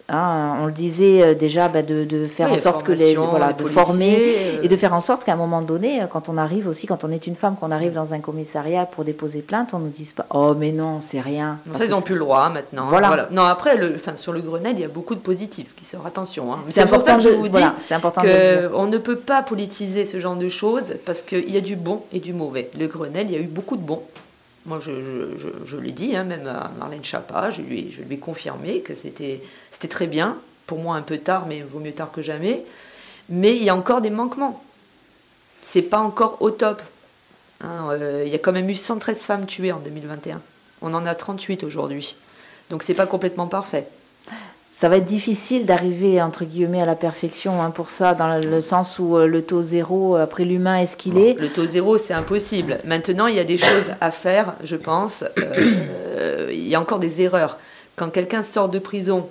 hein, 0.10 0.58
on 0.62 0.66
le 0.68 0.72
disait 0.72 1.22
euh, 1.24 1.34
déjà, 1.36 1.68
bah, 1.68 1.82
de, 1.82 2.04
de 2.06 2.24
faire 2.26 2.48
Oui, 2.50 2.56
en 2.56 2.58
sorte 2.58 2.84
que 2.84 2.92
les, 2.92 3.16
voilà, 3.16 3.48
les 3.48 3.54
de 3.54 3.58
policiers, 3.64 3.82
former 3.84 4.18
euh, 4.20 4.60
et 4.64 4.68
de 4.68 4.76
faire 4.78 4.94
en 4.94 5.00
sorte 5.02 5.24
qu'à 5.24 5.34
un 5.34 5.38
moment 5.38 5.62
donné, 5.62 6.02
euh, 6.02 6.06
quand 6.08 6.30
on 6.30 6.38
arrive 6.38 6.68
aussi, 6.68 6.88
quand 6.88 7.04
on 7.04 7.12
est 7.12 7.28
une 7.28 7.36
femme, 7.36 7.56
qu'on 7.60 7.72
arrive 7.72 7.94
dans 7.94 8.14
un 8.14 8.20
commissariat 8.20 8.86
pour 8.86 9.04
déposer 9.04 9.42
plainte, 9.42 9.70
on 9.74 9.80
ne 9.80 9.90
dise 9.90 10.12
pas, 10.12 10.26
oh 10.32 10.54
mais 10.58 10.72
non, 10.72 11.00
c'est 11.02 11.22
rien. 11.22 11.60
Bon, 11.66 11.78
ça, 11.78 11.86
ils 11.86 11.92
n'ont 11.92 12.02
plus 12.02 12.16
le 12.16 12.22
droit 12.22 12.50
maintenant. 12.50 12.88
Voilà. 12.90 13.28
Non, 13.32 13.44
après, 13.44 13.78
le, 13.78 13.94
enfin, 13.96 14.16
sur 14.16 14.32
le 14.34 14.42
Grenelle, 14.42 14.76
il 14.78 14.82
y 14.82 14.86
a 14.86 14.90
beaucoup 14.90 15.16
de 15.16 15.20
positifs 15.22 15.74
qui 15.76 15.86
sortent. 15.86 16.06
Attention. 16.08 16.54
hein. 16.54 16.60
C'est 16.68 16.82
important 16.82 17.18
que 17.18 17.24
je 17.24 17.30
vous 17.30 17.44
dis 17.44 17.50
voilà, 17.50 17.76
c'est 17.80 17.94
important 17.96 18.22
de 18.24 18.28
le 18.28 18.34
dire. 18.62 18.72
qu'on 18.72 18.88
ne 18.88 18.98
peut 18.98 19.16
pas 19.18 19.42
politiser 19.44 20.06
ce 20.06 20.20
genre 20.20 20.36
de 20.36 20.50
choses 20.50 20.96
parce 21.06 21.22
qu'il 21.22 21.50
y 21.52 21.58
a 21.58 21.62
du 21.62 21.76
bon 21.76 22.02
et 22.12 22.20
du 22.20 22.34
mauvais. 22.34 22.70
Le 22.78 22.88
Grenelle, 22.88 23.28
il 23.30 23.34
y 23.34 23.38
a 23.38 23.42
eu 23.42 23.44
beaucoup 23.48 23.78
de 23.78 23.82
bons. 23.84 24.02
Moi, 24.68 24.78
je, 24.80 24.92
je, 24.92 25.40
je, 25.40 25.48
je 25.66 25.78
l'ai 25.78 25.92
dit, 25.92 26.16
hein, 26.16 26.24
même 26.24 26.46
à 26.46 26.70
Marlène 26.78 27.04
Chapa, 27.04 27.50
je 27.50 27.64
lui, 27.64 27.80
ai- 27.80 27.92
je 27.92 28.04
lui 28.04 28.14
ai 28.14 28.18
confirmé 28.20 28.82
que 28.82 28.94
c'était 28.94 29.42
c'était 29.82 29.94
très 29.94 30.06
bien. 30.06 30.38
Pour 30.68 30.78
moi, 30.78 30.96
un 30.96 31.02
peu 31.02 31.18
tard, 31.18 31.48
mais 31.48 31.62
vaut 31.62 31.80
mieux 31.80 31.92
tard 31.92 32.12
que 32.12 32.22
jamais. 32.22 32.64
Mais 33.30 33.56
il 33.56 33.64
y 33.64 33.70
a 33.72 33.76
encore 33.76 34.00
des 34.00 34.12
manquements. 34.12 34.64
C'est 35.64 35.82
pas 35.82 35.98
encore 35.98 36.38
au 36.40 36.52
top. 36.52 36.84
Hein, 37.62 37.90
euh, 37.90 38.22
il 38.24 38.32
y 38.32 38.36
a 38.36 38.38
quand 38.38 38.52
même 38.52 38.70
eu 38.70 38.76
113 38.76 39.22
femmes 39.22 39.48
tuées 39.48 39.72
en 39.72 39.80
2021. 39.80 40.40
On 40.84 40.94
en 40.94 41.08
a 41.08 41.16
38 41.16 41.64
aujourd'hui. 41.64 42.16
Donc 42.70 42.84
c'est 42.84 42.94
pas 42.94 43.08
complètement 43.08 43.48
parfait. 43.48 43.88
Ça 44.70 44.88
va 44.88 44.98
être 44.98 45.06
difficile 45.06 45.66
d'arriver 45.66 46.22
entre 46.22 46.46
guillemets 46.46 46.82
à 46.82 46.86
la 46.86 46.96
perfection 46.96 47.60
hein, 47.62 47.72
pour 47.72 47.90
ça, 47.90 48.14
dans 48.14 48.40
le, 48.40 48.62
sens 48.62 49.00
où 49.00 49.18
euh, 49.18 49.26
le 49.26 49.42
taux 49.42 49.64
zéro, 49.64 50.16
euh, 50.16 50.24
après 50.24 50.46
l'humain 50.46 50.78
est 50.78 50.86
ce 50.86 50.96
qu'il 50.96 51.18
est? 51.18 51.34
Le 51.40 51.50
taux 51.50 51.66
zéro, 51.66 51.98
c'est 51.98 52.14
impossible. 52.14 52.78
Maintenant, 52.86 53.26
il 53.26 53.36
y 53.36 53.40
a 53.40 53.44
des 53.44 53.58
choses 53.58 53.92
à 54.00 54.12
faire, 54.12 54.54
je 54.64 54.76
pense. 54.76 55.24
Euh, 55.38 56.50
il 56.52 56.68
y 56.68 56.76
a 56.76 56.80
encore 56.80 57.00
des 57.00 57.22
erreurs. 57.22 57.58
Quand 57.96 58.10
quelqu'un 58.10 58.44
sort 58.44 58.70
de 58.70 58.78
prison 58.78 59.28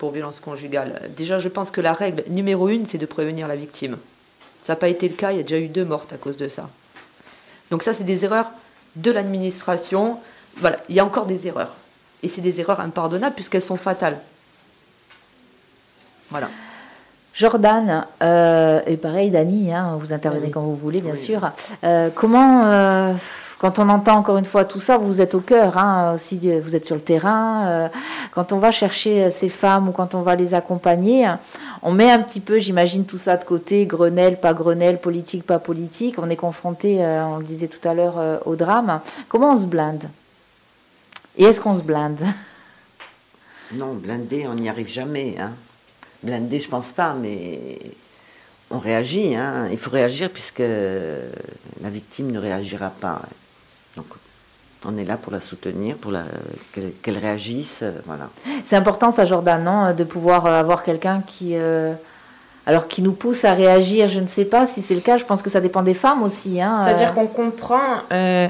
pour 0.00 0.12
violence 0.12 0.40
conjugale, 0.40 1.10
déjà, 1.14 1.38
je 1.38 1.50
pense 1.50 1.70
que 1.70 1.82
la 1.82 1.92
règle 1.92 2.24
numéro 2.28 2.68
une, 2.70 2.86
c'est 2.86 2.96
de 2.96 3.04
prévenir 3.04 3.46
la 3.46 3.54
victime. 3.54 3.98
Ça 4.64 4.72
n'a 4.72 4.76
pas 4.76 4.88
été 4.88 5.06
le 5.06 5.14
cas, 5.14 5.30
il 5.30 5.36
y 5.36 5.40
a 5.40 5.42
déjà 5.42 5.58
eu 5.58 5.68
deux 5.68 5.84
mortes 5.84 6.10
à 6.14 6.16
cause 6.16 6.38
de 6.38 6.48
ça. 6.48 6.70
Donc 7.70 7.82
ça, 7.82 7.92
c'est 7.92 8.04
des 8.04 8.24
erreurs 8.24 8.50
de 8.96 9.10
l'administration. 9.10 10.18
Voilà, 10.56 10.78
il 10.88 10.96
y 10.96 11.00
a 11.00 11.04
encore 11.04 11.26
des 11.26 11.46
erreurs. 11.46 11.74
Et 12.22 12.28
c'est 12.28 12.40
des 12.40 12.60
erreurs 12.60 12.80
impardonnables 12.80 13.34
puisqu'elles 13.34 13.60
sont 13.62 13.76
fatales. 13.76 14.18
Voilà. 16.30 16.48
Jordan, 17.34 18.06
euh, 18.22 18.80
et 18.86 18.96
pareil, 18.96 19.30
Dani, 19.30 19.70
hein, 19.72 19.98
vous 20.00 20.14
intervenez 20.14 20.46
Oui. 20.46 20.50
quand 20.50 20.62
vous 20.62 20.76
voulez, 20.76 21.02
bien 21.02 21.12
Oui. 21.12 21.18
sûr. 21.18 21.50
Euh, 21.84 22.08
comment, 22.14 22.64
euh, 22.66 23.12
quand 23.60 23.78
on 23.78 23.90
entend 23.90 24.16
encore 24.16 24.38
une 24.38 24.46
fois 24.46 24.64
tout 24.64 24.80
ça, 24.80 24.96
vous 24.96 25.20
êtes 25.20 25.34
au 25.34 25.40
cœur, 25.40 25.76
hein, 25.76 26.14
aussi, 26.14 26.36
du- 26.38 26.58
vous 26.60 26.74
êtes 26.74 26.86
sur 26.86 26.94
le 26.94 27.02
terrain. 27.02 27.66
euh, 27.68 27.88
quand 28.32 28.52
on 28.52 28.58
va 28.58 28.70
chercher 28.70 29.24
euh, 29.24 29.30
ces 29.30 29.50
femmes 29.50 29.88
ou 29.88 29.92
quand 29.92 30.14
on 30.14 30.22
va 30.22 30.34
les 30.34 30.54
accompagner, 30.54 31.28
on 31.82 31.92
met 31.92 32.10
un 32.10 32.20
petit 32.20 32.40
peu, 32.40 32.58
j'imagine, 32.58 33.04
tout 33.04 33.18
ça 33.18 33.36
de 33.36 33.44
côté, 33.44 33.84
Grenelle, 33.84 34.40
pas 34.40 34.54
Grenelle, 34.54 34.98
politique, 34.98 35.44
pas 35.44 35.58
politique. 35.58 36.16
On 36.18 36.30
est 36.30 36.36
confronté, 36.36 37.04
euh, 37.04 37.22
on 37.26 37.36
le 37.36 37.44
disait 37.44 37.68
tout 37.68 37.86
à 37.86 37.92
l'heure, 37.92 38.18
euh, 38.18 38.38
au 38.46 38.56
drame. 38.56 39.00
Comment 39.28 39.52
on 39.52 39.56
se 39.56 39.66
blinde? 39.66 40.04
Et 41.36 41.44
est-ce 41.44 41.60
qu'on 41.60 41.74
se 41.74 41.82
blinde? 41.82 42.18
Non, 43.72 43.92
blindé, 43.94 44.46
on 44.48 44.54
n'y 44.54 44.68
arrive 44.70 44.88
jamais. 44.88 45.36
Hein. 45.38 45.52
Blindé, 46.22 46.60
je 46.60 46.68
pense 46.68 46.92
pas, 46.92 47.12
mais 47.14 47.78
on 48.70 48.78
réagit. 48.78 49.36
Hein. 49.36 49.68
Il 49.70 49.78
faut 49.78 49.90
réagir 49.90 50.30
puisque 50.30 50.58
la 50.60 51.88
victime 51.90 52.30
ne 52.32 52.38
réagira 52.38 52.90
pas. 52.90 53.20
On 54.86 54.96
est 54.96 55.04
là 55.04 55.16
pour 55.18 55.30
la 55.32 55.40
soutenir, 55.40 55.96
pour 55.96 56.10
la, 56.10 56.22
qu'elle, 56.72 56.92
qu'elle 57.02 57.18
réagisse. 57.18 57.80
euh, 57.82 57.92
Voilà. 58.06 58.30
C'est 58.64 58.76
important 58.76 59.10
ça, 59.10 59.26
Jordan, 59.26 59.62
non 59.62 59.92
De 59.94 60.04
pouvoir 60.04 60.46
euh, 60.46 60.58
avoir 60.58 60.82
quelqu'un 60.84 61.22
qui, 61.26 61.50
euh, 61.54 61.92
alors 62.66 62.88
qui 62.88 63.02
nous 63.02 63.12
pousse 63.12 63.44
à 63.44 63.52
réagir. 63.52 64.08
Je 64.08 64.20
ne 64.20 64.26
sais 64.26 64.46
pas 64.46 64.66
si 64.66 64.80
c'est 64.80 64.94
le 64.94 65.00
cas. 65.02 65.18
Je 65.18 65.24
pense 65.24 65.42
que 65.42 65.50
ça 65.50 65.60
dépend 65.60 65.82
des 65.82 65.92
femmes 65.94 66.22
aussi. 66.22 66.60
Hein, 66.62 66.80
C'est-à-dire 66.84 67.10
euh. 67.10 67.12
qu'on 67.12 67.26
comprend 67.26 67.78
euh, 68.10 68.48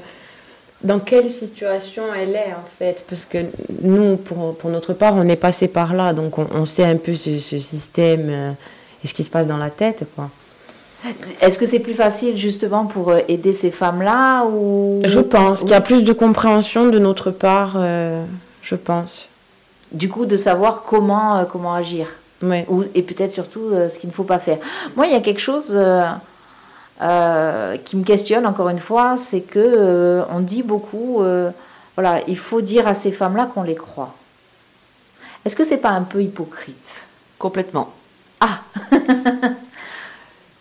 dans 0.84 1.00
quelle 1.00 1.28
situation 1.30 2.04
elle 2.16 2.36
est, 2.36 2.54
en 2.54 2.68
fait. 2.78 3.04
Parce 3.08 3.24
que 3.24 3.38
nous, 3.82 4.16
pour, 4.16 4.56
pour 4.56 4.70
notre 4.70 4.92
part, 4.92 5.14
on 5.16 5.28
est 5.28 5.34
passé 5.36 5.66
par 5.66 5.94
là. 5.94 6.12
Donc, 6.12 6.38
on, 6.38 6.46
on 6.54 6.64
sait 6.64 6.84
un 6.84 6.96
peu 6.96 7.14
ce, 7.16 7.38
ce 7.40 7.58
système 7.58 8.26
euh, 8.30 8.52
et 9.02 9.08
ce 9.08 9.14
qui 9.14 9.24
se 9.24 9.30
passe 9.30 9.48
dans 9.48 9.56
la 9.58 9.70
tête, 9.70 10.04
quoi. 10.14 10.30
Est-ce 11.40 11.58
que 11.58 11.66
c'est 11.66 11.80
plus 11.80 11.94
facile 11.94 12.36
justement 12.36 12.84
pour 12.86 13.10
euh, 13.10 13.20
aider 13.28 13.52
ces 13.52 13.70
femmes-là 13.70 14.44
ou? 14.44 15.00
Je 15.04 15.20
pense 15.20 15.60
qu'il 15.60 15.70
y 15.70 15.74
a 15.74 15.80
plus 15.80 16.02
de 16.02 16.12
compréhension 16.12 16.88
de 16.88 16.98
notre 16.98 17.30
part, 17.30 17.74
euh, 17.76 18.24
je 18.62 18.74
pense. 18.74 19.28
Du 19.92 20.08
coup, 20.08 20.26
de 20.26 20.36
savoir 20.36 20.82
comment 20.82 21.38
euh, 21.38 21.44
comment 21.44 21.74
agir. 21.74 22.06
Ou, 22.42 22.84
et 22.94 23.02
peut-être 23.02 23.32
surtout 23.32 23.68
euh, 23.72 23.88
ce 23.90 23.98
qu'il 23.98 24.08
ne 24.08 24.14
faut 24.14 24.24
pas 24.24 24.38
faire. 24.38 24.58
Moi, 24.96 25.06
il 25.06 25.12
y 25.12 25.16
a 25.16 25.20
quelque 25.20 25.40
chose 25.40 25.72
euh, 25.74 26.04
euh, 27.02 27.76
qui 27.84 27.96
me 27.96 28.04
questionne 28.04 28.46
encore 28.46 28.68
une 28.68 28.78
fois, 28.78 29.16
c'est 29.18 29.40
que 29.40 29.58
euh, 29.58 30.22
on 30.30 30.40
dit 30.40 30.62
beaucoup, 30.62 31.22
euh, 31.22 31.50
voilà, 31.96 32.20
il 32.28 32.38
faut 32.38 32.60
dire 32.60 32.86
à 32.86 32.94
ces 32.94 33.12
femmes-là 33.12 33.50
qu'on 33.52 33.62
les 33.62 33.74
croit. 33.74 34.14
Est-ce 35.44 35.56
que 35.56 35.64
c'est 35.64 35.78
pas 35.78 35.90
un 35.90 36.02
peu 36.02 36.22
hypocrite? 36.22 36.76
Complètement. 37.38 37.90
Ah 38.40 38.60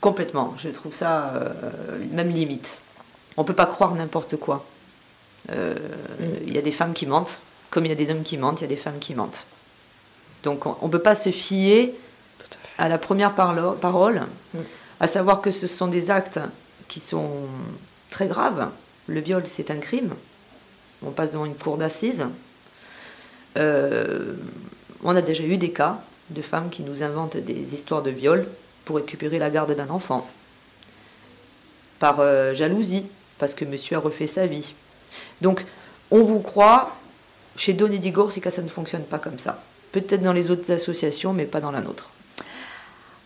Complètement. 0.02 0.54
Je 0.58 0.70
trouve 0.70 0.94
ça 0.94 1.34
euh, 1.36 1.52
même 2.12 2.30
limite. 2.30 2.78
On 3.38 3.44
peut 3.44 3.54
pas 3.54 3.66
croire 3.66 3.94
n'importe 3.96 4.38
quoi. 4.38 4.66
Euh, 5.52 5.76
Il 6.46 6.54
y 6.54 6.58
a 6.58 6.62
des 6.62 6.72
femmes 6.72 6.94
qui 6.94 7.06
mentent, 7.06 7.40
comme 7.70 7.86
il 7.86 7.90
y 7.90 7.92
a 7.92 7.96
des 7.96 8.10
hommes 8.10 8.24
qui 8.24 8.38
mentent, 8.38 8.60
il 8.62 8.64
y 8.64 8.66
a 8.66 8.70
des 8.70 8.76
femmes 8.78 9.00
qui 9.00 9.14
mentent. 9.16 9.46
Donc 10.44 10.66
on 10.66 10.86
ne 10.88 10.92
peut 10.92 11.02
pas 11.02 11.16
se 11.16 11.32
fier 11.32 11.94
à 12.78 12.88
la 12.88 12.98
première 12.98 13.34
parlo- 13.36 13.76
parole, 13.76 14.22
à 15.02 15.08
savoir 15.08 15.42
que 15.42 15.52
ce 15.52 15.68
sont 15.68 15.88
des 15.88 16.12
actes 16.12 16.40
qui 16.88 17.00
sont 17.02 17.30
très 18.10 18.28
graves. 18.28 18.70
Le 19.08 19.20
viol, 19.20 19.44
c'est 19.46 19.70
un 19.70 19.78
crime. 19.78 20.14
On 21.06 21.12
passe 21.12 21.32
devant 21.34 21.46
une 21.46 21.56
cour 21.56 21.78
d'assises. 21.78 22.26
Euh, 23.58 24.34
on 25.04 25.16
a 25.16 25.22
déjà 25.22 25.44
eu 25.44 25.58
des 25.58 25.72
cas 25.72 26.02
de 26.30 26.42
femmes 26.42 26.70
qui 26.70 26.84
nous 26.84 27.04
inventent 27.04 27.38
des 27.38 27.74
histoires 27.74 28.02
de 28.04 28.12
viol 28.12 28.48
pour 28.90 28.96
récupérer 28.96 29.38
la 29.38 29.52
garde 29.52 29.76
d'un 29.76 29.92
enfant. 29.92 30.28
Par 32.00 32.22
euh, 32.22 32.56
jalousie, 32.56 33.06
parce 33.38 33.54
que 33.54 33.64
monsieur 33.64 33.98
a 33.98 34.00
refait 34.00 34.26
sa 34.26 34.48
vie. 34.48 34.74
Donc, 35.42 35.64
on 36.10 36.24
vous 36.24 36.40
croit, 36.40 36.98
chez 37.56 37.74
Don 37.74 37.88
Digor, 37.88 38.32
c'est 38.32 38.42
que 38.42 38.50
ça 38.50 38.64
ne 38.64 38.68
fonctionne 38.68 39.04
pas 39.04 39.20
comme 39.20 39.38
ça. 39.38 39.62
Peut-être 39.92 40.24
dans 40.24 40.34
les 40.34 40.50
autres 40.50 40.72
associations, 40.72 41.34
mais 41.34 41.46
pas 41.46 41.62
dans 41.62 41.70
la 41.70 41.82
nôtre. 41.82 42.10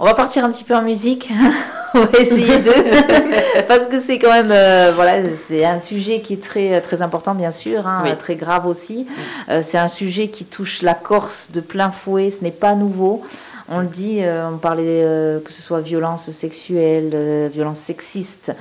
On 0.04 0.06
va 0.06 0.16
partir 0.16 0.44
un 0.44 0.52
petit 0.52 0.66
peu 0.66 0.76
en 0.76 0.82
musique. 0.82 1.30
On 1.94 2.02
va 2.02 2.20
essayer 2.20 2.60
de. 2.60 3.62
Parce 3.70 3.86
que 3.86 4.02
c'est 4.02 4.20
quand 4.20 4.34
même. 4.34 4.52
euh, 4.52 4.92
voilà, 4.94 5.14
c'est 5.48 5.64
un 5.64 5.80
sujet 5.80 6.20
qui 6.20 6.34
est 6.34 6.44
très, 6.44 6.82
très 6.82 7.02
important, 7.02 7.34
bien 7.34 7.52
sûr, 7.52 7.88
hein, 7.88 8.02
Oui. 8.04 8.12
très 8.18 8.36
grave 8.36 8.68
aussi. 8.68 9.08
Euh, 9.48 9.62
c'est 9.64 9.78
un 9.78 9.88
sujet 9.88 10.28
qui 10.28 10.44
touche 10.44 10.82
la 10.82 10.94
Corse 10.94 11.52
de 11.54 11.62
plein 11.62 11.90
fouet. 11.90 12.32
Ce 12.32 12.44
n'est 12.44 12.52
pas 12.52 12.76
nouveau. 12.76 13.24
On 13.70 13.80
le 13.80 13.86
dit, 13.88 14.18
euh, 14.24 14.50
on 14.54 14.58
parlait 14.58 15.06
que 15.46 15.54
ce 15.54 15.62
soit 15.62 15.80
violence 15.80 16.30
sexuelle, 16.32 17.50
violence 17.54 17.80
sexiste, 17.80 18.52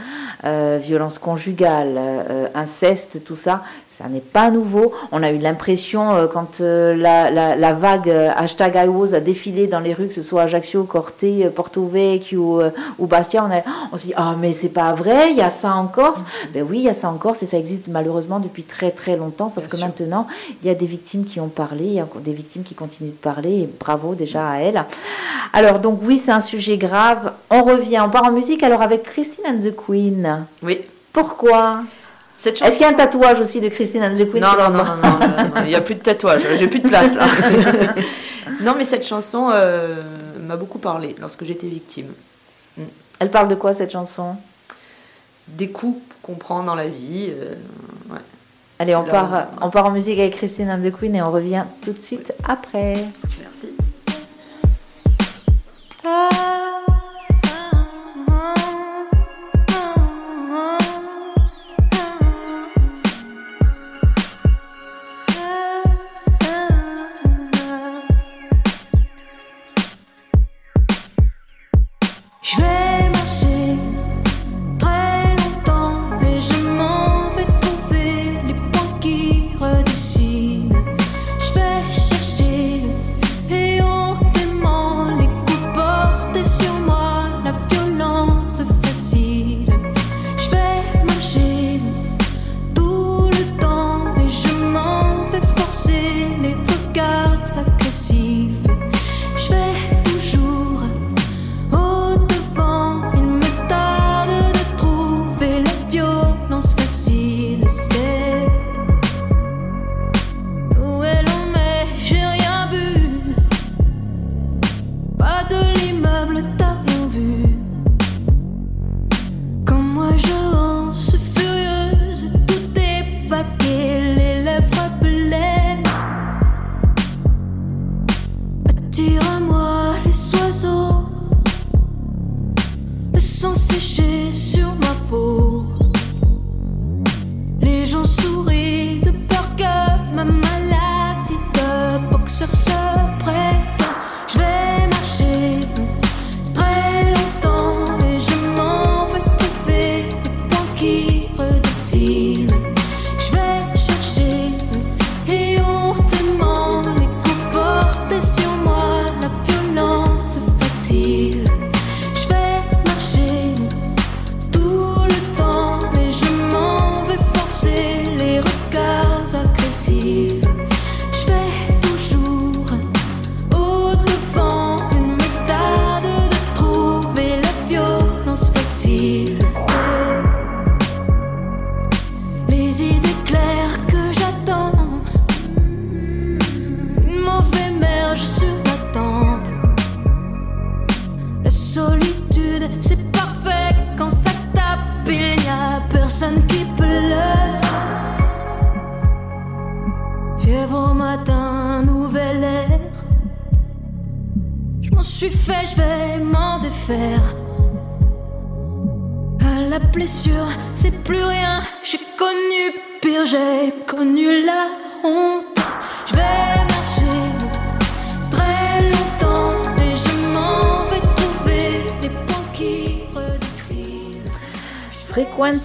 violence 0.44 1.18
conjugale, 1.18 1.98
inceste, 2.54 3.24
tout 3.24 3.34
ça. 3.34 3.62
Ça 3.98 4.08
n'est 4.08 4.20
pas 4.20 4.50
nouveau. 4.50 4.92
On 5.12 5.22
a 5.22 5.30
eu 5.30 5.38
l'impression, 5.38 6.12
euh, 6.14 6.26
quand 6.26 6.60
euh, 6.60 6.96
la, 6.96 7.30
la- 7.30 7.56
la 7.56 7.72
vague 7.74 8.08
euh, 8.08 8.30
hashtag 8.34 8.74
IWOS 8.86 9.12
a 9.14 9.20
défilé 9.20 9.66
dans 9.66 9.80
les 9.80 9.92
rues, 9.92 10.08
que 10.08 10.14
ce 10.14 10.22
soit 10.22 10.42
Ajaccio, 10.42 10.84
Corte, 10.84 11.24
euh, 11.24 11.50
Porto 11.50 11.84
Vecchio 11.86 12.62
ou 12.98 13.06
Bastia, 13.06 13.44
on, 13.44 13.54
a, 13.54 13.60
on 13.92 13.96
s'est 13.98 14.08
dit 14.08 14.14
Ah, 14.16 14.34
mais 14.40 14.52
c'est 14.54 14.70
pas 14.70 14.92
vrai, 14.94 15.30
il 15.32 15.36
y 15.36 15.42
a 15.42 15.50
ça 15.50 15.74
en 15.74 15.86
Corse. 15.86 16.24
Ben 16.54 16.66
oui, 16.68 16.78
il 16.78 16.84
y 16.84 16.88
a 16.88 16.94
ça 16.94 17.10
en 17.10 17.14
Corse 17.18 17.42
et 17.42 17.46
ça 17.46 17.58
existe 17.58 17.86
malheureusement 17.88 18.40
depuis 18.40 18.62
très 18.62 18.90
très 18.92 19.16
longtemps. 19.16 19.48
Sauf 19.50 19.64
Bien 19.64 19.68
que 19.70 19.76
sûr. 19.76 19.86
maintenant, 19.86 20.26
il 20.62 20.68
y 20.68 20.70
a 20.70 20.74
des 20.74 20.86
victimes 20.86 21.24
qui 21.24 21.38
ont 21.38 21.48
parlé, 21.48 21.84
il 21.84 21.92
y 21.94 22.00
a 22.00 22.06
des 22.20 22.32
victimes 22.32 22.62
qui 22.62 22.74
continuent 22.74 23.10
de 23.10 23.14
parler. 23.16 23.52
Et 23.62 23.68
bravo 23.78 24.14
déjà 24.14 24.48
à 24.48 24.56
elles. 24.58 24.82
Alors, 25.52 25.80
donc, 25.80 26.00
oui, 26.02 26.16
c'est 26.16 26.32
un 26.32 26.40
sujet 26.40 26.78
grave. 26.78 27.32
On 27.50 27.62
revient, 27.62 28.00
on 28.04 28.08
part 28.08 28.24
en 28.24 28.32
musique 28.32 28.62
alors 28.62 28.80
avec 28.80 29.02
Christine 29.02 29.44
and 29.46 29.60
the 29.60 29.74
Queen. 29.76 30.46
Oui. 30.62 30.80
Pourquoi? 31.12 31.80
Chanson. 32.50 32.64
Est-ce 32.64 32.76
qu'il 32.76 32.86
y 32.86 32.88
a 32.88 32.92
un 32.92 32.96
tatouage 32.96 33.40
aussi 33.40 33.60
de 33.60 33.68
Christine 33.68 34.02
and 34.02 34.14
the 34.14 34.30
Queen 34.30 34.42
Non, 34.42 34.52
non, 34.58 34.70
non, 34.70 34.84
non, 34.84 34.96
non, 34.96 35.18
non, 35.18 35.48
non, 35.54 35.62
il 35.62 35.68
n'y 35.68 35.74
a 35.74 35.80
plus 35.80 35.94
de 35.94 36.00
tatouage, 36.00 36.42
j'ai 36.58 36.68
plus 36.68 36.80
de 36.80 36.88
place 36.88 37.14
là. 37.14 37.26
non, 38.62 38.74
mais 38.76 38.84
cette 38.84 39.06
chanson 39.06 39.50
euh, 39.52 40.02
m'a 40.40 40.56
beaucoup 40.56 40.78
parlé 40.78 41.14
lorsque 41.20 41.44
j'étais 41.44 41.68
victime. 41.68 42.08
Elle 43.18 43.30
parle 43.30 43.48
de 43.48 43.54
quoi 43.54 43.72
cette 43.74 43.92
chanson? 43.92 44.36
Des 45.46 45.68
coups 45.68 46.00
qu'on 46.22 46.34
prend 46.34 46.62
dans 46.62 46.74
la 46.74 46.88
vie. 46.88 47.30
euh, 47.30 47.54
ouais. 48.10 48.18
Allez, 48.78 48.96
on 48.96 49.04
part, 49.04 49.46
on 49.60 49.70
part 49.70 49.86
en 49.86 49.90
musique 49.92 50.18
avec 50.18 50.34
Christine 50.34 50.68
and 50.70 50.82
the 50.82 50.90
Queen 50.92 51.14
et 51.14 51.22
on 51.22 51.30
revient 51.30 51.64
tout 51.84 51.92
de 51.92 52.00
suite 52.00 52.32
après. 52.42 52.96
Merci. 53.40 53.68
Je 56.04 56.71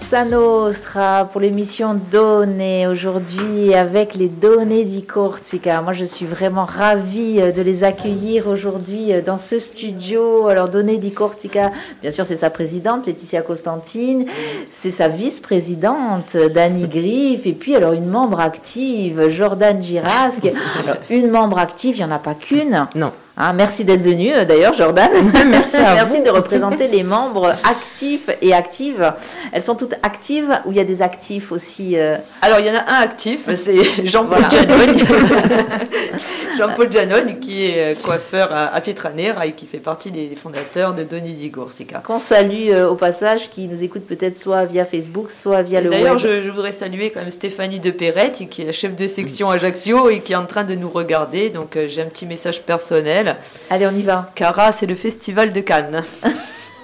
Frequenza 0.08 0.38
Nostra 0.38 1.26
pour 1.30 1.42
l'émission 1.42 2.00
Données 2.10 2.88
aujourd'hui 2.88 3.74
avec 3.74 4.16
les 4.16 4.30
Données 4.30 4.86
di 4.86 5.04
Corsica. 5.04 5.82
Moi, 5.82 5.92
je 5.92 6.06
suis 6.06 6.26
vraiment 6.26 6.64
ravie 6.64 7.42
euh, 7.42 7.52
de 7.52 7.62
les 7.62 7.84
accueillir 7.84 8.48
aujourd'hui 8.48 9.12
euh, 9.12 9.22
dans 9.22 9.38
ce 9.38 9.60
studio. 9.60 10.48
Alors, 10.48 10.70
Données 10.70 10.98
di 10.98 11.12
Corsica, 11.12 11.74
bien 12.02 12.12
sûr, 12.12 12.26
c'est 12.26 12.38
sa 12.38 12.50
présidente, 12.50 13.06
Laetitia 13.06 13.42
Constantine. 13.42 14.28
C'est 14.70 14.92
sa 14.92 15.10
vice-présidente, 15.10 16.36
euh, 16.36 16.48
Dani 16.48 16.88
Griff. 16.88 17.46
Et 17.46 17.52
puis, 17.52 17.76
alors, 17.76 17.92
une 17.92 18.08
membre 18.08 18.40
active, 18.40 19.28
Jordan 19.28 19.84
Girasque. 19.84 20.50
Alors, 20.86 20.98
une 21.10 21.30
membre 21.30 21.58
active, 21.58 21.98
il 21.98 22.00
n'y 22.00 22.10
en 22.10 22.16
a 22.16 22.20
pas 22.20 22.36
qu'une. 22.36 22.88
Non. 22.96 23.12
Hein, 23.40 23.54
merci 23.54 23.86
d'être 23.86 24.02
venu, 24.02 24.34
euh, 24.34 24.46
d'ailleurs, 24.46 24.74
Jordan. 24.74 25.10
Merci 25.48 25.76
à 25.78 25.94
merci 25.94 26.18
vous. 26.18 26.24
de 26.24 26.30
représenter 26.32 26.88
les 26.88 27.04
membres 27.04 27.50
actifs 27.64 28.30
et 28.42 28.52
actives. 28.54 29.14
Elles 29.52 29.62
sont 29.62 29.76
toutes 29.76 29.94
actives 30.02 30.60
ou 30.66 30.72
il 30.72 30.78
y 30.78 30.80
a 30.80 30.84
des 30.84 31.04
actifs 31.04 31.52
aussi 31.52 31.98
euh, 32.00 32.18
Alors, 32.42 32.60
il 32.60 32.66
y 32.66 32.72
en 32.72 32.76
a 32.76 32.82
un 32.92 33.02
actif, 33.02 33.42
c'est 33.56 34.06
Jean-Paul 34.08 34.40
Voilà. 34.40 34.50
Janone. 34.50 34.98
Jean-Paul 36.58 36.92
Janone, 36.92 37.40
qui 37.40 37.66
est 37.68 37.92
euh, 37.92 37.96
coiffeur 38.04 38.52
à, 38.52 38.74
à 38.74 38.82
Pietranera 38.82 39.46
et 39.46 39.52
qui 39.52 39.68
fait 39.68 39.78
partie 39.78 40.10
des 40.10 40.36
fondateurs 40.36 40.96
de 40.96 41.04
Donisi 41.04 41.50
Gorsica. 41.50 42.00
qu'on 42.00 42.20
salue 42.20 42.70
euh, 42.70 42.90
au 42.90 42.96
passage, 42.96 43.52
qui 43.52 43.68
nous 43.68 43.84
écoutent 43.84 44.08
peut-être 44.08 44.40
soit 44.40 44.66
via 44.66 44.86
Facebook, 44.86 45.30
soit 45.30 45.62
via 45.62 45.80
le 45.82 45.90
D'ailleurs, 45.92 46.16
web. 46.16 46.20
je, 46.24 46.44
je 46.44 46.50
voudrais 46.50 46.72
saluer 46.72 47.12
quand 47.12 47.20
même 47.20 47.30
Stéphanie 47.32 47.80
de 47.80 47.92
Perrette, 47.92 48.44
qui 48.50 48.64
est 48.64 48.66
la 48.66 48.72
chef 48.72 48.96
de 48.96 49.06
section 49.06 49.50
Ajaccio 49.52 50.10
et 50.10 50.22
qui 50.22 50.34
est 50.34 50.38
en 50.38 50.46
train 50.46 50.64
de 50.64 50.74
nous 50.74 50.90
regarder. 50.90 51.50
Donc, 51.52 51.76
euh, 51.76 51.86
j'ai 51.88 52.02
un 52.02 52.06
petit 52.06 52.26
message 52.26 52.64
personnel. 52.64 53.27
Allez, 53.70 53.88
on 53.88 53.96
y 53.96 54.04
va. 54.04 54.32
Cara, 54.36 54.72
c'est 54.72 54.86
le 54.86 54.96
festival 54.96 55.52
de 55.54 55.62
Cannes. 55.62 56.04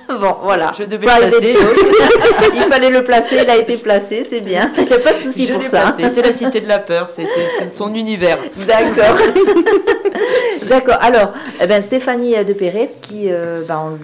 Bon, 0.22 0.36
voilà. 0.44 0.72
Je 0.78 0.84
devais 0.84 1.06
le 1.06 1.30
placer. 1.30 1.56
il 2.56 2.62
fallait 2.64 2.90
le 2.90 3.04
placer, 3.04 3.38
il 3.44 3.50
a 3.50 3.56
été 3.58 3.78
placé, 3.78 4.24
c'est 4.24 4.42
bien. 4.42 4.72
Il 4.78 4.86
n'y 4.86 4.94
a 4.94 5.00
pas 5.00 5.14
de 5.14 5.20
souci 5.20 5.48
pour 5.48 5.64
ça. 5.64 5.96
C'est 5.98 6.22
la 6.22 6.34
cité 6.34 6.62
de 6.62 6.68
la 6.68 6.80
peur, 6.80 7.10
c'est 7.10 7.26
son 7.72 7.94
univers. 7.94 8.38
D'accord. 8.68 9.18
D'accord. 10.70 10.98
Alors, 11.02 11.34
Eh 11.62 11.68
ben, 11.68 11.82
Stéphanie 11.82 12.36
de 12.46 12.54
Perret, 12.54 12.92
qui, 13.02 13.26
euh, 13.28 13.62
ben, 13.68 13.98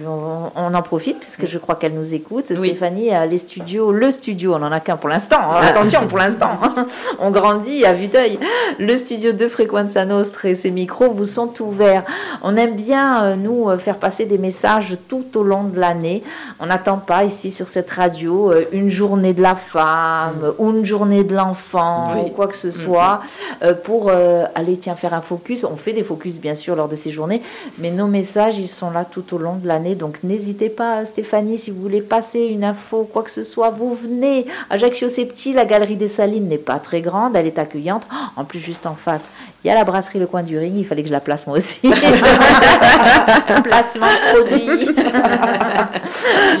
on, 0.56 0.74
en 0.74 0.82
profite 0.82 1.18
puisque 1.20 1.46
je 1.46 1.58
crois 1.58 1.74
qu'elle 1.74 1.94
nous 1.94 2.14
écoute. 2.14 2.46
Oui. 2.50 2.68
Stéphanie 2.68 3.10
a 3.10 3.26
les 3.26 3.38
studios, 3.38 3.92
le 3.92 4.10
studio, 4.10 4.54
on 4.54 4.58
n'en 4.60 4.70
a 4.72 4.80
qu'un 4.80 4.96
pour 4.96 5.08
l'instant. 5.08 5.36
hein. 5.40 5.60
Attention, 5.62 6.06
pour 6.06 6.18
l'instant, 6.18 6.50
hein. 6.62 6.86
on 7.18 7.30
grandit 7.30 7.84
à 7.84 7.92
vue 7.92 8.06
d'œil. 8.08 8.38
Le 8.78 8.96
studio 8.96 9.32
de 9.32 9.48
Frequenza 9.48 10.04
Nostra 10.04 10.48
et 10.50 10.54
ses 10.54 10.70
micros 10.70 11.10
vous 11.10 11.24
sont 11.26 11.52
ouverts. 11.60 12.04
On 12.42 12.56
aime 12.56 12.74
bien, 12.74 13.24
euh, 13.24 13.36
nous, 13.36 13.68
euh, 13.68 13.78
faire 13.78 13.96
passer 13.96 14.24
des 14.26 14.38
messages 14.38 14.96
tout 15.08 15.24
au 15.36 15.42
long 15.42 15.64
de 15.64 15.78
l'année. 15.90 16.22
On 16.60 16.66
n'attend 16.66 16.98
pas 16.98 17.24
ici 17.24 17.50
sur 17.50 17.68
cette 17.68 17.90
radio 17.90 18.52
euh, 18.52 18.64
une 18.72 18.90
journée 18.90 19.34
de 19.34 19.42
la 19.42 19.56
femme 19.56 20.52
ou 20.58 20.70
une 20.70 20.84
journée 20.86 21.24
de 21.24 21.34
l'enfant 21.34 22.12
Oui. 22.14 22.22
ou 22.26 22.28
quoi 22.30 22.46
que 22.46 22.56
ce 22.56 22.70
soit 22.70 23.20
euh, 23.62 23.74
pour 23.74 24.08
euh, 24.08 24.44
aller 24.54 24.76
tiens 24.78 24.94
faire 24.94 25.14
un 25.14 25.20
focus. 25.20 25.64
On 25.64 25.76
fait 25.76 25.92
des 25.92 26.04
focus 26.04 26.36
bien 26.38 26.54
sûr 26.54 26.76
lors 26.76 26.88
de 26.88 26.96
ces 26.96 27.10
journées, 27.10 27.42
mais 27.78 27.90
nos 27.90 28.06
messages 28.06 28.58
ils 28.58 28.68
sont 28.68 28.90
là 28.90 29.04
tout 29.04 29.34
au 29.34 29.38
long 29.38 29.56
de 29.56 29.66
l'année. 29.66 29.94
Donc 29.94 30.18
n'hésitez 30.22 30.68
pas, 30.68 31.04
Stéphanie, 31.06 31.58
si 31.58 31.70
vous 31.70 31.80
voulez 31.80 32.02
passer 32.02 32.40
une 32.40 32.64
info, 32.64 33.08
quoi 33.12 33.22
que 33.22 33.30
ce 33.30 33.42
soit, 33.42 33.70
vous 33.70 33.94
venez. 33.94 34.46
Ajaccio 34.70 35.08
c'est 35.08 35.26
petit, 35.26 35.52
la 35.52 35.64
galerie 35.64 35.96
des 35.96 36.08
Salines 36.08 36.48
n'est 36.48 36.58
pas 36.58 36.78
très 36.78 37.00
grande, 37.00 37.34
elle 37.36 37.46
est 37.46 37.58
accueillante. 37.58 38.04
En 38.36 38.44
plus 38.44 38.60
juste 38.60 38.86
en 38.86 38.94
face, 38.94 39.30
il 39.62 39.68
y 39.68 39.70
a 39.70 39.74
la 39.74 39.84
brasserie 39.84 40.18
Le 40.18 40.26
Coin 40.26 40.42
du 40.42 40.58
Ring. 40.58 40.74
Il 40.76 40.86
fallait 40.86 41.02
que 41.02 41.08
je 41.08 41.12
la 41.12 41.20
place 41.20 41.46
moi 41.46 41.58
aussi. 41.58 41.80
Placement 43.62 44.06
produit. 44.32 44.88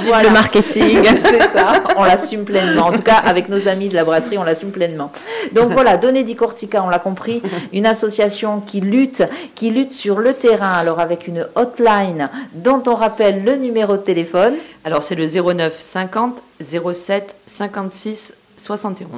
Voilà. 0.04 0.28
Le 0.28 0.34
marketing. 0.34 0.98
C'est 1.22 1.52
ça, 1.52 1.82
on 1.96 2.04
l'assume 2.04 2.44
pleinement. 2.44 2.86
En 2.86 2.92
tout 2.92 3.02
cas, 3.02 3.16
avec 3.16 3.48
nos 3.48 3.68
amis 3.68 3.88
de 3.88 3.94
la 3.94 4.04
brasserie, 4.04 4.38
on 4.38 4.42
l'assume 4.42 4.70
pleinement. 4.70 5.12
Donc 5.52 5.70
voilà, 5.72 5.96
Donner 5.96 6.24
di 6.24 6.34
Cortica, 6.34 6.82
on 6.82 6.88
l'a 6.88 6.98
compris, 6.98 7.42
une 7.72 7.86
association 7.86 8.60
qui 8.60 8.80
lutte, 8.80 9.22
qui 9.54 9.70
lutte 9.70 9.92
sur 9.92 10.18
le 10.18 10.32
terrain, 10.32 10.72
alors 10.72 11.00
avec 11.00 11.26
une 11.28 11.46
hotline 11.54 12.28
dont 12.54 12.82
on 12.86 12.94
rappelle 12.94 13.44
le 13.44 13.56
numéro 13.56 13.96
de 13.96 14.02
téléphone. 14.02 14.54
Alors 14.84 15.02
c'est 15.02 15.14
le 15.14 15.26
09 15.26 15.78
50 15.78 16.42
07 16.62 17.36
56 17.46 18.34
71. 18.56 19.08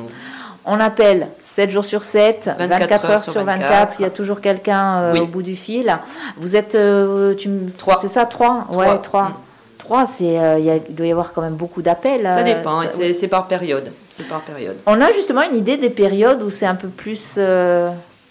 On 0.65 0.79
appelle 0.79 1.29
7 1.41 1.71
jours 1.71 1.85
sur 1.85 2.05
7, 2.05 2.51
24, 2.59 3.11
heures 3.11 3.21
sur 3.21 3.43
24. 3.45 3.97
Il 3.99 4.03
y 4.03 4.07
a 4.07 4.11
toujours 4.11 4.41
quelqu'un 4.41 5.01
euh, 5.01 5.13
Oui. 5.15 5.21
au 5.21 5.27
bout 5.27 5.43
du 5.43 5.57
fil. 5.57 5.97
Vous 6.37 6.55
êtes, 6.57 6.75
euh, 6.77 7.35
tu 7.35 7.49
me- 7.49 7.71
Trois. 7.71 7.99
c'est 8.01 8.09
ça, 8.09 8.27
3 8.27 8.67
Ouais, 8.71 8.85
Trois. 8.87 8.99
3. 9.03 9.23
Mm. 9.25 9.35
3, 9.79 10.07
c'est, 10.07 10.39
euh, 10.39 10.59
il 10.61 10.65
y 10.65 10.71
a- 10.71 10.77
il 10.77 10.95
doit 10.95 11.07
y 11.07 11.11
avoir 11.11 11.33
quand 11.33 11.43
même 11.43 11.55
beaucoup 11.57 11.83
d'appels. 11.83 12.23
Ça 12.23 12.39
euh, 12.39 12.43
dépend, 12.45 12.83
c'est 13.19 13.29
par 13.29 13.49
période. 13.49 13.91
C'est 14.13 14.29
par 14.29 14.41
période. 14.43 14.77
On 14.87 15.01
a 15.01 15.11
justement 15.13 15.43
une 15.43 15.57
idée 15.57 15.77
des 15.77 15.91
périodes 15.91 16.41
où 16.43 16.51
c'est 16.51 16.67
un 16.67 16.77
peu 16.77 16.89
plus 16.89 17.39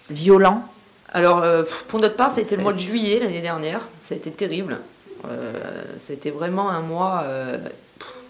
violent? 0.09 0.63
Alors, 1.13 1.43
pour 1.89 1.99
notre 1.99 2.15
part, 2.15 2.31
ça 2.31 2.39
a 2.39 2.41
été 2.41 2.55
le 2.55 2.63
mois 2.63 2.71
de 2.71 2.79
juillet 2.79 3.19
l'année 3.21 3.41
dernière. 3.41 3.81
Ça 3.99 4.15
a 4.15 4.17
été 4.17 4.31
terrible. 4.31 4.77
C'était 5.99 6.29
vraiment 6.29 6.69
un 6.69 6.79
mois 6.79 7.25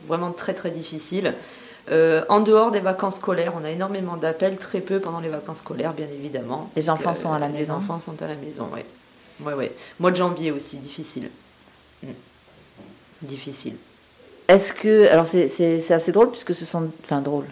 vraiment 0.08 0.32
très 0.32 0.54
très 0.56 0.72
difficile. 0.72 1.36
Euh, 1.90 2.24
en 2.30 2.40
dehors 2.42 2.72
des 2.72 2.80
vacances 2.80 3.16
scolaires, 3.16 3.54
on 3.60 3.66
a 3.66 3.70
énormément 3.72 4.16
d'appels, 4.16 4.58
très 4.58 4.82
peu 4.82 5.00
pendant 5.00 5.20
les 5.20 5.30
vacances 5.30 5.58
scolaires, 5.60 5.94
bien 5.94 6.06
évidemment. 6.14 6.70
Les 6.76 6.90
puisque, 6.90 6.94
enfants 6.94 7.14
sont 7.14 7.34
à 7.34 7.40
la 7.40 7.48
Les 7.48 7.54
maison. 7.60 7.74
enfants 7.76 8.00
sont 8.00 8.22
à 8.22 8.28
la 8.28 8.36
maison, 8.36 8.68
oui. 8.74 8.82
Ouais, 9.44 9.54
ouais. 9.54 9.72
Mois 10.00 10.12
de 10.12 10.16
janvier 10.18 10.52
aussi, 10.52 10.78
difficile. 10.78 11.30
Mm. 12.04 12.08
Difficile. 13.24 13.76
Est-ce 14.48 14.74
que. 14.74 15.08
Alors, 15.10 15.26
c'est- 15.26 15.92
assez 15.92 16.12
drôle 16.12 16.30
puisque 16.32 16.54
ce 16.54 16.66
sont. 16.66 16.90
Enfin, 17.04 17.22
drôle. 17.22 17.46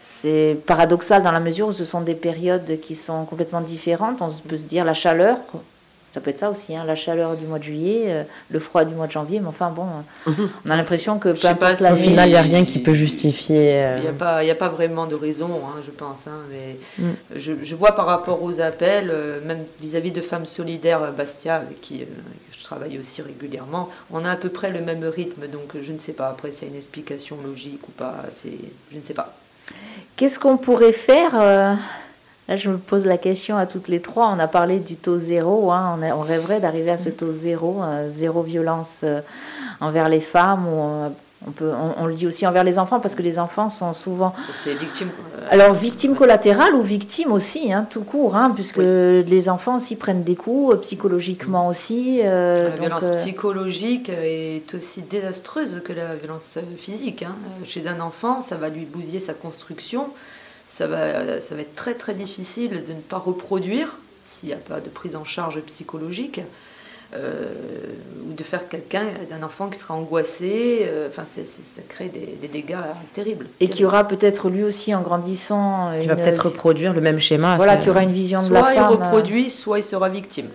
C'est 0.00 0.56
paradoxal 0.66 1.22
dans 1.22 1.32
la 1.32 1.40
mesure 1.40 1.68
où 1.68 1.72
ce 1.72 1.84
sont 1.84 2.00
des 2.00 2.14
périodes 2.14 2.80
qui 2.80 2.94
sont 2.96 3.26
complètement 3.26 3.60
différentes. 3.60 4.22
On 4.22 4.30
peut 4.48 4.56
se 4.56 4.64
dire 4.66 4.84
la 4.84 4.94
chaleur. 4.94 5.36
Ça 6.12 6.20
peut 6.20 6.30
être 6.30 6.38
ça 6.40 6.50
aussi, 6.50 6.74
hein, 6.74 6.82
la 6.84 6.96
chaleur 6.96 7.36
du 7.36 7.46
mois 7.46 7.58
de 7.60 7.64
juillet, 7.64 8.04
euh, 8.08 8.22
le 8.50 8.58
froid 8.58 8.84
du 8.84 8.94
mois 8.96 9.06
de 9.06 9.12
janvier, 9.12 9.38
mais 9.38 9.46
enfin 9.46 9.70
bon, 9.70 9.86
euh, 10.26 10.32
on 10.66 10.70
a 10.70 10.76
l'impression 10.76 11.20
que 11.20 11.28
peu 11.28 11.34
Je 11.36 11.40
sais 11.42 11.54
pas 11.54 11.68
importe 11.70 11.76
si 11.86 11.92
Au 11.92 11.96
final, 11.96 12.28
il 12.28 12.32
n'y 12.32 12.36
a 12.36 12.42
rien 12.42 12.64
qui 12.64 12.80
peut 12.80 12.92
justifier. 12.94 13.74
euh, 13.84 13.94
Il 13.98 14.02
n'y 14.02 14.08
a, 14.08 14.12
pas- 14.12 14.42
il 14.42 14.48
y 14.48 14.50
a 14.50 14.56
pas 14.56 14.68
vraiment 14.68 15.06
de 15.06 15.14
raison, 15.14 15.60
hein, 15.66 15.80
je 15.86 15.90
pense. 15.92 16.26
hein, 16.26 16.40
mais 16.50 16.76
Mm. 16.98 17.10
je, 17.36 17.52
je 17.62 17.74
vois 17.76 17.92
par 17.92 18.06
rapport 18.06 18.42
aux 18.42 18.60
appels, 18.60 19.10
euh, 19.12 19.38
même 19.46 19.62
vis-à-vis 19.80 20.10
de 20.10 20.20
Femmes 20.20 20.46
Solidaires 20.46 21.02
euh, 21.02 21.10
Bastia, 21.12 21.56
avec 21.56 21.80
qui 21.80 22.02
euh, 22.02 22.06
je 22.50 22.64
travaille 22.64 22.98
aussi 22.98 23.22
régulièrement, 23.22 23.88
on 24.10 24.24
a 24.24 24.32
à 24.32 24.36
peu 24.36 24.48
près 24.48 24.70
le 24.70 24.80
même 24.80 25.04
rythme. 25.04 25.46
Donc 25.46 25.76
euh, 25.76 25.80
je 25.84 25.92
ne 25.92 25.98
sais 26.00 26.12
pas 26.12 26.26
après 26.28 26.50
s'il 26.50 26.64
y 26.64 26.66
a 26.66 26.70
une 26.72 26.76
explication 26.76 27.36
logique 27.46 27.86
ou 27.88 27.92
pas. 27.92 28.16
C'est, 28.32 28.50
je 28.92 28.96
ne 28.98 29.02
sais 29.02 29.14
pas. 29.14 29.32
Qu'est-ce 30.16 30.40
qu'on 30.40 30.56
pourrait 30.56 30.92
faire 30.92 31.40
euh, 31.40 31.74
Là, 32.50 32.56
je 32.56 32.68
me 32.68 32.78
pose 32.78 33.06
la 33.06 33.16
question 33.16 33.56
à 33.56 33.64
toutes 33.66 33.86
les 33.86 34.00
trois. 34.00 34.26
On 34.34 34.38
a 34.40 34.48
parlé 34.48 34.80
du 34.80 34.96
taux 34.96 35.18
zéro. 35.18 35.70
hein, 35.70 35.96
on, 35.96 36.02
a- 36.02 36.14
on 36.16 36.22
rêverait 36.22 36.58
d'arriver 36.58 36.90
à 36.90 36.96
ce 36.96 37.08
taux 37.08 37.32
zéro, 37.32 37.80
euh, 37.80 38.10
zéro 38.10 38.42
violence 38.42 39.02
euh, 39.04 39.20
envers 39.80 40.08
les 40.08 40.20
femmes. 40.20 40.66
Ou, 40.66 40.80
euh, 40.82 41.08
on, 41.46 41.52
peut, 41.52 41.70
on, 41.70 42.02
on 42.02 42.06
le 42.06 42.14
dit 42.14 42.26
aussi 42.26 42.44
envers 42.48 42.64
les 42.64 42.76
enfants 42.80 42.98
parce 42.98 43.14
que 43.14 43.22
les 43.22 43.38
enfants 43.38 43.68
sont 43.68 43.92
souvent 43.92 44.34
C'est 44.52 44.74
victime. 44.74 45.08
alors 45.48 45.72
victimes 45.74 46.16
collatérales 46.16 46.74
ou 46.74 46.82
victimes 46.82 47.30
aussi, 47.32 47.72
hein, 47.72 47.86
tout 47.88 48.02
court, 48.02 48.34
hein, 48.36 48.50
puisque 48.54 48.76
les 48.78 49.48
enfants 49.48 49.76
aussi 49.76 49.94
prennent 49.94 50.24
des 50.24 50.34
coups, 50.36 50.80
psychologiquement 50.80 51.68
aussi. 51.68 52.20
euh, 52.24 52.64
la 52.64 52.70
donc, 52.70 52.80
violence 52.80 53.04
euh, 53.04 53.12
psychologique 53.12 54.10
est 54.10 54.74
aussi 54.74 55.02
désastreuse 55.02 55.80
que 55.84 55.92
la 55.92 56.16
violence 56.16 56.58
physique. 56.76 57.22
hein. 57.22 57.36
Chez 57.64 57.86
un 57.86 58.00
enfant, 58.00 58.40
ça 58.42 58.56
va 58.56 58.68
lui 58.68 58.84
bousiller 58.84 59.20
sa 59.20 59.32
construction. 59.34 60.08
Ça 60.72 60.86
va, 60.86 61.40
ça 61.40 61.54
va 61.54 61.60
être 61.62 61.74
très 61.74 61.94
très 61.94 62.14
difficile 62.14 62.82
de 62.86 62.92
ne 62.92 63.00
pas 63.00 63.18
reproduire 63.18 63.96
s'il 64.28 64.48
n'y 64.50 64.54
a 64.54 64.58
pas 64.58 64.80
de 64.80 64.88
prise 64.88 65.16
en 65.16 65.24
charge 65.24 65.60
psychologique. 65.62 66.40
euh, 67.12 67.46
ou 68.28 68.32
de 68.34 68.44
faire 68.44 68.68
quelqu'un 68.68 69.04
d'un 69.28 69.42
enfant 69.42 69.68
qui 69.68 69.76
sera 69.78 69.94
angoissé. 69.94 70.82
euh, 70.84 71.08
Enfin, 71.08 71.24
ça 71.24 71.82
crée 71.88 72.08
des, 72.08 72.38
des 72.40 72.46
dégâts 72.46 72.76
terribles. 73.14 73.48
et 73.58 73.68
qui 73.68 73.84
aura 73.84 74.06
peut-être 74.06 74.48
lui 74.48 74.62
aussi 74.62 74.94
en 74.94 75.00
grandissant. 75.02 75.90
Qui 75.98 76.06
va 76.06 76.14
peut-être 76.14 76.44
reproduire 76.46 76.92
le 76.92 77.00
même 77.00 77.18
schéma. 77.18 77.56
Voilà, 77.56 77.76
qui 77.78 77.90
aura 77.90 78.04
une 78.04 78.12
vision 78.12 78.46
de 78.46 78.54
la 78.54 78.60
Soit 78.60 78.72
il 78.74 78.76
femme. 78.76 78.84
euh, 78.84 78.96
reproduit, 78.96 79.50
soit 79.50 79.78
il 79.80 79.82
sera 79.82 80.08
victime. 80.08 80.50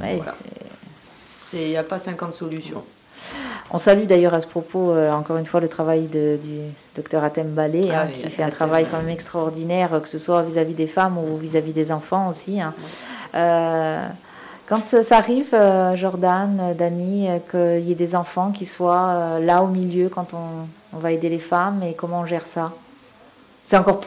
ouais, 0.00 0.16
Voilà. 0.16 0.34
Il 1.52 1.68
n'y 1.68 1.76
a 1.76 1.82
pas 1.84 1.98
50 1.98 2.32
solutions. 2.32 2.82
On 3.72 3.78
salue 3.78 4.04
d'ailleurs 4.06 4.32
à 4.34 4.40
ce 4.40 4.46
propos, 4.46 4.90
euh, 4.92 5.10
encore 5.12 5.36
une 5.38 5.46
fois, 5.46 5.60
le 5.60 5.68
travail 5.68 6.02
de- 6.06 6.38
du 6.42 6.58
docteur 6.94 7.24
Atem 7.24 7.48
Balé, 7.48 7.88
Ah 7.92 8.02
hein, 8.02 8.06
oui, 8.14 8.22
qui 8.22 8.30
fait 8.30 8.42
un 8.44 8.50
travail 8.50 8.86
quand 8.90 8.98
même 8.98 9.08
extraordinaire, 9.08 10.00
que 10.02 10.08
ce 10.08 10.18
soit 10.18 10.42
vis-à-vis 10.42 10.74
des 10.74 10.86
femmes 10.86 11.18
ou 11.18 11.36
vis-à-vis 11.36 11.72
des 11.72 11.90
enfants 11.90 12.28
aussi. 12.28 12.60
hein. 12.60 12.72
Euh, 13.34 14.06
quand 14.68 14.84
ça 15.02 15.16
arrive, 15.18 15.48
euh, 15.52 15.94
Jordan, 15.96 16.74
Dani, 16.78 17.28
qu'il 17.50 17.80
y 17.80 17.92
ait 17.92 17.96
des 17.96 18.14
enfants 18.16 18.50
qui 18.52 18.66
soient 18.66 19.38
là 19.40 19.62
au 19.62 19.66
milieu 19.68 20.08
quand 20.08 20.28
on, 20.32 20.96
on 20.96 20.98
va 20.98 21.12
aider 21.12 21.28
les 21.28 21.38
femmes, 21.38 21.82
et 21.82 21.94
comment 21.94 22.20
on 22.20 22.26
gère 22.26 22.46
ça? 22.46 22.72
C'est 23.64 23.76
encore 23.76 24.00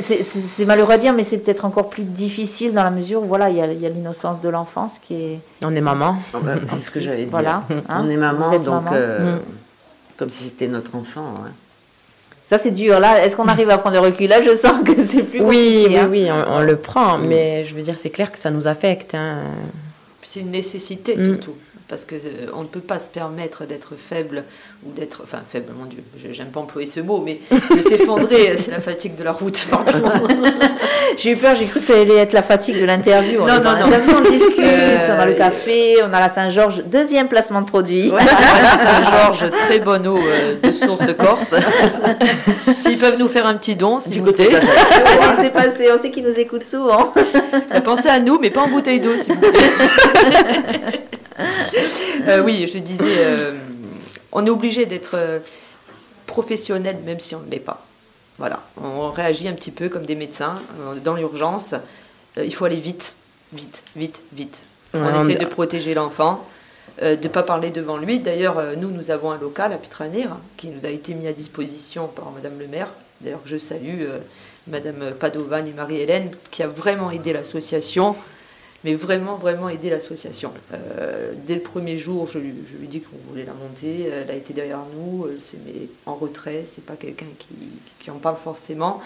c'est- 0.00 0.64
malheureux 0.64 0.92
à 0.92 0.98
dire, 0.98 1.12
mais 1.12 1.24
c'est 1.24 1.38
peut-être 1.38 1.64
encore 1.64 1.90
plus 1.90 2.04
difficile 2.04 2.72
dans 2.72 2.82
la 2.82 2.90
mesure 2.90 3.22
où 3.22 3.26
voilà, 3.26 3.50
il 3.50 3.56
y 3.56 3.60
a, 3.60 3.66
il 3.70 3.80
y 3.80 3.86
a 3.86 3.90
l'innocence 3.90 4.40
de 4.40 4.48
l'enfance 4.48 4.98
qui 4.98 5.14
est. 5.14 5.40
On 5.64 5.74
est 5.74 5.80
maman. 5.80 6.16
C'est 6.32 6.82
ce 6.82 6.90
que 6.90 7.00
j'allais 7.00 7.18
dire. 7.18 7.28
Voilà. 7.30 7.62
hein. 7.88 8.02
On 8.04 8.08
est 8.08 8.16
maman, 8.16 8.50
donc 8.58 8.84
maman. 8.84 8.90
euh, 8.94 9.36
Mm. 9.36 9.40
comme 10.16 10.30
si 10.30 10.44
c'était 10.44 10.68
notre 10.68 10.94
enfant. 10.96 11.34
hein. 11.38 11.50
Ça, 12.48 12.58
c'est 12.58 12.70
dur. 12.70 13.00
Là, 13.00 13.24
est-ce 13.24 13.36
qu'on 13.36 13.48
arrive 13.48 13.70
à 13.70 13.78
prendre 13.78 13.96
le 13.96 14.02
recul? 14.06 14.28
Là, 14.28 14.42
je 14.42 14.54
sens 14.54 14.82
que 14.84 15.02
c'est 15.02 15.22
plus 15.22 15.40
Oui, 15.42 15.82
compliqué. 15.84 16.04
oui, 16.10 16.28
hein. 16.28 16.36
oui, 16.38 16.44
on, 16.48 16.56
on 16.56 16.60
le 16.60 16.76
prend, 16.76 17.16
mais 17.18 17.64
je 17.64 17.74
veux 17.74 17.82
dire, 17.82 17.96
c'est 17.98 18.10
clair 18.10 18.30
que 18.32 18.38
ça 18.38 18.50
nous 18.50 18.66
affecte. 18.68 19.14
hein. 19.14 19.38
C'est 20.22 20.40
une 20.40 20.50
nécessité 20.50 21.16
Mm. 21.16 21.38
Parce 21.94 22.06
que 22.06 22.16
euh, 22.16 22.50
on 22.56 22.62
ne 22.62 22.66
peut 22.66 22.80
pas 22.80 22.98
se 22.98 23.06
permettre 23.06 23.66
d'être 23.66 23.92
faible 23.94 24.42
ou 24.84 24.90
d'être. 24.90 25.20
Enfin, 25.22 25.38
faible, 25.48 25.72
mon 25.78 25.84
Dieu, 25.84 26.02
j'aime 26.32 26.48
pas 26.48 26.58
employer 26.58 26.88
ce 26.88 26.98
mot, 26.98 27.22
mais 27.24 27.38
de 27.72 27.80
s'effondrer, 27.88 28.48
euh, 28.50 28.54
c'est 28.58 28.72
la 28.72 28.80
fatigue 28.80 29.14
de 29.14 29.22
la 29.22 29.30
route, 29.30 29.64
pardon. 29.70 29.92
J'ai 31.16 31.30
eu 31.30 31.36
peur, 31.36 31.54
j'ai 31.54 31.66
cru 31.66 31.78
que 31.78 31.86
ça 31.86 31.92
allait 31.92 32.16
être 32.16 32.32
la 32.32 32.42
fatigue 32.42 32.80
de 32.80 32.84
l'interview. 32.84 33.38
On 33.40 33.46
Non, 33.46 33.60
dans 33.60 33.76
non, 33.78 33.86
non. 33.86 33.96
on 34.26 34.28
discute, 34.28 34.58
Euh, 34.58 34.98
on 35.08 35.20
a 35.20 35.26
le 35.26 35.34
café, 35.34 35.98
on 36.02 36.12
a 36.12 36.18
la 36.18 36.28
Saint-Georges, 36.28 36.82
deuxième 36.86 37.28
placement 37.28 37.60
de 37.60 37.66
produit. 37.66 38.10
Ouais, 38.10 38.20
Saint-Georges, 38.26 39.52
très 39.68 39.78
bonne 39.78 40.08
eau 40.08 40.18
de 40.60 40.72
source 40.72 41.14
corse. 41.16 41.54
S'ils 42.82 42.98
peuvent 42.98 43.20
nous 43.20 43.28
faire 43.28 43.46
un 43.46 43.54
petit 43.54 43.76
don, 43.76 44.00
s'il 44.00 44.14
Du 44.14 44.18
vous 44.18 44.24
côté 44.26 44.48
c'est 45.40 45.52
passé, 45.52 45.88
on 45.96 46.02
sait 46.02 46.10
qu'ils 46.10 46.24
nous 46.24 46.36
écoutent 46.40 46.66
souvent. 46.66 47.12
Pensez 47.84 48.08
à 48.08 48.18
nous, 48.18 48.40
mais 48.40 48.50
pas 48.50 48.62
en 48.62 48.68
bouteille 48.68 48.98
d'eau, 48.98 49.16
s'il 49.16 49.34
vous 49.34 49.40
plaît. 49.40 49.60
Euh, 51.38 52.42
oui, 52.42 52.66
je 52.72 52.78
disais, 52.78 53.18
euh, 53.18 53.54
on 54.32 54.46
est 54.46 54.50
obligé 54.50 54.86
d'être 54.86 55.14
euh, 55.14 55.40
professionnel, 56.26 56.98
même 57.04 57.20
si 57.20 57.34
on 57.34 57.40
ne 57.40 57.50
l'est 57.50 57.58
pas. 57.58 57.84
Voilà, 58.38 58.62
on 58.82 59.10
réagit 59.10 59.48
un 59.48 59.52
petit 59.52 59.70
peu 59.70 59.88
comme 59.88 60.06
des 60.06 60.14
médecins 60.14 60.54
dans 61.04 61.14
l'urgence. 61.14 61.74
Il 62.36 62.52
faut 62.54 62.64
aller 62.64 62.80
vite, 62.80 63.14
vite, 63.52 63.82
vite, 63.94 64.22
vite. 64.32 64.62
On 64.94 65.20
essaie 65.20 65.38
de 65.38 65.44
protéger 65.44 65.94
l'enfant, 65.94 66.44
euh, 67.02 67.16
de 67.16 67.24
ne 67.24 67.28
pas 67.28 67.42
parler 67.42 67.70
devant 67.70 67.96
lui. 67.96 68.20
D'ailleurs, 68.20 68.58
euh, 68.58 68.74
nous, 68.76 68.90
nous 68.90 69.10
avons 69.10 69.32
un 69.32 69.38
local 69.38 69.72
à 69.72 69.76
Pitranir 69.76 70.36
qui 70.56 70.68
nous 70.68 70.86
a 70.86 70.90
été 70.90 71.14
mis 71.14 71.26
à 71.26 71.32
disposition 71.32 72.06
par 72.06 72.30
Madame 72.30 72.56
le 72.58 72.68
maire. 72.68 72.88
D'ailleurs, 73.20 73.40
je 73.44 73.56
salue 73.56 74.02
euh, 74.02 74.18
Madame 74.68 75.12
Padovan 75.18 75.66
et 75.66 75.72
Marie-Hélène 75.72 76.30
qui 76.52 76.62
a 76.62 76.68
vraiment 76.68 77.10
aidé 77.10 77.32
l'association 77.32 78.14
mais 78.84 78.94
vraiment, 78.94 79.36
vraiment 79.36 79.70
aider 79.70 79.88
l'association. 79.88 80.52
Euh, 80.72 81.32
dès 81.46 81.54
le 81.54 81.62
premier 81.62 81.98
jour, 81.98 82.28
je 82.30 82.38
lui, 82.38 82.52
je 82.70 82.76
lui 82.76 82.86
dis 82.86 83.00
qu'on 83.00 83.16
voulait 83.30 83.46
la 83.46 83.54
monter. 83.54 84.08
Elle 84.08 84.30
a 84.30 84.34
été 84.34 84.52
derrière 84.52 84.84
nous. 84.94 85.26
Elle 85.30 85.40
s'est 85.40 85.56
mise 85.64 85.88
en 86.04 86.14
retrait. 86.14 86.64
C'est 86.66 86.84
pas 86.84 86.94
quelqu'un 86.94 87.26
qui, 87.98 88.10
en 88.10 88.18
parle 88.18 88.36
forcément. 88.36 89.00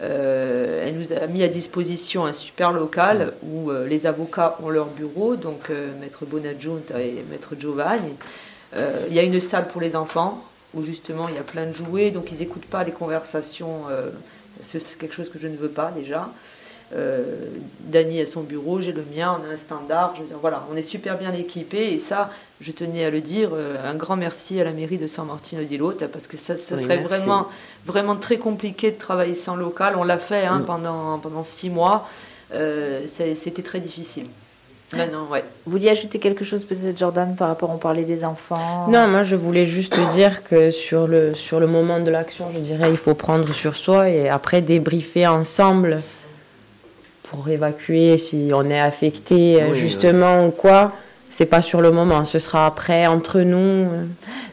Euh, 0.00 0.86
elle 0.86 0.96
nous 0.96 1.12
a 1.12 1.26
mis 1.26 1.42
à 1.42 1.48
disposition 1.48 2.24
un 2.24 2.32
super 2.32 2.72
local 2.72 3.34
où 3.42 3.70
euh, 3.70 3.86
les 3.86 4.06
avocats 4.06 4.56
ont 4.62 4.70
leur 4.70 4.86
bureau, 4.86 5.36
donc 5.36 5.70
Maître 6.00 6.24
Bonadjunta 6.24 7.02
et 7.02 7.22
Maître 7.30 7.54
Giovanni. 7.58 8.14
Il 8.74 9.14
y 9.14 9.18
a 9.18 9.22
une 9.22 9.40
salle 9.40 9.68
pour 9.68 9.82
les 9.82 9.96
enfants 9.96 10.42
où 10.72 10.82
justement 10.82 11.28
il 11.28 11.34
y 11.34 11.38
a 11.38 11.42
plein 11.42 11.66
de 11.66 11.72
jouets, 11.72 12.12
donc 12.12 12.30
ils 12.32 12.38
n'écoutent 12.38 12.64
pas 12.64 12.84
les 12.84 12.92
conversations. 12.92 13.82
c'est 14.62 14.96
quelque 14.96 15.14
chose 15.14 15.28
que 15.28 15.38
je 15.38 15.48
ne 15.48 15.56
veux 15.56 15.68
pas 15.68 15.90
déjà. 15.90 16.30
Euh, 16.92 17.22
Dany 17.84 18.20
a 18.20 18.26
son 18.26 18.40
bureau, 18.40 18.80
j'ai 18.80 18.92
le 18.92 19.04
mien, 19.14 19.38
on 19.40 19.48
a 19.48 19.54
un 19.54 19.56
standard. 19.56 20.12
Je 20.16 20.22
veux 20.22 20.26
dire, 20.28 20.38
voilà, 20.40 20.64
on 20.72 20.76
est 20.76 20.82
super 20.82 21.16
bien 21.18 21.32
équipés 21.32 21.92
et 21.92 21.98
ça, 21.98 22.30
je 22.60 22.72
tenais 22.72 23.04
à 23.04 23.10
le 23.10 23.20
dire. 23.20 23.50
euh, 23.54 23.76
un 23.88 23.94
grand 23.94 24.16
merci 24.16 24.60
à 24.60 24.64
la 24.64 24.72
mairie 24.72 24.98
de 24.98 25.06
San 25.06 25.26
Martino 25.26 25.62
di 25.64 25.78
Lota 25.78 26.08
parce 26.08 26.26
que 26.26 26.36
ça, 26.36 26.56
ça 26.56 26.74
Oui, 26.74 26.82
serait 26.82 26.96
merci. 26.96 27.08
vraiment, 27.08 27.46
vraiment 27.86 28.16
très 28.16 28.38
compliqué 28.38 28.90
de 28.90 28.98
travailler 28.98 29.34
sans 29.34 29.54
local. 29.56 29.94
On 29.98 30.04
l'a 30.04 30.18
fait 30.18 30.46
hein, 30.46 30.62
pendant, 30.66 31.18
pendant 31.18 31.42
six 31.44 31.70
mois. 31.70 32.08
Euh, 32.52 33.02
C'était 33.06 33.62
très 33.62 33.78
difficile. 33.80 34.26
Maintenant, 34.96 35.28
ouais. 35.30 35.44
Vous 35.66 35.70
vouliez 35.70 35.90
ajouter 35.90 36.18
quelque 36.18 36.44
chose 36.44 36.64
peut-être, 36.64 36.98
Jordan, 36.98 37.36
par 37.36 37.46
rapport, 37.46 37.70
on 37.70 37.78
parlait 37.78 38.02
des 38.02 38.24
enfants? 38.24 38.88
Non, 38.88 39.06
moi 39.06 39.22
je 39.22 39.36
voulais 39.36 39.64
juste 39.64 39.96
dire 40.10 40.42
que 40.42 40.72
sur 40.72 41.06
le, 41.06 41.32
sur 41.34 41.60
le 41.60 41.68
moment 41.68 42.00
de 42.00 42.10
l'action, 42.10 42.50
je 42.52 42.58
dirais, 42.58 42.90
il 42.90 42.96
faut 42.96 43.14
prendre 43.14 43.52
sur 43.52 43.76
soi 43.76 44.10
et 44.10 44.28
après 44.28 44.62
débriefer 44.62 45.28
ensemble 45.28 46.02
pour 47.30 47.48
évacuer 47.48 48.18
si 48.18 48.50
on 48.52 48.68
est 48.68 48.80
affecté 48.80 49.62
euh, 49.62 49.68
Oui, 49.72 49.78
justement 49.78 50.46
ou 50.46 50.50
quoi. 50.50 50.92
C'est 51.28 51.46
pas 51.46 51.62
sur 51.62 51.80
le 51.80 51.92
moment, 51.92 52.24
ce 52.24 52.40
sera 52.40 52.66
après 52.66 53.06
entre 53.06 53.40
nous. 53.40 53.86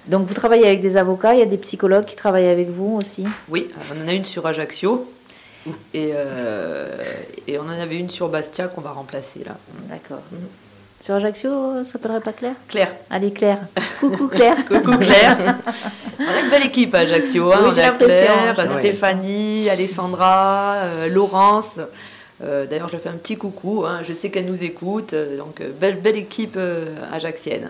Donc 0.07 0.28
vous 0.28 0.34
travaillez 0.36 0.67
avec 0.67 0.80
des 0.82 0.95
avocats, 0.95 1.34
il 1.34 1.39
y 1.39 1.43
a 1.43 1.47
des 1.47 1.57
psychologues 1.57 2.05
qui 2.05 2.15
travaillent 2.15 2.49
avec 2.49 2.69
vous 2.69 2.95
aussi? 2.97 3.25
Oui, 3.49 3.67
on 3.91 4.05
en 4.05 4.07
a 4.07 4.13
une 4.13 4.25
sur 4.25 4.45
Ajaccio. 4.45 5.11
Et, 5.93 6.11
euh, 6.13 6.95
et 7.47 7.57
on 7.57 7.63
en 7.63 7.69
avait 7.82 7.97
une 7.97 8.09
sur 8.11 8.30
Bastia 8.30 8.67
qu'on 8.67 8.80
va 8.82 8.91
remplacer 8.91 9.41
là. 9.45 9.57
D'accord. 9.89 10.21
Sur 11.01 11.15
Ajaccio, 11.15 11.84
ça 11.84 11.91
s'appellerait 11.93 12.21
pas 12.21 12.32
Claire 12.32 12.55
Claire. 12.67 12.91
Allez 13.09 13.32
Claire. 13.32 13.59
Coucou 13.99 14.28
Claire. 14.28 14.55
Coucou 14.67 14.97
Claire. 14.97 15.57
on 16.19 16.23
a 16.23 16.39
une 16.43 16.49
belle 16.49 16.67
équipe 16.67 16.93
à 16.95 16.99
Ajaccio. 16.99 17.51
hein. 17.51 17.57
Oui, 17.63 17.69
on 17.75 17.80
a. 17.80 17.91
Claire. 17.91 18.67
Stéphanie, 18.80 19.67
Alessandra, 19.69 20.75
euh, 20.84 21.09
Laurence. 21.09 21.80
Euh, 22.43 22.65
D'ailleurs, 22.67 22.89
je 22.89 22.97
fais 22.97 23.09
un 23.09 23.13
petit 23.13 23.35
coucou. 23.38 23.83
hein. 23.85 23.99
Je 24.07 24.13
sais 24.13 24.29
qu'elle 24.29 24.45
nous 24.45 24.63
écoute. 24.63 25.13
euh, 25.13 25.38
donc, 25.38 25.61
euh, 25.61 25.69
belle, 25.79 25.97
belle 25.99 26.17
équipe 26.17 26.57
ajaxienne. 27.13 27.69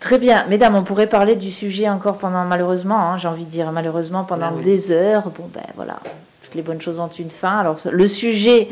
Très 0.00 0.18
bien, 0.18 0.44
mesdames, 0.48 0.74
on 0.74 0.82
pourrait 0.82 1.06
parler 1.06 1.34
du 1.34 1.50
sujet 1.50 1.88
encore 1.88 2.18
pendant, 2.18 2.44
malheureusement, 2.44 2.98
hein, 3.12 3.18
j'ai 3.18 3.28
envie 3.28 3.46
de 3.46 3.50
dire 3.50 3.72
malheureusement, 3.72 4.24
pendant 4.24 4.46
Ah 4.48 4.52
oui. 4.54 4.62
des 4.62 4.90
heures. 4.92 5.30
Bon, 5.30 5.48
ben 5.54 5.62
voilà, 5.76 5.98
toutes 6.42 6.54
les 6.54 6.60
bonnes 6.62 6.80
choses 6.80 6.98
ont 6.98 7.08
une 7.08 7.30
fin. 7.30 7.56
Alors, 7.58 7.78
le 7.90 8.06
sujet, 8.06 8.68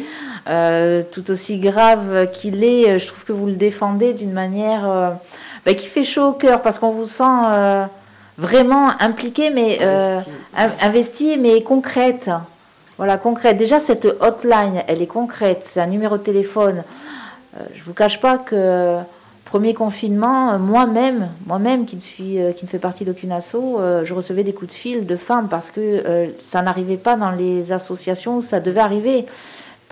euh, 0.48 1.02
tout 1.10 1.30
aussi 1.30 1.58
grave 1.58 2.30
qu'il 2.32 2.62
est, 2.64 2.98
je 2.98 3.06
trouve 3.06 3.24
que 3.24 3.32
vous 3.32 3.46
le 3.46 3.54
défendez 3.54 4.12
d'une 4.12 4.32
manière 4.32 4.90
euh, 4.90 5.10
ben, 5.64 5.74
qui 5.74 5.86
fait 5.86 6.04
chaud 6.04 6.28
au 6.28 6.32
cœur 6.32 6.60
parce 6.60 6.78
qu'on 6.78 6.90
vous 6.90 7.06
sent 7.06 7.22
euh, 7.50 7.84
vraiment 8.36 8.90
impliqué, 9.00 9.48
mais 9.48 9.80
Investi. 9.82 10.30
in- 10.56 10.70
investi, 10.86 11.36
mais 11.38 11.62
concrète. 11.62 12.28
Voilà, 13.02 13.18
concrète. 13.18 13.56
Déjà, 13.56 13.80
cette 13.80 14.06
hotline, 14.20 14.84
elle 14.86 15.02
est 15.02 15.08
concrète. 15.08 15.62
C'est 15.64 15.80
un 15.80 15.88
numéro 15.88 16.18
de 16.18 16.22
téléphone. 16.22 16.84
Euh, 17.56 17.64
je 17.74 17.82
vous 17.82 17.94
cache 17.94 18.20
pas 18.20 18.38
que 18.38 18.98
premier 19.44 19.74
confinement, 19.74 20.52
euh, 20.52 20.58
moi-même, 20.58 21.28
moi-même 21.46 21.84
qui 21.84 21.96
ne 21.96 22.00
suis, 22.00 22.38
euh, 22.40 22.52
qui 22.52 22.64
ne 22.64 22.70
fait 22.70 22.78
partie 22.78 23.04
d'aucune 23.04 23.32
asso, 23.32 23.56
je 24.04 24.14
recevais 24.14 24.44
des 24.44 24.52
coups 24.52 24.72
de 24.72 24.76
fil 24.76 25.04
de 25.04 25.16
femmes 25.16 25.48
parce 25.48 25.72
que 25.72 26.30
ça 26.38 26.62
n'arrivait 26.62 26.96
pas 26.96 27.16
dans 27.16 27.32
les 27.32 27.72
associations 27.72 28.36
où 28.36 28.40
ça 28.40 28.60
devait 28.60 28.78
arriver. 28.78 29.26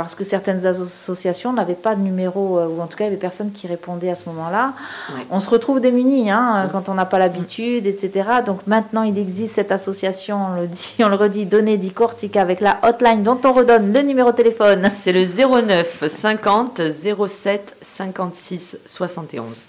Parce 0.01 0.15
que 0.15 0.25
certaines 0.25 0.65
associations 0.65 1.53
n'avaient 1.53 1.75
pas 1.75 1.95
de 1.95 2.01
numéro, 2.01 2.59
euh, 2.59 2.67
ou 2.69 2.81
en 2.81 2.87
tout 2.87 2.97
cas, 2.97 3.05
il 3.05 3.09
y 3.09 3.11
avait 3.11 3.19
personne 3.19 3.53
qui 3.53 3.67
répondait 3.67 4.09
à 4.09 4.15
ce 4.15 4.31
moment-là. 4.31 4.73
Ouais. 5.11 5.27
On 5.31 5.41
se 5.41 5.51
retrouve 5.51 5.79
démunis 5.79 6.31
hein, 6.31 6.71
quand 6.73 6.89
on 6.89 6.95
n'a 6.95 7.05
pas 7.05 7.19
l'habitude, 7.19 7.87
etc. 7.87 8.11
Donc 8.47 8.67
maintenant, 8.67 9.03
il 9.03 9.19
existe 9.19 9.57
cette 9.57 9.73
association, 9.73 10.39
on 10.53 10.61
le 10.63 10.67
dit, 10.69 10.97
on 11.01 11.11
le 11.11 11.17
redit, 11.17 11.47
avec 12.37 12.61
la 12.61 12.79
hotline 12.83 13.23
dont 13.23 13.39
on 13.45 13.53
redonne 13.53 13.93
le 13.93 14.01
numéro 14.01 14.31
de 14.31 14.37
téléphone. 14.37 14.89
C'est 14.89 15.13
le 15.13 15.27
09 15.27 16.09
50 16.09 16.81
07 17.27 17.77
56 17.83 18.79
71. 18.87 19.69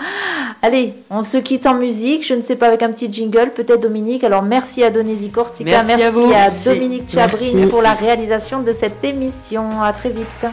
Allez, 0.62 0.94
on 1.10 1.22
se 1.22 1.38
quitte 1.38 1.66
en 1.66 1.74
musique. 1.74 2.26
Je 2.26 2.34
ne 2.34 2.42
sais 2.42 2.56
pas, 2.56 2.66
avec 2.66 2.82
un 2.82 2.90
petit 2.90 3.12
jingle, 3.12 3.52
peut-être 3.54 3.80
Dominique. 3.80 4.24
Alors, 4.24 4.42
merci 4.42 4.82
à 4.82 4.90
Donné 4.90 5.14
Di 5.14 5.30
Cortica. 5.30 5.82
Merci 5.82 6.02
à 6.02 6.10
vous. 6.10 6.24
à 6.26 6.28
Merci. 6.28 6.68
Dominique 6.68 7.10
Chabrine 7.10 7.56
Merci. 7.56 7.70
pour 7.70 7.82
la 7.82 7.94
réalisation 7.94 8.62
de 8.62 8.72
cette 8.72 9.02
émission. 9.04 9.82
À 9.82 9.92
très 9.92 10.10
vite. 10.10 10.46